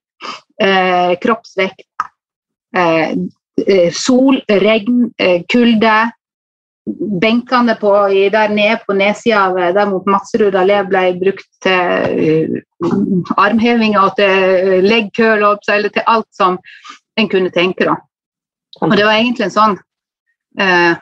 Eh, 0.64 1.14
kroppsvekt, 1.22 1.86
eh, 2.76 3.12
eh, 3.66 3.90
sol, 3.94 4.42
regn, 4.48 5.12
eh, 5.18 5.44
kulde. 5.50 5.98
Benkene 7.22 7.76
på, 7.76 7.92
der 8.32 8.50
nede 8.50 8.80
på 8.88 8.96
nedsida 8.96 9.50
av 9.50 9.58
eh, 9.60 9.74
der 9.76 9.90
mot 9.90 10.06
Madserud 10.08 10.56
allé 10.56 10.80
ble 10.88 11.02
brukt 11.20 11.50
til 11.62 12.62
uh, 12.80 13.34
armhevinger 13.36 14.06
og 14.06 14.16
til 14.16 14.86
leg 14.88 15.10
curl-ups, 15.12 15.68
eller 15.68 15.92
til 15.92 16.08
alt 16.08 16.30
som 16.32 16.56
en 17.20 17.28
kunne 17.28 17.52
tenke. 17.52 17.84
da. 17.84 17.98
Og 18.80 18.96
det 18.96 19.04
var 19.04 19.20
egentlig 19.20 19.50
en 19.50 19.58
sånn 19.58 19.76
uh, 20.62 20.96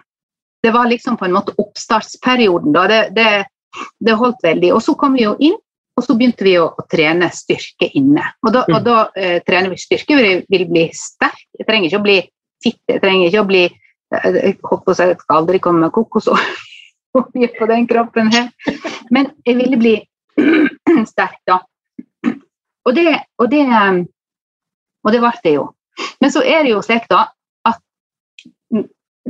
Det 0.66 0.72
var 0.74 0.90
liksom 0.90 1.20
på 1.20 1.28
en 1.28 1.36
måte 1.38 1.54
oppstartsperioden. 1.62 2.74
da, 2.74 2.88
det, 2.90 3.02
det 3.14 3.46
det 4.00 4.18
holdt 4.20 4.44
veldig. 4.44 4.74
Og 4.76 4.82
så 4.84 4.96
kom 5.00 5.16
vi 5.18 5.26
jo 5.26 5.36
inn, 5.44 5.58
og 5.96 6.04
så 6.04 6.16
begynte 6.18 6.44
vi 6.44 6.56
å, 6.60 6.70
trene 6.92 7.30
styrke 7.34 7.90
inne. 7.96 8.26
Og 8.44 8.52
da, 8.52 8.66
og 8.68 8.78
mm. 8.80 8.86
da 8.86 8.98
eh, 9.16 9.38
trener 9.48 9.72
vi 9.72 9.80
styrke. 9.80 10.18
Vi 10.20 10.34
vil 10.52 10.66
bli 10.72 10.86
sterk. 10.96 11.46
Jeg 11.56 11.68
trenger 11.68 11.90
ikke 11.90 12.02
å 12.02 12.06
bli 12.06 12.18
fitt. 12.64 12.82
Jeg 12.92 13.04
trenger 13.04 13.30
ikke 13.30 13.44
å 13.46 13.50
bli 13.52 13.64
eh, 13.68 14.26
Jeg 14.42 14.58
håper 14.64 15.00
jeg 15.00 15.20
skal 15.22 15.38
aldri 15.40 15.62
komme 15.64 15.86
med 15.86 15.96
kokosolje 15.96 17.52
på 17.60 17.70
den 17.72 17.88
kroppen 17.88 18.34
her. 18.34 18.52
Men 19.16 19.32
jeg 19.48 19.60
ville 19.62 19.80
bli 19.80 19.96
sterk, 21.14 21.40
da. 21.48 21.62
Og 22.86 22.94
det, 22.98 23.08
og 23.40 23.50
det, 23.54 23.64
eh, 23.64 24.04
og 25.06 25.16
det 25.16 25.24
ble 25.24 25.34
det 25.48 25.56
jo. 25.56 25.70
Men 26.20 26.34
så 26.34 26.44
er 26.44 26.66
det 26.66 26.76
jo 26.76 26.84
slik, 26.84 27.08
da, 27.08 27.30
at 27.64 27.80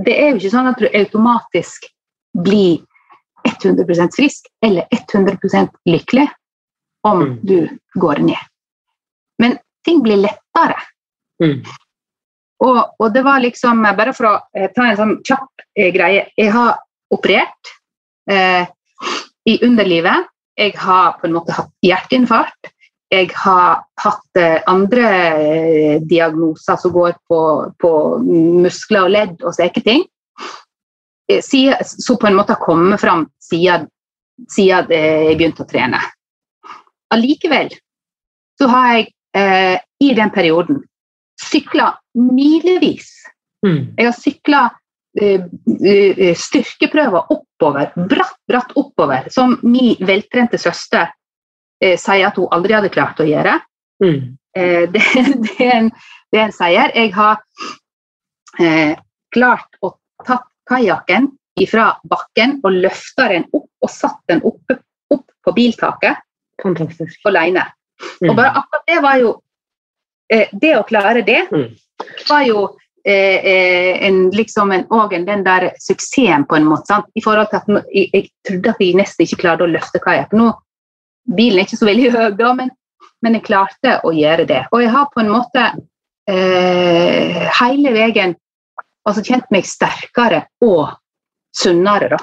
det 0.01 0.17
er 0.17 0.31
jo 0.31 0.41
ikke 0.41 0.53
sånn 0.55 0.71
at 0.71 0.81
du 0.81 0.89
automatisk 0.89 1.85
blir 2.35 2.81
100% 3.63 4.15
frisk 4.15 4.49
eller 4.65 4.87
100% 5.13 5.69
lykkelig 5.89 6.27
om 7.07 7.21
mm. 7.21 7.39
du 7.41 7.59
går 7.93 8.21
ned. 8.25 8.51
Men 9.41 9.57
ting 9.85 10.01
blir 10.03 10.17
lettere. 10.17 10.77
Mm. 11.43 11.61
Og, 12.63 12.79
og, 12.99 13.09
det 13.13 13.25
var 13.25 13.41
liksom 13.43 13.81
Bare 13.97 14.13
for 14.15 14.29
å 14.29 14.35
eh, 14.55 14.69
ta 14.71 14.85
en 14.87 14.99
sånn 14.99 15.17
kjapp 15.27 15.65
eh, 15.75 15.91
greie. 15.93 16.29
Jeg 16.39 16.53
har 16.55 16.79
operert 17.13 17.73
eh, 18.31 18.63
i 19.45 19.57
underlivet. 19.65 20.31
Jeg 20.55 20.77
har 20.79 21.17
på 21.19 21.27
en 21.27 21.35
måte 21.35 21.55
hatt 21.55 21.71
hjerteinfarkt. 21.83 22.71
Jeg 23.11 23.29
har 23.37 23.83
hatt 24.01 24.39
eh, 24.39 24.57
andre 24.71 25.99
diagnoser 26.07 26.79
som 26.81 26.93
går 26.95 27.19
på, 27.29 27.39
på, 27.79 27.91
muskler 28.63 29.05
og 29.05 29.13
ledd 29.13 29.43
og 29.43 29.55
slike 29.57 29.83
ting. 29.85 30.05
Eh, 31.32 31.76
så 31.82 32.17
på 32.17 32.28
en 32.28 32.36
måte 32.36 32.53
har 32.53 32.65
kommet 32.65 33.01
fram 33.01 33.28
siden, 33.41 33.88
siden 34.51 34.91
jeg 34.91 35.38
begynte 35.38 35.63
å 35.63 35.69
trene. 35.69 36.01
Allikevel 37.13 37.71
så 38.59 38.67
har 38.71 38.88
jeg 38.93 39.07
eh, 39.38 39.78
i 40.03 40.13
den 40.15 40.32
perioden 40.34 40.82
sykla 41.41 41.91
milevis. 42.15 43.09
Mm. 43.65 43.95
Jeg 43.97 44.07
har 44.07 44.15
sykla 44.15 44.61
eh, 45.21 45.45
eh, 45.84 46.36
styrkeprøver 46.38 47.32
oppover, 47.34 47.91
bratt, 47.95 48.39
bratt 48.47 48.73
oppover, 48.80 49.30
som 49.34 49.57
min 49.63 49.95
veltrente 50.05 50.59
søster 50.61 51.09
eh, 51.84 51.97
sier 51.99 52.30
at 52.30 52.39
hun 52.39 52.51
aldri 52.55 52.78
hadde 52.78 52.93
klart 52.93 53.19
å 53.19 53.28
gjøre. 53.28 53.57
Mm. 54.03 54.36
Eh, 54.57 54.84
det, 54.93 55.03
det, 55.43 55.55
er 55.59 55.78
en, 55.82 55.91
det 56.32 56.41
er 56.41 56.47
en 56.47 56.55
seier. 56.55 56.95
Jeg 56.95 57.13
har 57.15 57.41
eh, 58.59 58.95
klart 59.36 59.82
å 59.84 59.95
tatt 60.26 60.47
kajakken 60.70 61.32
fra 61.72 61.86
bakken 62.03 62.57
og 62.68 62.74
løfta 62.84 63.30
den 63.32 63.45
opp 63.55 63.70
og 63.86 63.91
satt 63.91 64.20
den 64.28 64.41
opp, 64.43 64.74
opp 65.13 65.26
på 65.45 65.53
biltaket 65.55 66.18
Fantastisk. 66.61 67.20
alene. 67.30 67.63
Mm. 68.22 68.30
Og 68.30 68.36
bare 68.36 68.51
akkurat 68.59 68.88
det 68.89 68.97
var 69.03 69.20
jo 69.22 69.30
eh, 70.32 70.49
Det 70.51 70.74
å 70.78 70.84
klare 70.84 71.22
det 71.24 71.45
Mm. 71.51 71.70
var 72.30 72.41
jo 72.43 72.78
eh, 73.05 73.39
eh, 73.45 74.07
en, 74.07 74.30
liksom 74.32 74.72
en, 74.72 74.86
og 74.91 75.13
en, 75.13 75.26
den 75.26 75.43
der 75.45 75.70
suksessen 75.80 76.43
på 76.49 76.57
en 76.57 76.66
måte. 76.68 76.89
Sant? 76.89 77.05
I 77.16 77.22
forhold 77.24 77.47
til 77.51 77.61
at 77.61 77.86
jeg, 77.93 78.09
jeg 78.13 78.30
trodde 78.47 78.70
at 78.74 78.82
jeg 78.84 78.95
nesten 78.99 79.24
ikke 79.24 79.41
klarte 79.45 79.63
å 79.63 79.72
løfte 79.72 80.01
kajakk. 80.03 80.34
Bilen 81.38 81.59
er 81.59 81.66
ikke 81.70 81.80
så 81.80 81.88
veldig 81.88 82.11
høy, 82.16 82.32
da, 82.36 82.53
men, 82.57 82.72
men 83.24 83.38
jeg 83.38 83.45
klarte 83.47 83.99
å 84.03 84.11
gjøre 84.11 84.45
det. 84.49 84.66
Og 84.74 84.82
jeg 84.84 84.91
har 84.91 85.07
på 85.13 85.24
en 85.24 85.32
måte 85.32 85.70
eh, 86.28 87.45
hele 87.61 87.93
veien 87.95 88.36
altså 89.05 89.23
kjent 89.25 89.51
meg 89.53 89.67
sterkere 89.69 90.45
og 90.65 90.95
sunnere, 91.55 92.09
da. 92.15 92.21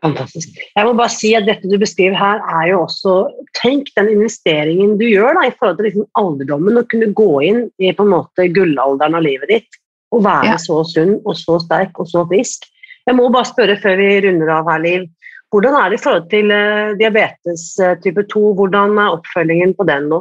Fantastisk. 0.00 0.56
Jeg 0.76 0.86
må 0.86 0.94
bare 0.96 1.12
si 1.12 1.34
at 1.36 1.44
Dette 1.44 1.68
du 1.68 1.76
beskriver 1.80 2.16
her, 2.16 2.40
er 2.40 2.70
jo 2.70 2.78
også 2.86 3.18
Tenk 3.58 3.90
den 3.98 4.08
investeringen 4.14 4.94
du 5.00 5.04
gjør 5.04 5.36
da, 5.36 5.42
i 5.48 5.52
forhold 5.58 5.76
til 5.76 5.90
liksom 5.90 6.06
alderdommen. 6.16 6.78
Å 6.80 6.86
kunne 6.88 7.10
gå 7.16 7.30
inn 7.44 7.62
i 7.82 7.92
på 7.92 8.06
en 8.06 8.14
måte 8.14 8.48
gullalderen 8.54 9.18
av 9.18 9.26
livet 9.26 9.52
ditt 9.52 9.80
og 10.10 10.24
være 10.24 10.54
Ja. 10.54 10.56
så 10.58 10.80
sunn 10.88 11.18
og 11.20 11.36
så 11.38 11.60
sterk 11.62 12.00
og 12.00 12.08
så 12.10 12.24
frisk. 12.30 12.64
Jeg 13.06 13.16
må 13.18 13.28
bare 13.30 13.46
spørre 13.46 13.76
før 13.82 14.00
vi 14.00 14.08
runder 14.24 14.48
av 14.56 14.70
her, 14.72 14.80
Liv. 14.82 15.04
Hvordan 15.50 15.76
er 15.76 15.90
det 15.90 15.98
i 16.00 16.02
forhold 16.02 16.26
til 16.30 16.50
eh, 16.54 16.96
diabetes 16.98 17.62
eh, 17.82 17.96
type 18.02 18.24
2? 18.32 18.42
Hvordan 18.58 18.98
er 19.02 19.14
oppfølgingen 19.16 19.74
på 19.78 19.86
den 19.88 20.08
nå? 20.10 20.20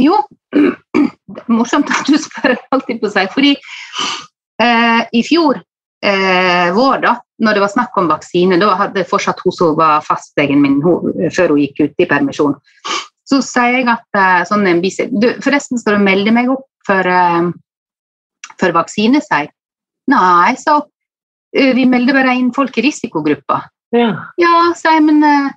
Jo, 0.00 0.20
det 0.54 1.42
er 1.42 1.52
morsomt 1.52 1.90
at 1.92 2.08
du 2.08 2.16
spør, 2.20 2.56
alltid 2.72 3.00
på 3.02 3.10
seg. 3.12 3.32
Fordi 3.34 3.54
eh, 4.62 5.02
i 5.12 5.22
fjor 5.26 5.60
eh, 6.04 6.68
vår, 6.74 6.98
da 7.04 7.14
når 7.42 7.56
det 7.56 7.62
var 7.64 7.72
snakk 7.72 7.96
om 7.98 8.10
vaksine, 8.10 8.58
da 8.60 8.74
hadde 8.78 9.06
fortsatt 9.08 9.40
hun 9.44 9.54
som 9.54 9.74
var 9.78 10.04
fastlegen 10.06 10.62
min 10.62 10.78
hun, 10.84 11.10
før 11.34 11.54
hun 11.54 11.62
gikk 11.64 11.82
ut 11.82 12.02
i 12.02 12.08
permisjon. 12.10 12.54
Så 13.26 13.40
sier 13.44 13.80
jeg 13.80 13.88
at 13.90 14.18
eh, 14.20 14.42
sånn 14.48 14.66
en 14.70 14.82
bise, 14.84 15.08
du, 15.10 15.30
Forresten, 15.44 15.80
skal 15.80 15.98
du 15.98 16.04
melde 16.04 16.34
meg 16.34 16.50
opp 16.52 16.66
for, 16.86 17.08
eh, 17.08 17.48
for 18.60 18.76
vaksine, 18.76 19.22
sier 19.24 19.46
jeg. 19.46 19.54
Nei, 20.12 20.54
sa 20.60 20.80
hun. 20.80 20.90
«Eh, 21.54 21.70
Vi 21.70 21.84
melder 21.86 22.16
bare 22.16 22.32
inn 22.34 22.50
folk 22.52 22.74
i 22.78 22.82
risikogruppa. 22.82 23.60
Ja. 23.94 24.08
Ja, 24.42 24.54
sier 24.74 24.96
jeg, 24.98 25.04
men 25.06 25.22
eh, 25.22 25.52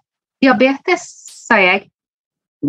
diabetes, 0.46 1.08
sier 1.48 1.64
jeg. 1.66 1.88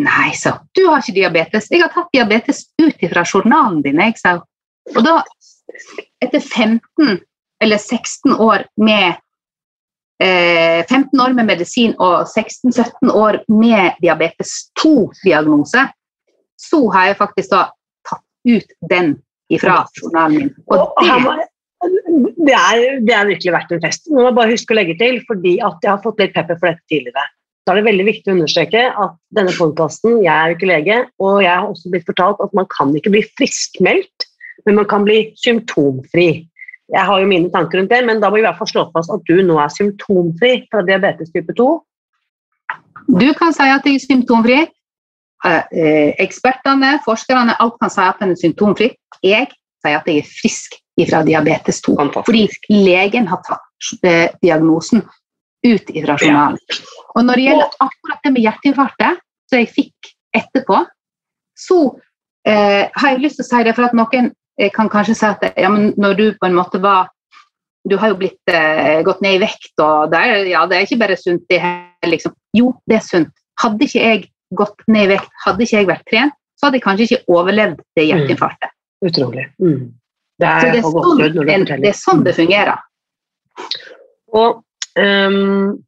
Nei, 0.00 0.30
sa 0.36 0.56
hun. 0.56 0.68
Du 0.76 0.86
har 0.88 1.02
ikke 1.04 1.16
diabetes. 1.16 1.68
Jeg 1.70 1.84
har 1.84 1.92
tatt 1.92 2.08
diabetes 2.12 2.66
ut 2.80 3.04
fra 3.12 3.24
journalen 3.28 3.82
din, 3.84 4.00
jeg, 4.00 4.16
sa 4.20 4.38
hun. 4.38 4.46
Og 4.96 5.04
da, 5.04 5.18
etter 6.24 6.40
15 6.40 7.20
eller 7.62 7.78
16 7.78 8.34
år 8.38 8.64
med 8.76 9.18
eh, 10.22 10.86
15 10.86 11.20
år 11.20 11.34
med 11.36 11.48
medisin 11.50 11.94
og 11.98 12.26
16-17 12.26 13.12
år 13.12 13.40
med 13.50 13.98
diabetes 14.02 14.70
2-diagnose, 14.80 15.88
så 16.58 16.82
har 16.94 17.10
jeg 17.10 17.20
faktisk 17.22 17.54
da 17.54 17.62
tatt 18.08 18.24
ut 18.48 18.76
den 18.90 19.16
ifra 19.52 19.84
journalen 19.96 20.38
min. 20.38 20.52
Og 20.68 20.92
det, 20.98 21.48
det, 22.36 22.54
er, 22.54 23.00
det 23.06 23.14
er 23.14 23.30
virkelig 23.30 23.54
verdt 23.54 23.74
en 23.74 23.82
fest. 23.84 24.08
Nå 24.10 24.20
må 24.20 24.28
jeg 24.30 24.38
bare 24.38 24.54
huske 24.54 24.74
å 24.74 24.78
legge 24.78 24.96
til, 25.00 25.20
fordi 25.28 25.58
at 25.64 25.84
jeg 25.84 25.92
har 25.92 26.04
fått 26.04 26.22
litt 26.22 26.34
pepper 26.36 26.58
for 26.58 26.70
dette 26.70 26.84
tidligere. 26.90 27.26
Da 27.66 27.74
er 27.74 27.82
det 27.82 27.88
veldig 27.90 28.06
viktig 28.06 28.32
å 28.32 28.36
understreke 28.38 28.82
at 28.96 29.16
denne 29.36 29.52
podkasten 29.52 30.22
Jeg 30.24 30.32
er 30.32 30.50
jo 30.50 30.56
ikke 30.56 30.70
lege, 30.70 30.98
og 31.20 31.42
jeg 31.44 31.52
har 31.52 31.68
også 31.68 31.92
blitt 31.92 32.06
fortalt 32.08 32.40
at 32.40 32.54
man 32.56 32.68
kan 32.72 32.94
ikke 32.96 33.12
bli 33.12 33.20
friskmeldt, 33.36 34.27
men 34.68 34.76
man 34.76 34.88
kan 34.88 35.04
bli 35.06 35.30
symptomfri. 35.40 36.28
Jeg 36.88 37.04
har 37.04 37.20
jo 37.20 37.28
mine 37.28 37.50
tanker 37.52 37.80
rundt 37.80 37.92
det, 37.92 38.00
men 38.04 38.20
da 38.20 38.28
må 38.28 38.38
vi 38.38 38.42
i 38.42 38.46
hvert 38.46 38.58
fall 38.60 38.70
slå 38.70 38.86
fast 38.94 39.12
at 39.12 39.24
du 39.28 39.40
nå 39.44 39.58
er 39.60 39.72
symptomfri 39.72 40.52
fra 40.72 40.84
diabetes 40.84 41.32
type 41.34 41.54
2. 41.56 41.68
du 43.08 43.28
kan 43.36 43.54
si 43.56 43.64
at 43.64 43.86
jeg 43.88 43.96
er 43.96 44.04
symptomfri. 44.04 44.58
Eh, 45.46 45.64
eh, 45.80 46.10
ekspertene, 46.20 46.98
forskerne, 47.04 47.54
alt 47.62 47.76
kan 47.80 47.92
si 47.92 48.04
at 48.04 48.24
en 48.24 48.34
er 48.34 48.40
symptomfri. 48.40 48.90
Jeg 49.24 49.48
sier 49.84 50.00
at 50.00 50.08
jeg 50.10 50.24
er 50.24 50.28
frisk 50.28 50.76
fra 51.06 51.22
diabetes 51.24 51.80
2. 51.86 51.94
Fantastisk. 52.00 52.26
Fordi 52.26 52.82
legen 52.84 53.28
har 53.30 53.40
tatt 53.46 53.92
eh, 54.02 54.28
diagnosen 54.42 55.04
ut 55.66 55.92
fra 56.04 56.16
journalen. 56.18 56.58
Og 57.14 57.24
når 57.24 57.40
det 57.40 57.46
gjelder 57.48 57.78
akkurat 57.86 58.24
det 58.24 58.32
med 58.34 58.44
hjerteinfarktet, 58.46 59.22
som 59.48 59.62
jeg 59.62 59.70
fikk 59.74 60.12
etterpå, 60.36 60.82
så 61.58 61.78
eh, 62.46 62.90
har 62.94 63.14
jeg 63.14 63.22
lyst 63.22 63.40
til 63.40 63.46
å 63.46 63.50
si 63.50 63.64
det 63.66 63.74
for 63.76 63.88
at 63.88 63.96
noen 63.96 64.32
eh, 64.58 64.72
kan 64.74 64.90
kanskje 64.92 65.16
si 65.18 65.28
at 65.28 65.46
ja, 65.54 65.70
men 65.72 65.92
når 65.96 66.18
du 66.18 66.26
på 66.38 66.48
en 66.48 66.58
måte 66.58 66.82
var 66.82 67.08
Du 67.88 67.94
har 67.96 68.10
jo 68.10 68.18
blitt, 68.20 68.50
eh, 68.50 69.00
gått 69.06 69.22
ned 69.24 69.38
i 69.38 69.40
vekt, 69.40 69.70
og 69.80 70.10
det 70.12 70.18
er, 70.18 70.48
ja, 70.50 70.66
det 70.68 70.76
er 70.76 70.82
ikke 70.84 70.98
bare 71.00 71.16
sunt, 71.16 71.44
det 71.48 71.60
her, 71.62 71.86
liksom. 72.04 72.34
Jo, 72.52 72.74
det 72.90 72.98
er 72.98 73.04
sunt. 73.06 73.30
Hadde 73.62 73.86
ikke 73.86 74.02
jeg 74.02 74.24
gått 74.58 74.82
ned 74.90 75.06
i 75.06 75.12
vekt, 75.14 75.30
hadde 75.46 75.64
ikke 75.64 75.78
jeg 75.78 75.88
vært 75.88 76.04
trent, 76.10 76.34
så 76.58 76.66
hadde 76.66 76.76
jeg 76.76 76.84
kanskje 76.84 77.06
ikke 77.06 77.38
overlevd 77.38 77.80
det 77.96 78.04
hjerteinfarktet. 78.10 78.74
Utrolig. 79.08 79.46
Mm. 79.62 79.94
Det 80.42 80.50
er, 80.50 80.68
det 80.74 80.82
er, 80.82 80.90
sånn, 80.90 81.72
det 81.80 81.88
er 81.88 81.96
sånn 81.96 82.26
det 82.26 82.34
fungerer. 82.36 82.82
Og 84.36 84.60
ehm, 85.00 85.78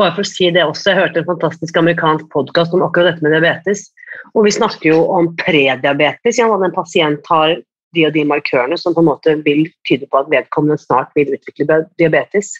bare 0.00 0.14
for 0.16 0.24
å 0.24 0.30
si 0.30 0.48
det 0.54 0.64
også, 0.64 0.90
jeg 0.90 1.00
hørte 1.00 1.20
en 1.22 1.28
fantastisk 1.28 1.76
amerikansk 1.80 2.28
podkast 2.32 2.74
om 2.76 2.84
akkurat 2.86 3.12
dette 3.12 3.26
med 3.26 3.34
diabetes. 3.36 3.88
Og 4.34 4.46
vi 4.46 4.54
snakker 4.56 4.92
jo 4.92 5.02
om 5.12 5.30
prediabetes. 5.40 6.40
Ja, 6.40 6.48
en 6.48 6.76
pasient 6.76 7.28
har 7.30 7.58
de 7.96 8.06
og 8.06 8.14
de 8.14 8.24
markørene 8.26 8.78
som 8.78 8.94
på 8.94 9.02
en 9.02 9.10
måte 9.10 9.36
vil 9.44 9.64
tyde 9.88 10.06
på 10.10 10.20
at 10.20 10.30
vedkommende 10.30 10.78
snart 10.80 11.10
vil 11.18 11.32
utvikle 11.34 11.82
diabetes. 12.00 12.54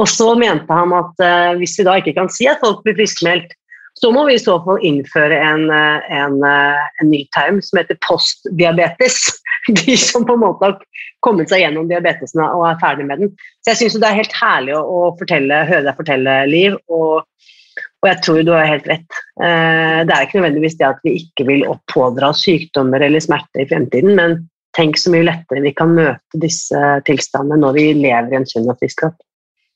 Og 0.00 0.06
så 0.08 0.30
mente 0.38 0.72
han 0.72 0.94
at 0.96 1.20
eh, 1.20 1.54
hvis 1.60 1.74
vi 1.80 1.86
da 1.88 1.98
ikke 2.00 2.14
kan 2.16 2.30
si 2.32 2.46
at 2.48 2.62
folk 2.62 2.80
blir 2.86 2.96
friskmeldt, 2.96 3.52
så 4.00 4.10
må 4.10 4.24
vi 4.26 4.36
i 4.36 4.42
så 4.42 4.56
fall 4.64 4.80
innføre 4.84 5.36
en, 5.36 5.68
eh, 5.70 6.12
en, 6.16 6.38
eh, 6.46 6.84
en 7.02 7.10
ny 7.10 7.22
term 7.36 7.60
som 7.62 7.80
heter 7.80 7.98
postdiabetes. 8.06 9.18
De 9.84 9.96
som 10.00 10.24
på 10.26 10.34
en 10.34 10.42
måte 10.42 10.66
har 10.66 10.78
kommet 11.22 11.52
seg 11.52 11.62
gjennom 11.62 11.90
diabetesen 11.90 12.42
og 12.42 12.64
er 12.66 12.80
ferdig 12.80 13.06
med 13.06 13.20
den. 13.22 13.34
Så 13.62 13.70
jeg 13.70 13.78
syns 13.78 14.00
det 14.02 14.08
er 14.08 14.18
helt 14.18 14.34
herlig 14.34 14.74
å, 14.74 14.80
å 14.82 15.02
fortelle, 15.20 15.60
høre 15.68 15.84
deg 15.86 16.00
fortelle, 16.00 16.38
Liv, 16.50 16.74
og, 16.90 17.22
og 18.02 18.08
jeg 18.08 18.18
tror 18.24 18.40
du 18.42 18.50
har 18.56 18.66
helt 18.66 18.88
rett. 18.90 19.20
Eh, 19.38 20.00
det 20.08 20.16
er 20.16 20.26
ikke 20.26 20.40
nødvendigvis 20.40 20.80
det 20.80 20.88
at 20.88 21.04
vi 21.06 21.14
ikke 21.20 21.46
vil 21.52 21.62
pådra 21.92 22.32
sykdommer 22.34 23.06
eller 23.06 23.22
smerte 23.22 23.62
i 23.62 23.68
fremtiden, 23.70 24.16
men 24.18 24.40
tenk 24.74 24.98
så 24.98 25.12
mye 25.12 25.28
lettere 25.28 25.62
vi 25.62 25.74
kan 25.76 25.94
møte 25.94 26.42
disse 26.42 26.80
tilstandene 27.06 27.60
når 27.60 27.78
vi 27.78 27.86
lever 28.00 28.32
i 28.32 28.40
en 28.40 28.48
sunn 28.48 28.66
og 28.72 28.80
frisk 28.82 29.04
kropp. 29.04 29.20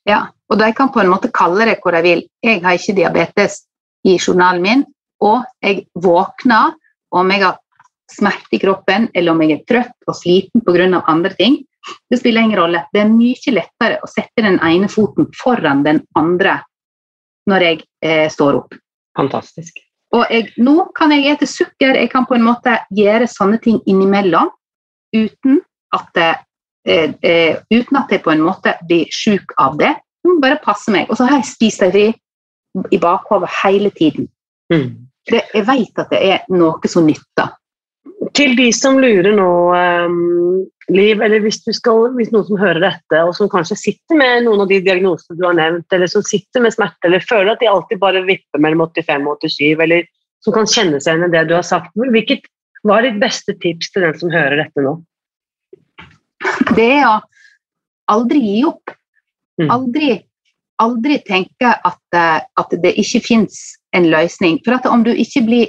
Ja, 0.09 0.25
og 0.51 0.59
de 0.59 0.73
kan 0.75 0.91
på 0.95 1.03
en 1.03 1.13
måte 1.13 1.31
kalle 1.35 1.67
det 1.69 1.79
hvor 1.83 1.95
de 1.95 2.03
vil. 2.03 2.27
Jeg 2.43 2.63
har 2.65 2.79
ikke 2.79 2.97
diabetes 2.97 3.63
i 4.07 4.17
journalen 4.17 4.63
min, 4.63 4.85
og 5.25 5.45
jeg 5.65 5.87
våkner 5.95 6.75
om 7.17 7.31
jeg 7.33 7.43
har 7.43 7.59
smerte 8.11 8.57
i 8.57 8.61
kroppen, 8.63 9.09
eller 9.15 9.35
om 9.35 9.43
jeg 9.43 9.57
er 9.57 9.65
trøtt 9.67 10.11
og 10.11 10.17
sliten 10.19 10.63
pga. 10.67 11.03
andre 11.07 11.35
ting. 11.35 11.65
Det 12.11 12.19
spiller 12.19 12.43
ingen 12.43 12.59
rolle. 12.59 12.85
Det 12.93 13.01
er 13.01 13.11
mye 13.11 13.53
lettere 13.55 14.01
å 14.03 14.11
sette 14.11 14.43
den 14.43 14.59
ene 14.63 14.89
foten 14.89 15.27
foran 15.35 15.85
den 15.85 16.03
andre 16.15 16.61
når 17.47 17.63
jeg 17.63 17.83
eh, 18.03 18.29
står 18.31 18.59
opp. 18.59 18.75
Fantastisk. 19.17 19.79
Og 20.15 20.27
jeg, 20.31 20.51
nå 20.59 20.89
kan 20.97 21.13
jeg 21.15 21.31
ete 21.33 21.47
sukker, 21.47 21.95
jeg 21.95 22.11
kan 22.11 22.27
på 22.27 22.35
en 22.37 22.47
måte 22.47 22.75
gjøre 22.95 23.29
sånne 23.31 23.59
ting 23.63 23.79
innimellom 23.87 24.51
uten 25.15 25.61
at, 25.95 26.19
eh, 26.19 27.13
eh, 27.23 27.59
uten 27.71 28.01
at 28.01 28.11
jeg 28.11 28.23
på 28.25 28.35
en 28.35 28.43
måte 28.43 28.75
blir 28.87 29.07
syk 29.15 29.55
av 29.63 29.79
det. 29.79 29.95
Jeg 30.23 30.31
må 30.33 30.41
bare 30.43 30.63
passe 30.63 30.91
meg. 30.91 31.11
Og 31.11 31.19
så 31.19 31.29
har 31.29 31.39
jeg 31.39 31.51
spist 31.53 31.87
fri 31.87 32.09
i 32.93 32.99
bakhodet 33.01 33.51
hele 33.63 33.91
tiden. 33.95 34.29
Mm. 34.73 35.07
Det, 35.27 35.43
jeg 35.55 35.67
vet 35.67 36.03
at 36.03 36.13
det 36.13 36.23
er 36.23 36.43
noe 36.55 36.91
som 36.91 37.07
nytter. 37.09 37.55
Til 38.37 38.55
de 38.59 38.71
som 38.75 38.99
lurer 39.01 39.35
nå, 39.35 39.51
um, 40.07 40.65
Liv, 40.95 41.19
eller 41.19 41.43
hvis, 41.43 41.59
du 41.65 41.73
skal, 41.75 42.13
hvis 42.15 42.29
noen 42.31 42.45
som 42.47 42.61
hører 42.61 42.79
dette, 42.85 43.23
og 43.27 43.33
som 43.35 43.49
kanskje 43.51 43.75
sitter 43.81 44.19
med 44.21 44.45
noen 44.47 44.63
av 44.63 44.69
de 44.71 44.79
diagnosene 44.87 45.35
du 45.35 45.43
har 45.43 45.57
nevnt, 45.59 45.87
eller 45.91 46.07
som 46.11 46.23
sitter 46.23 46.63
med 46.63 46.77
smerte, 46.77 47.09
eller 47.09 47.25
føler 47.27 47.57
at 47.57 47.63
de 47.63 47.71
alltid 47.71 47.99
bare 47.99 48.23
vipper 48.29 48.63
mellom 48.63 48.85
85 48.87 49.27
og 49.27 49.43
87, 49.43 49.83
eller 49.83 50.07
som 50.47 50.55
kan 50.55 50.71
kjenne 50.71 51.01
seg 51.03 51.17
igjen 51.17 51.27
i 51.27 51.33
det 51.35 51.43
du 51.51 51.57
har 51.57 51.67
sagt, 51.67 51.91
hvilket, 51.99 52.47
hva 52.87 53.01
er 53.01 53.09
ditt 53.09 53.19
beste 53.19 53.57
tips 53.65 53.91
til 53.91 54.07
den 54.07 54.15
som 54.21 54.31
hører 54.31 54.63
dette 54.63 54.85
nå? 54.87 54.95
Det 56.79 56.87
er 57.01 57.09
å 57.09 57.17
aldri 58.15 58.45
gi 58.45 58.61
opp. 58.69 58.95
Mm. 59.59 59.71
Aldri, 59.73 60.11
aldri 60.83 61.19
tenke 61.25 61.71
at, 61.85 62.03
eh, 62.15 62.41
at 62.61 62.75
det 62.83 62.95
ikke 63.01 63.23
fins 63.25 63.61
en 63.97 64.09
løsning. 64.13 64.59
For 64.65 64.77
at 64.77 64.87
om 64.87 65.05
du 65.07 65.13
ikke 65.13 65.45
blir 65.47 65.67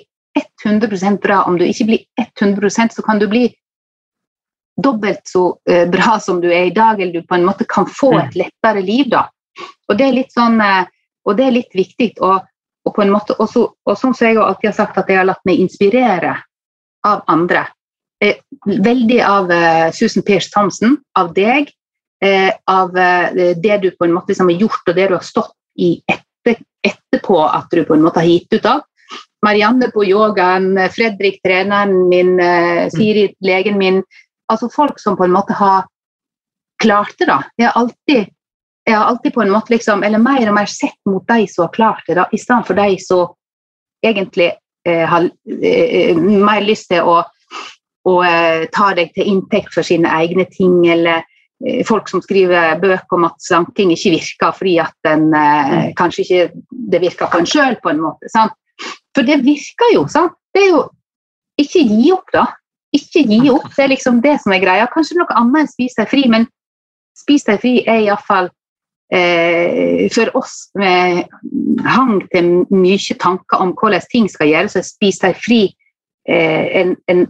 100% 0.65 1.21
bra, 1.23 1.43
om 1.47 1.57
du 1.57 1.65
ikke 1.65 1.85
blir 1.85 2.03
100% 2.19 2.93
så 2.93 3.05
kan 3.05 3.19
du 3.19 3.27
bli 3.31 3.47
dobbelt 4.83 5.23
så 5.25 5.57
eh, 5.69 5.87
bra 5.89 6.19
som 6.21 6.41
du 6.41 6.51
er 6.51 6.67
i 6.69 6.75
dag, 6.75 6.99
eller 7.01 7.21
du 7.21 7.27
på 7.27 7.35
en 7.35 7.47
måte 7.47 7.65
kan 7.65 7.85
få 7.87 8.13
Mm. 8.13 8.27
et 8.27 8.35
lettere 8.35 8.81
liv. 8.81 9.09
da. 9.09 9.29
Og 9.89 9.97
det 9.97 10.05
er 10.07 10.13
litt 10.13 10.31
sånn, 10.31 10.61
eh, 10.61 10.85
og 11.25 11.37
det 11.37 11.45
er 11.47 11.51
litt 11.51 11.73
viktig. 11.73 12.13
Og, 12.21 12.43
og 12.85 12.95
på 12.95 13.01
en 13.01 13.11
måte 13.11 13.35
også, 13.39 13.65
og 13.85 13.97
sånn 13.97 14.13
som 14.15 14.27
jeg 14.27 14.37
alltid 14.37 14.69
har 14.69 14.77
sagt 14.77 14.97
at 14.97 15.09
jeg 15.09 15.17
har 15.17 15.25
latt 15.25 15.43
meg 15.45 15.59
inspirere 15.59 16.37
av 17.03 17.23
andre. 17.27 17.67
Veldig 18.65 19.21
av 19.21 19.51
Susan 19.93 20.23
Pearce 20.23 20.49
Thompson, 20.49 20.97
av 21.15 21.33
deg, 21.35 21.69
av 22.67 22.95
uh, 22.97 23.27
det 23.61 23.77
du 23.83 23.91
på 23.93 24.07
en 24.07 24.13
måte 24.15 24.31
liksom 24.31 24.49
har 24.49 24.63
gjort, 24.63 24.83
og 24.87 24.95
det 24.97 25.07
du 25.09 25.13
har 25.13 25.25
stått 25.25 25.53
i 25.77 25.91
etter, 26.09 26.61
etterpå 26.81 27.41
at 27.45 27.67
du 27.69 27.83
på 27.85 27.93
en 27.93 28.05
måte 28.05 28.23
har 28.23 28.29
gitt 28.31 28.57
ut 28.57 28.65
av. 28.65 28.85
Marianne 29.45 29.91
på 29.93 30.05
yogaen, 30.07 30.71
Fredrik 30.95 31.37
treneren 31.45 32.07
min, 32.09 32.39
uh, 32.41 32.87
Siri 32.93 33.29
legen 33.45 33.77
min. 33.77 34.01
Altså 34.49 34.71
folk 34.73 34.97
som 34.99 35.17
på 35.19 35.27
en 35.27 35.35
måte 35.35 35.53
har 35.59 35.85
klart 36.81 37.13
det. 37.19 37.29
da. 37.29 37.43
Jeg 37.57 37.69
har 37.69 37.81
alltid 37.83 38.33
jeg 38.87 38.95
har 38.95 39.05
alltid 39.05 39.33
på 39.33 39.41
en 39.41 39.51
måte 39.51 39.73
liksom, 39.73 40.03
eller 40.03 40.21
mer 40.23 40.47
og 40.47 40.55
mer 40.55 40.69
sett 40.71 40.95
mot 41.09 41.25
de 41.27 41.43
som 41.51 41.65
har 41.65 41.73
klart 41.75 42.05
det, 42.07 42.15
da, 42.15 42.23
i 42.31 42.39
stedet 42.39 42.67
for 42.69 42.79
de 42.79 42.93
som 43.03 43.33
egentlig 44.05 44.53
eh, 44.87 45.03
har 45.03 45.27
eh, 45.63 46.15
mer 46.15 46.63
lyst 46.63 46.87
til 46.93 47.03
å, 47.03 47.17
å 48.07 48.13
eh, 48.23 48.63
ta 48.71 48.93
deg 48.95 49.11
til 49.15 49.33
inntekt 49.33 49.75
for 49.75 49.83
sine 49.83 50.07
egne 50.21 50.47
ting, 50.53 50.79
eller 50.87 51.19
eh, 51.19 51.26
folk 51.87 52.09
som 52.09 52.21
skriver 52.21 52.77
bøker 52.81 53.17
om 53.17 53.25
at 53.25 53.37
slanking 53.41 53.91
ikke 53.95 54.13
virker 54.13 54.53
fordi 54.53 54.75
at 54.83 54.93
den, 55.07 55.31
eh, 55.33 55.89
kanskje 55.97 56.23
ikke 56.23 56.43
det 56.91 57.01
virker 57.01 57.31
på 57.31 57.41
en 57.41 57.49
sjøl, 57.49 57.79
på 57.81 57.89
en 57.89 58.03
måte. 58.03 58.29
Sant? 58.29 58.53
For 59.15 59.25
det 59.25 59.39
virker 59.45 59.93
jo. 59.95 60.05
sant? 60.07 60.37
Det 60.53 60.67
er 60.67 60.71
jo 60.75 60.85
Ikke 61.57 61.81
gi 61.81 62.11
opp, 62.13 62.27
da. 62.29 62.43
Ikke 62.93 63.23
gi 63.25 63.49
opp. 63.49 63.71
Det 63.73 63.81
er 63.81 63.89
liksom 63.89 64.19
det 64.21 64.35
som 64.43 64.53
er 64.53 64.61
greia. 64.61 64.85
Kanskje 64.93 65.15
noe 65.17 65.33
annet 65.33 65.63
enn 65.63 65.69
spis 65.71 65.95
deg 65.97 66.05
fri, 66.11 66.27
men 66.29 66.45
spis 67.17 67.47
deg 67.47 67.57
fri 67.63 67.71
er 67.81 68.03
iallfall 68.03 68.51
eh, 69.09 70.05
for 70.13 70.29
oss 70.37 70.69
med 70.77 71.25
hang 71.81 72.21
til 72.29 72.51
mye 72.69 73.17
tanker 73.17 73.63
om 73.63 73.73
hvordan 73.73 74.05
ting 74.11 74.29
skal 74.29 74.51
gjøres, 74.51 74.77
så 74.77 74.85
Spis 74.85 75.17
deg 75.23 75.37
fri 75.41 75.61
eh, 76.29 76.65
en, 76.81 76.95
en, 77.09 77.25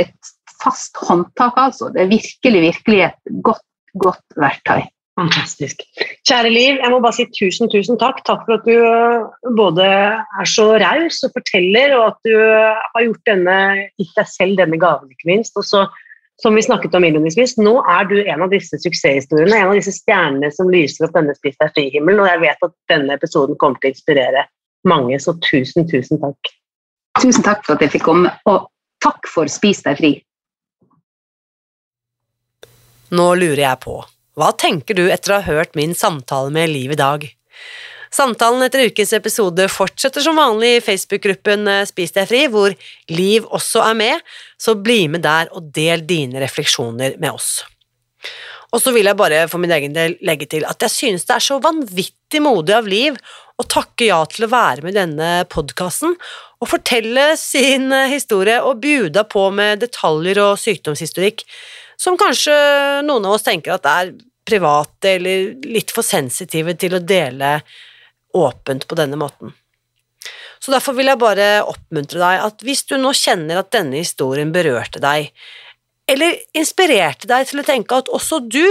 et 0.00 0.32
fast 0.62 0.96
håndtak, 1.08 1.58
altså. 1.58 1.90
Det 1.94 2.04
er 2.04 2.14
virkelig, 2.14 2.64
virkelig 2.68 3.04
et 3.08 3.36
godt, 3.46 3.66
godt 4.00 4.40
verktøy. 4.40 4.82
Fantastisk. 5.20 5.82
Kjære 6.28 6.50
Liv, 6.52 6.78
jeg 6.80 6.90
må 6.92 7.00
bare 7.04 7.16
si 7.18 7.26
tusen, 7.36 7.68
tusen 7.72 7.98
takk. 8.00 8.22
Takk 8.24 8.46
for 8.46 8.56
at 8.56 8.68
du 8.68 8.76
eh, 8.76 9.50
både 9.58 9.84
er 9.84 10.48
så 10.48 10.70
raus 10.80 11.18
og 11.26 11.34
forteller, 11.34 11.96
og 11.98 12.06
at 12.12 12.28
du 12.28 12.36
har 12.38 13.04
gjort 13.04 13.26
denne, 13.28 13.56
gitt 14.00 14.14
deg 14.16 14.30
selv 14.30 14.62
denne 14.62 14.78
gaven, 14.80 15.10
ikke 15.12 15.32
minst. 15.32 15.58
Og 15.60 15.66
så 15.66 15.84
som 16.40 16.54
vi 16.56 16.62
snakket 16.64 16.94
om 16.96 17.04
innledningsvis, 17.04 17.58
nå 17.60 17.74
er 17.84 18.06
du 18.08 18.16
en 18.22 18.44
av 18.46 18.52
disse 18.52 18.78
suksesshistoriene, 18.80 19.58
en 19.58 19.72
av 19.72 19.76
disse 19.76 19.92
stjernene 19.92 20.48
som 20.54 20.70
lyser 20.72 21.04
opp 21.04 21.12
denne 21.16 21.34
Spis 21.36 21.58
deg 21.60 21.74
fri-himmelen, 21.76 22.22
og 22.22 22.30
jeg 22.30 22.40
vet 22.46 22.64
at 22.64 22.74
denne 22.88 23.16
episoden 23.18 23.58
kommer 23.60 23.80
til 23.82 23.90
å 23.90 23.94
inspirere 23.94 24.46
mange, 24.88 25.18
så 25.20 25.34
tusen, 25.44 25.84
tusen 25.90 26.20
takk. 26.22 26.52
Tusen 27.20 27.44
takk 27.44 27.66
for 27.66 27.76
at 27.76 27.84
jeg 27.84 27.92
fikk 27.98 28.06
komme, 28.08 28.32
og 28.48 28.70
takk 29.04 29.28
for 29.28 29.52
Spis 29.52 29.84
deg 29.84 30.00
fri. 30.00 30.14
Nå 33.10 33.26
lurer 33.34 33.64
jeg 33.64 33.82
på, 33.82 33.96
hva 34.38 34.52
tenker 34.54 34.94
du 34.94 35.08
etter 35.10 35.32
å 35.32 35.40
ha 35.40 35.56
hørt 35.56 35.74
min 35.78 35.96
samtale 35.98 36.52
med 36.54 36.70
Liv 36.70 36.92
i 36.94 36.98
dag? 36.98 37.24
Samtalen 38.14 38.62
etter 38.62 38.86
ukens 38.86 39.12
episode 39.14 39.66
fortsetter 39.70 40.22
som 40.22 40.38
vanlig 40.38 40.76
i 40.76 40.82
Facebook-gruppen 40.82 41.66
eh, 41.70 41.82
Spis 41.86 42.14
deg 42.14 42.28
fri, 42.30 42.44
hvor 42.50 42.74
Liv 43.10 43.46
også 43.50 43.82
er 43.86 43.98
med, 43.98 44.30
så 44.58 44.76
bli 44.78 45.04
med 45.10 45.22
der 45.26 45.50
og 45.54 45.72
del 45.74 46.02
dine 46.06 46.42
refleksjoner 46.42 47.18
med 47.22 47.34
oss. 47.34 47.60
Og 48.70 48.78
så 48.82 48.94
vil 48.94 49.10
jeg 49.10 49.18
bare 49.18 49.42
for 49.50 49.62
min 49.62 49.74
egen 49.74 49.94
del 49.94 50.14
legge 50.26 50.46
til 50.50 50.66
at 50.66 50.82
jeg 50.86 50.94
synes 50.94 51.26
det 51.26 51.34
er 51.34 51.46
så 51.48 51.58
vanvittig 51.62 52.42
modig 52.42 52.76
av 52.78 52.86
Liv 52.90 53.18
å 53.58 53.66
takke 53.66 54.06
ja 54.06 54.20
til 54.30 54.46
å 54.46 54.52
være 54.54 54.86
med 54.86 54.94
i 54.94 55.00
denne 55.00 55.32
podkasten 55.50 56.14
og 56.60 56.70
fortelle 56.70 57.32
sin 57.40 57.90
eh, 57.90 58.10
historie 58.14 58.60
og 58.62 58.78
bjuda 58.86 59.26
på 59.26 59.48
med 59.54 59.82
detaljer 59.82 60.42
og 60.46 60.58
sykdomshistorikk 60.62 61.46
som 62.00 62.16
kanskje 62.18 62.56
noen 63.04 63.28
av 63.28 63.36
oss 63.36 63.44
tenker 63.44 63.76
at 63.76 63.88
er 63.88 64.12
private 64.48 65.16
eller 65.18 65.52
litt 65.68 65.92
for 65.94 66.06
sensitive 66.06 66.74
til 66.80 66.96
å 66.96 67.02
dele 67.04 67.58
åpent 68.36 68.86
på 68.88 68.96
denne 68.98 69.18
måten. 69.20 69.52
Så 70.60 70.72
derfor 70.72 70.96
vil 70.96 71.08
jeg 71.08 71.20
bare 71.20 71.48
oppmuntre 71.64 72.20
deg 72.20 72.46
at 72.46 72.64
hvis 72.64 72.84
du 72.88 72.96
nå 73.00 73.12
kjenner 73.16 73.60
at 73.60 73.70
denne 73.72 74.00
historien 74.00 74.52
berørte 74.52 75.00
deg, 75.00 75.30
eller 76.10 76.40
inspirerte 76.56 77.28
deg 77.30 77.46
til 77.48 77.62
å 77.62 77.66
tenke 77.68 78.00
at 78.00 78.10
også 78.12 78.42
du, 78.44 78.64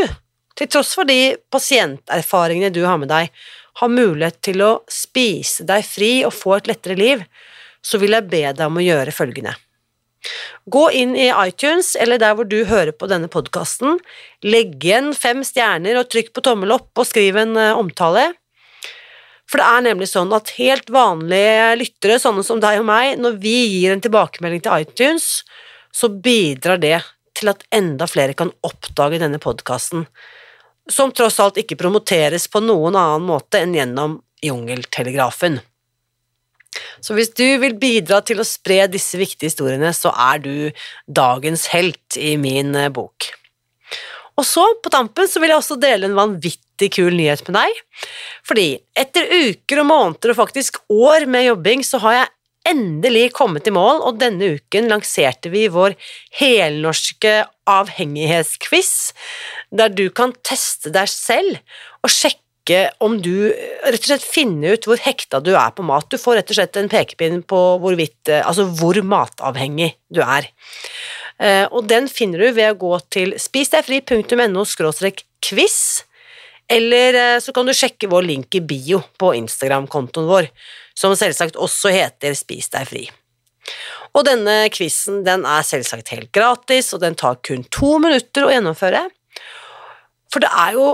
til 0.60 0.70
tross 0.70 0.92
for 0.98 1.08
de 1.08 1.38
pasienterfaringene 1.54 2.74
du 2.76 2.84
har 2.86 3.00
med 3.02 3.10
deg, 3.10 3.32
har 3.80 3.94
mulighet 3.94 4.42
til 4.44 4.62
å 4.66 4.74
spise 4.92 5.64
deg 5.70 5.86
fri 5.88 6.12
og 6.28 6.36
få 6.36 6.58
et 6.58 6.70
lettere 6.70 6.98
liv, 7.00 7.24
så 7.82 8.02
vil 8.02 8.18
jeg 8.18 8.28
be 8.30 8.44
deg 8.52 8.66
om 8.68 8.78
å 8.78 8.84
gjøre 8.84 9.16
følgende. 9.16 9.56
Gå 10.70 10.84
inn 10.92 11.16
i 11.16 11.30
iTunes 11.32 11.94
eller 12.00 12.20
der 12.22 12.36
hvor 12.36 12.48
du 12.50 12.58
hører 12.68 12.92
på 12.96 13.08
denne 13.10 13.30
podkasten, 13.32 13.98
legg 14.44 14.76
igjen 14.84 15.14
fem 15.18 15.46
stjerner 15.48 16.00
og 16.00 16.10
trykk 16.12 16.34
på 16.36 16.44
tommel 16.46 16.76
opp 16.76 17.00
og 17.00 17.08
skriv 17.08 17.40
en 17.40 17.56
eh, 17.58 17.78
omtale. 17.78 18.32
For 19.50 19.62
det 19.62 19.70
er 19.70 19.86
nemlig 19.88 20.10
sånn 20.12 20.34
at 20.36 20.52
helt 20.60 20.92
vanlige 20.94 21.72
lyttere, 21.80 22.20
sånne 22.22 22.44
som 22.46 22.60
deg 22.62 22.84
og 22.84 22.90
meg, 22.90 23.16
når 23.18 23.40
vi 23.42 23.56
gir 23.72 23.96
en 23.96 24.04
tilbakemelding 24.04 24.62
til 24.66 24.86
iTunes, 24.86 25.30
så 25.90 26.12
bidrar 26.12 26.78
det 26.82 27.00
til 27.40 27.50
at 27.50 27.64
enda 27.74 28.06
flere 28.10 28.36
kan 28.38 28.52
oppdage 28.68 29.22
denne 29.24 29.40
podkasten, 29.42 30.06
som 30.90 31.14
tross 31.16 31.40
alt 31.42 31.58
ikke 31.62 31.80
promoteres 31.80 32.46
på 32.52 32.62
noen 32.62 32.98
annen 33.00 33.26
måte 33.30 33.64
enn 33.64 33.74
gjennom 33.78 34.20
Jungeltelegrafen. 34.46 35.60
Så 37.04 37.16
hvis 37.18 37.34
du 37.36 37.46
vil 37.62 37.76
bidra 37.80 38.22
til 38.26 38.42
å 38.42 38.48
spre 38.48 38.86
disse 38.92 39.20
viktige 39.20 39.52
historiene, 39.52 39.92
så 39.96 40.14
er 40.14 40.42
du 40.44 40.54
dagens 41.08 41.68
helt 41.74 42.20
i 42.20 42.36
min 42.42 42.76
eh, 42.78 42.92
bok. 42.94 43.32
Og 44.40 44.48
så, 44.48 44.64
på 44.80 44.92
tampen, 44.94 45.28
så 45.28 45.42
vil 45.42 45.52
jeg 45.52 45.60
også 45.60 45.80
dele 45.82 46.08
en 46.08 46.18
vanvittig 46.18 46.94
kul 46.96 47.12
nyhet 47.18 47.44
med 47.50 47.58
deg. 47.60 47.80
Fordi 48.48 48.68
etter 48.98 49.28
uker 49.50 49.82
og 49.82 49.90
måneder 49.90 50.32
og 50.32 50.40
faktisk 50.40 50.80
år 50.88 51.28
med 51.28 51.50
jobbing, 51.50 51.84
så 51.84 52.00
har 52.06 52.22
jeg 52.22 52.30
endelig 52.70 53.30
kommet 53.36 53.68
i 53.68 53.74
mål, 53.74 54.04
og 54.06 54.20
denne 54.22 54.54
uken 54.56 54.90
lanserte 54.92 55.52
vi 55.52 55.68
vår 55.72 55.96
helnorske 56.40 57.34
avhengighetsquiz, 57.70 58.92
der 59.76 59.92
du 59.92 60.08
kan 60.14 60.36
teste 60.46 60.92
deg 60.94 61.10
selv 61.12 61.60
og 62.04 62.14
sjekke 62.14 62.49
om 63.04 63.18
du 63.22 63.50
rett 63.50 64.00
og 64.00 64.10
slett 64.12 64.26
finner 64.26 64.76
ut 64.76 64.88
hvor 64.90 65.00
hekta 65.02 65.42
du 65.44 65.52
er 65.56 65.72
på 65.76 65.86
mat. 65.86 66.10
Du 66.12 66.20
får 66.22 66.40
rett 66.40 66.52
og 66.54 66.60
slett 66.60 66.80
en 66.80 66.92
pekepinn 66.92 67.42
på 67.48 67.62
hvorvidt, 67.84 68.32
altså 68.40 68.68
hvor 68.80 69.00
matavhengig 69.06 69.94
du 70.14 70.22
er. 70.26 70.50
Eh, 71.40 71.66
og 71.72 71.88
den 71.88 72.10
finner 72.12 72.44
du 72.44 72.52
ved 72.58 72.74
å 72.74 72.80
gå 72.80 72.94
til 73.14 73.34
spisdegfri.no 73.40 74.66
quiz, 75.40 75.78
eller 76.70 77.16
eh, 77.18 77.40
så 77.40 77.56
kan 77.56 77.66
du 77.66 77.74
sjekke 77.74 78.10
vår 78.12 78.28
link 78.28 78.56
i 78.56 78.62
bio 78.62 79.02
på 79.18 79.32
Instagram-kontoen 79.40 80.28
vår, 80.30 80.50
som 80.94 81.16
selvsagt 81.16 81.56
også 81.56 81.94
heter 81.96 82.36
Spis 82.38 82.70
deg 82.74 82.90
fri. 82.90 83.06
Og 84.18 84.26
denne 84.26 84.66
quizen 84.74 85.24
den 85.26 85.46
er 85.48 85.66
selvsagt 85.66 86.12
helt 86.14 86.32
gratis, 86.36 86.92
og 86.94 87.04
den 87.06 87.16
tar 87.16 87.40
kun 87.46 87.64
to 87.72 87.98
minutter 88.04 88.46
å 88.46 88.52
gjennomføre. 88.52 89.06
For 90.34 90.44
det 90.44 90.50
er 90.52 90.76
jo 90.78 90.90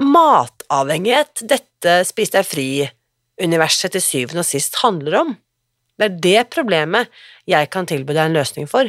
matavhengighet 0.00 1.44
dette 1.48 2.00
Spis 2.08 2.32
deg 2.34 2.46
fri-universet 2.48 3.94
til 3.94 4.04
syvende 4.04 4.44
og 4.44 4.48
sist 4.48 4.80
handler 4.82 5.18
om. 5.20 5.36
Det 6.00 6.08
er 6.08 6.18
det 6.24 6.50
problemet 6.54 7.10
jeg 7.48 7.68
kan 7.72 7.88
tilby 7.88 8.14
deg 8.16 8.30
en 8.30 8.38
løsning 8.38 8.68
for. 8.70 8.88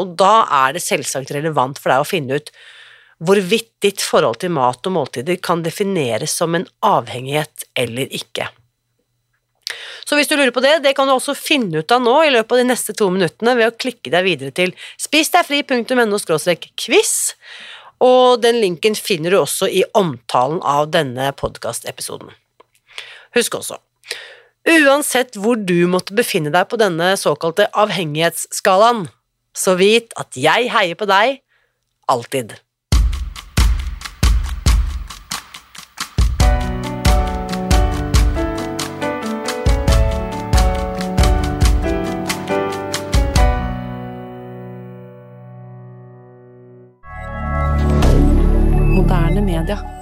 Og 0.00 0.16
da 0.20 0.46
er 0.64 0.76
det 0.76 0.84
selvsagt 0.84 1.32
relevant 1.36 1.80
for 1.80 1.92
deg 1.92 2.04
å 2.04 2.08
finne 2.08 2.40
ut 2.40 2.52
hvorvidt 3.24 3.70
ditt 3.80 4.02
forhold 4.04 4.42
til 4.42 4.52
mat 4.52 4.84
og 4.88 4.92
måltider 4.92 5.38
kan 5.40 5.62
defineres 5.64 6.34
som 6.36 6.56
en 6.56 6.66
avhengighet 6.84 7.64
eller 7.78 8.12
ikke. 8.12 8.50
Så 10.06 10.14
hvis 10.14 10.28
du 10.30 10.36
lurer 10.36 10.52
på 10.54 10.62
det, 10.62 10.76
det 10.84 10.92
kan 10.94 11.08
du 11.08 11.16
også 11.16 11.34
finne 11.34 11.80
ut 11.80 11.92
av 11.92 12.02
nå 12.04 12.14
i 12.22 12.30
løpet 12.30 12.54
av 12.54 12.60
de 12.60 12.68
neste 12.68 12.94
to 12.96 13.08
minuttene 13.10 13.56
ved 13.58 13.72
å 13.72 13.74
klikke 13.74 14.12
deg 14.12 14.26
videre 14.28 14.52
til 14.54 14.74
spisdegfri.no 15.02 16.20
quiz, 16.78 17.14
og 18.02 18.42
den 18.42 18.60
linken 18.60 18.96
finner 18.98 19.32
du 19.32 19.38
også 19.40 19.68
i 19.68 19.84
omtalen 19.96 20.60
av 20.60 20.90
denne 20.92 21.30
podkastepisoden. 21.36 22.32
Husk 23.36 23.56
også, 23.58 23.78
uansett 24.66 25.36
hvor 25.40 25.56
du 25.56 25.86
måtte 25.90 26.16
befinne 26.16 26.52
deg 26.54 26.68
på 26.70 26.78
denne 26.80 27.14
såkalte 27.20 27.68
avhengighetsskalaen, 27.72 29.06
så 29.56 29.76
vit 29.80 30.12
at 30.20 30.36
jeg 30.36 30.70
heier 30.72 30.98
på 30.98 31.08
deg 31.08 31.40
alltid. 32.12 32.56
rien. 49.64 49.95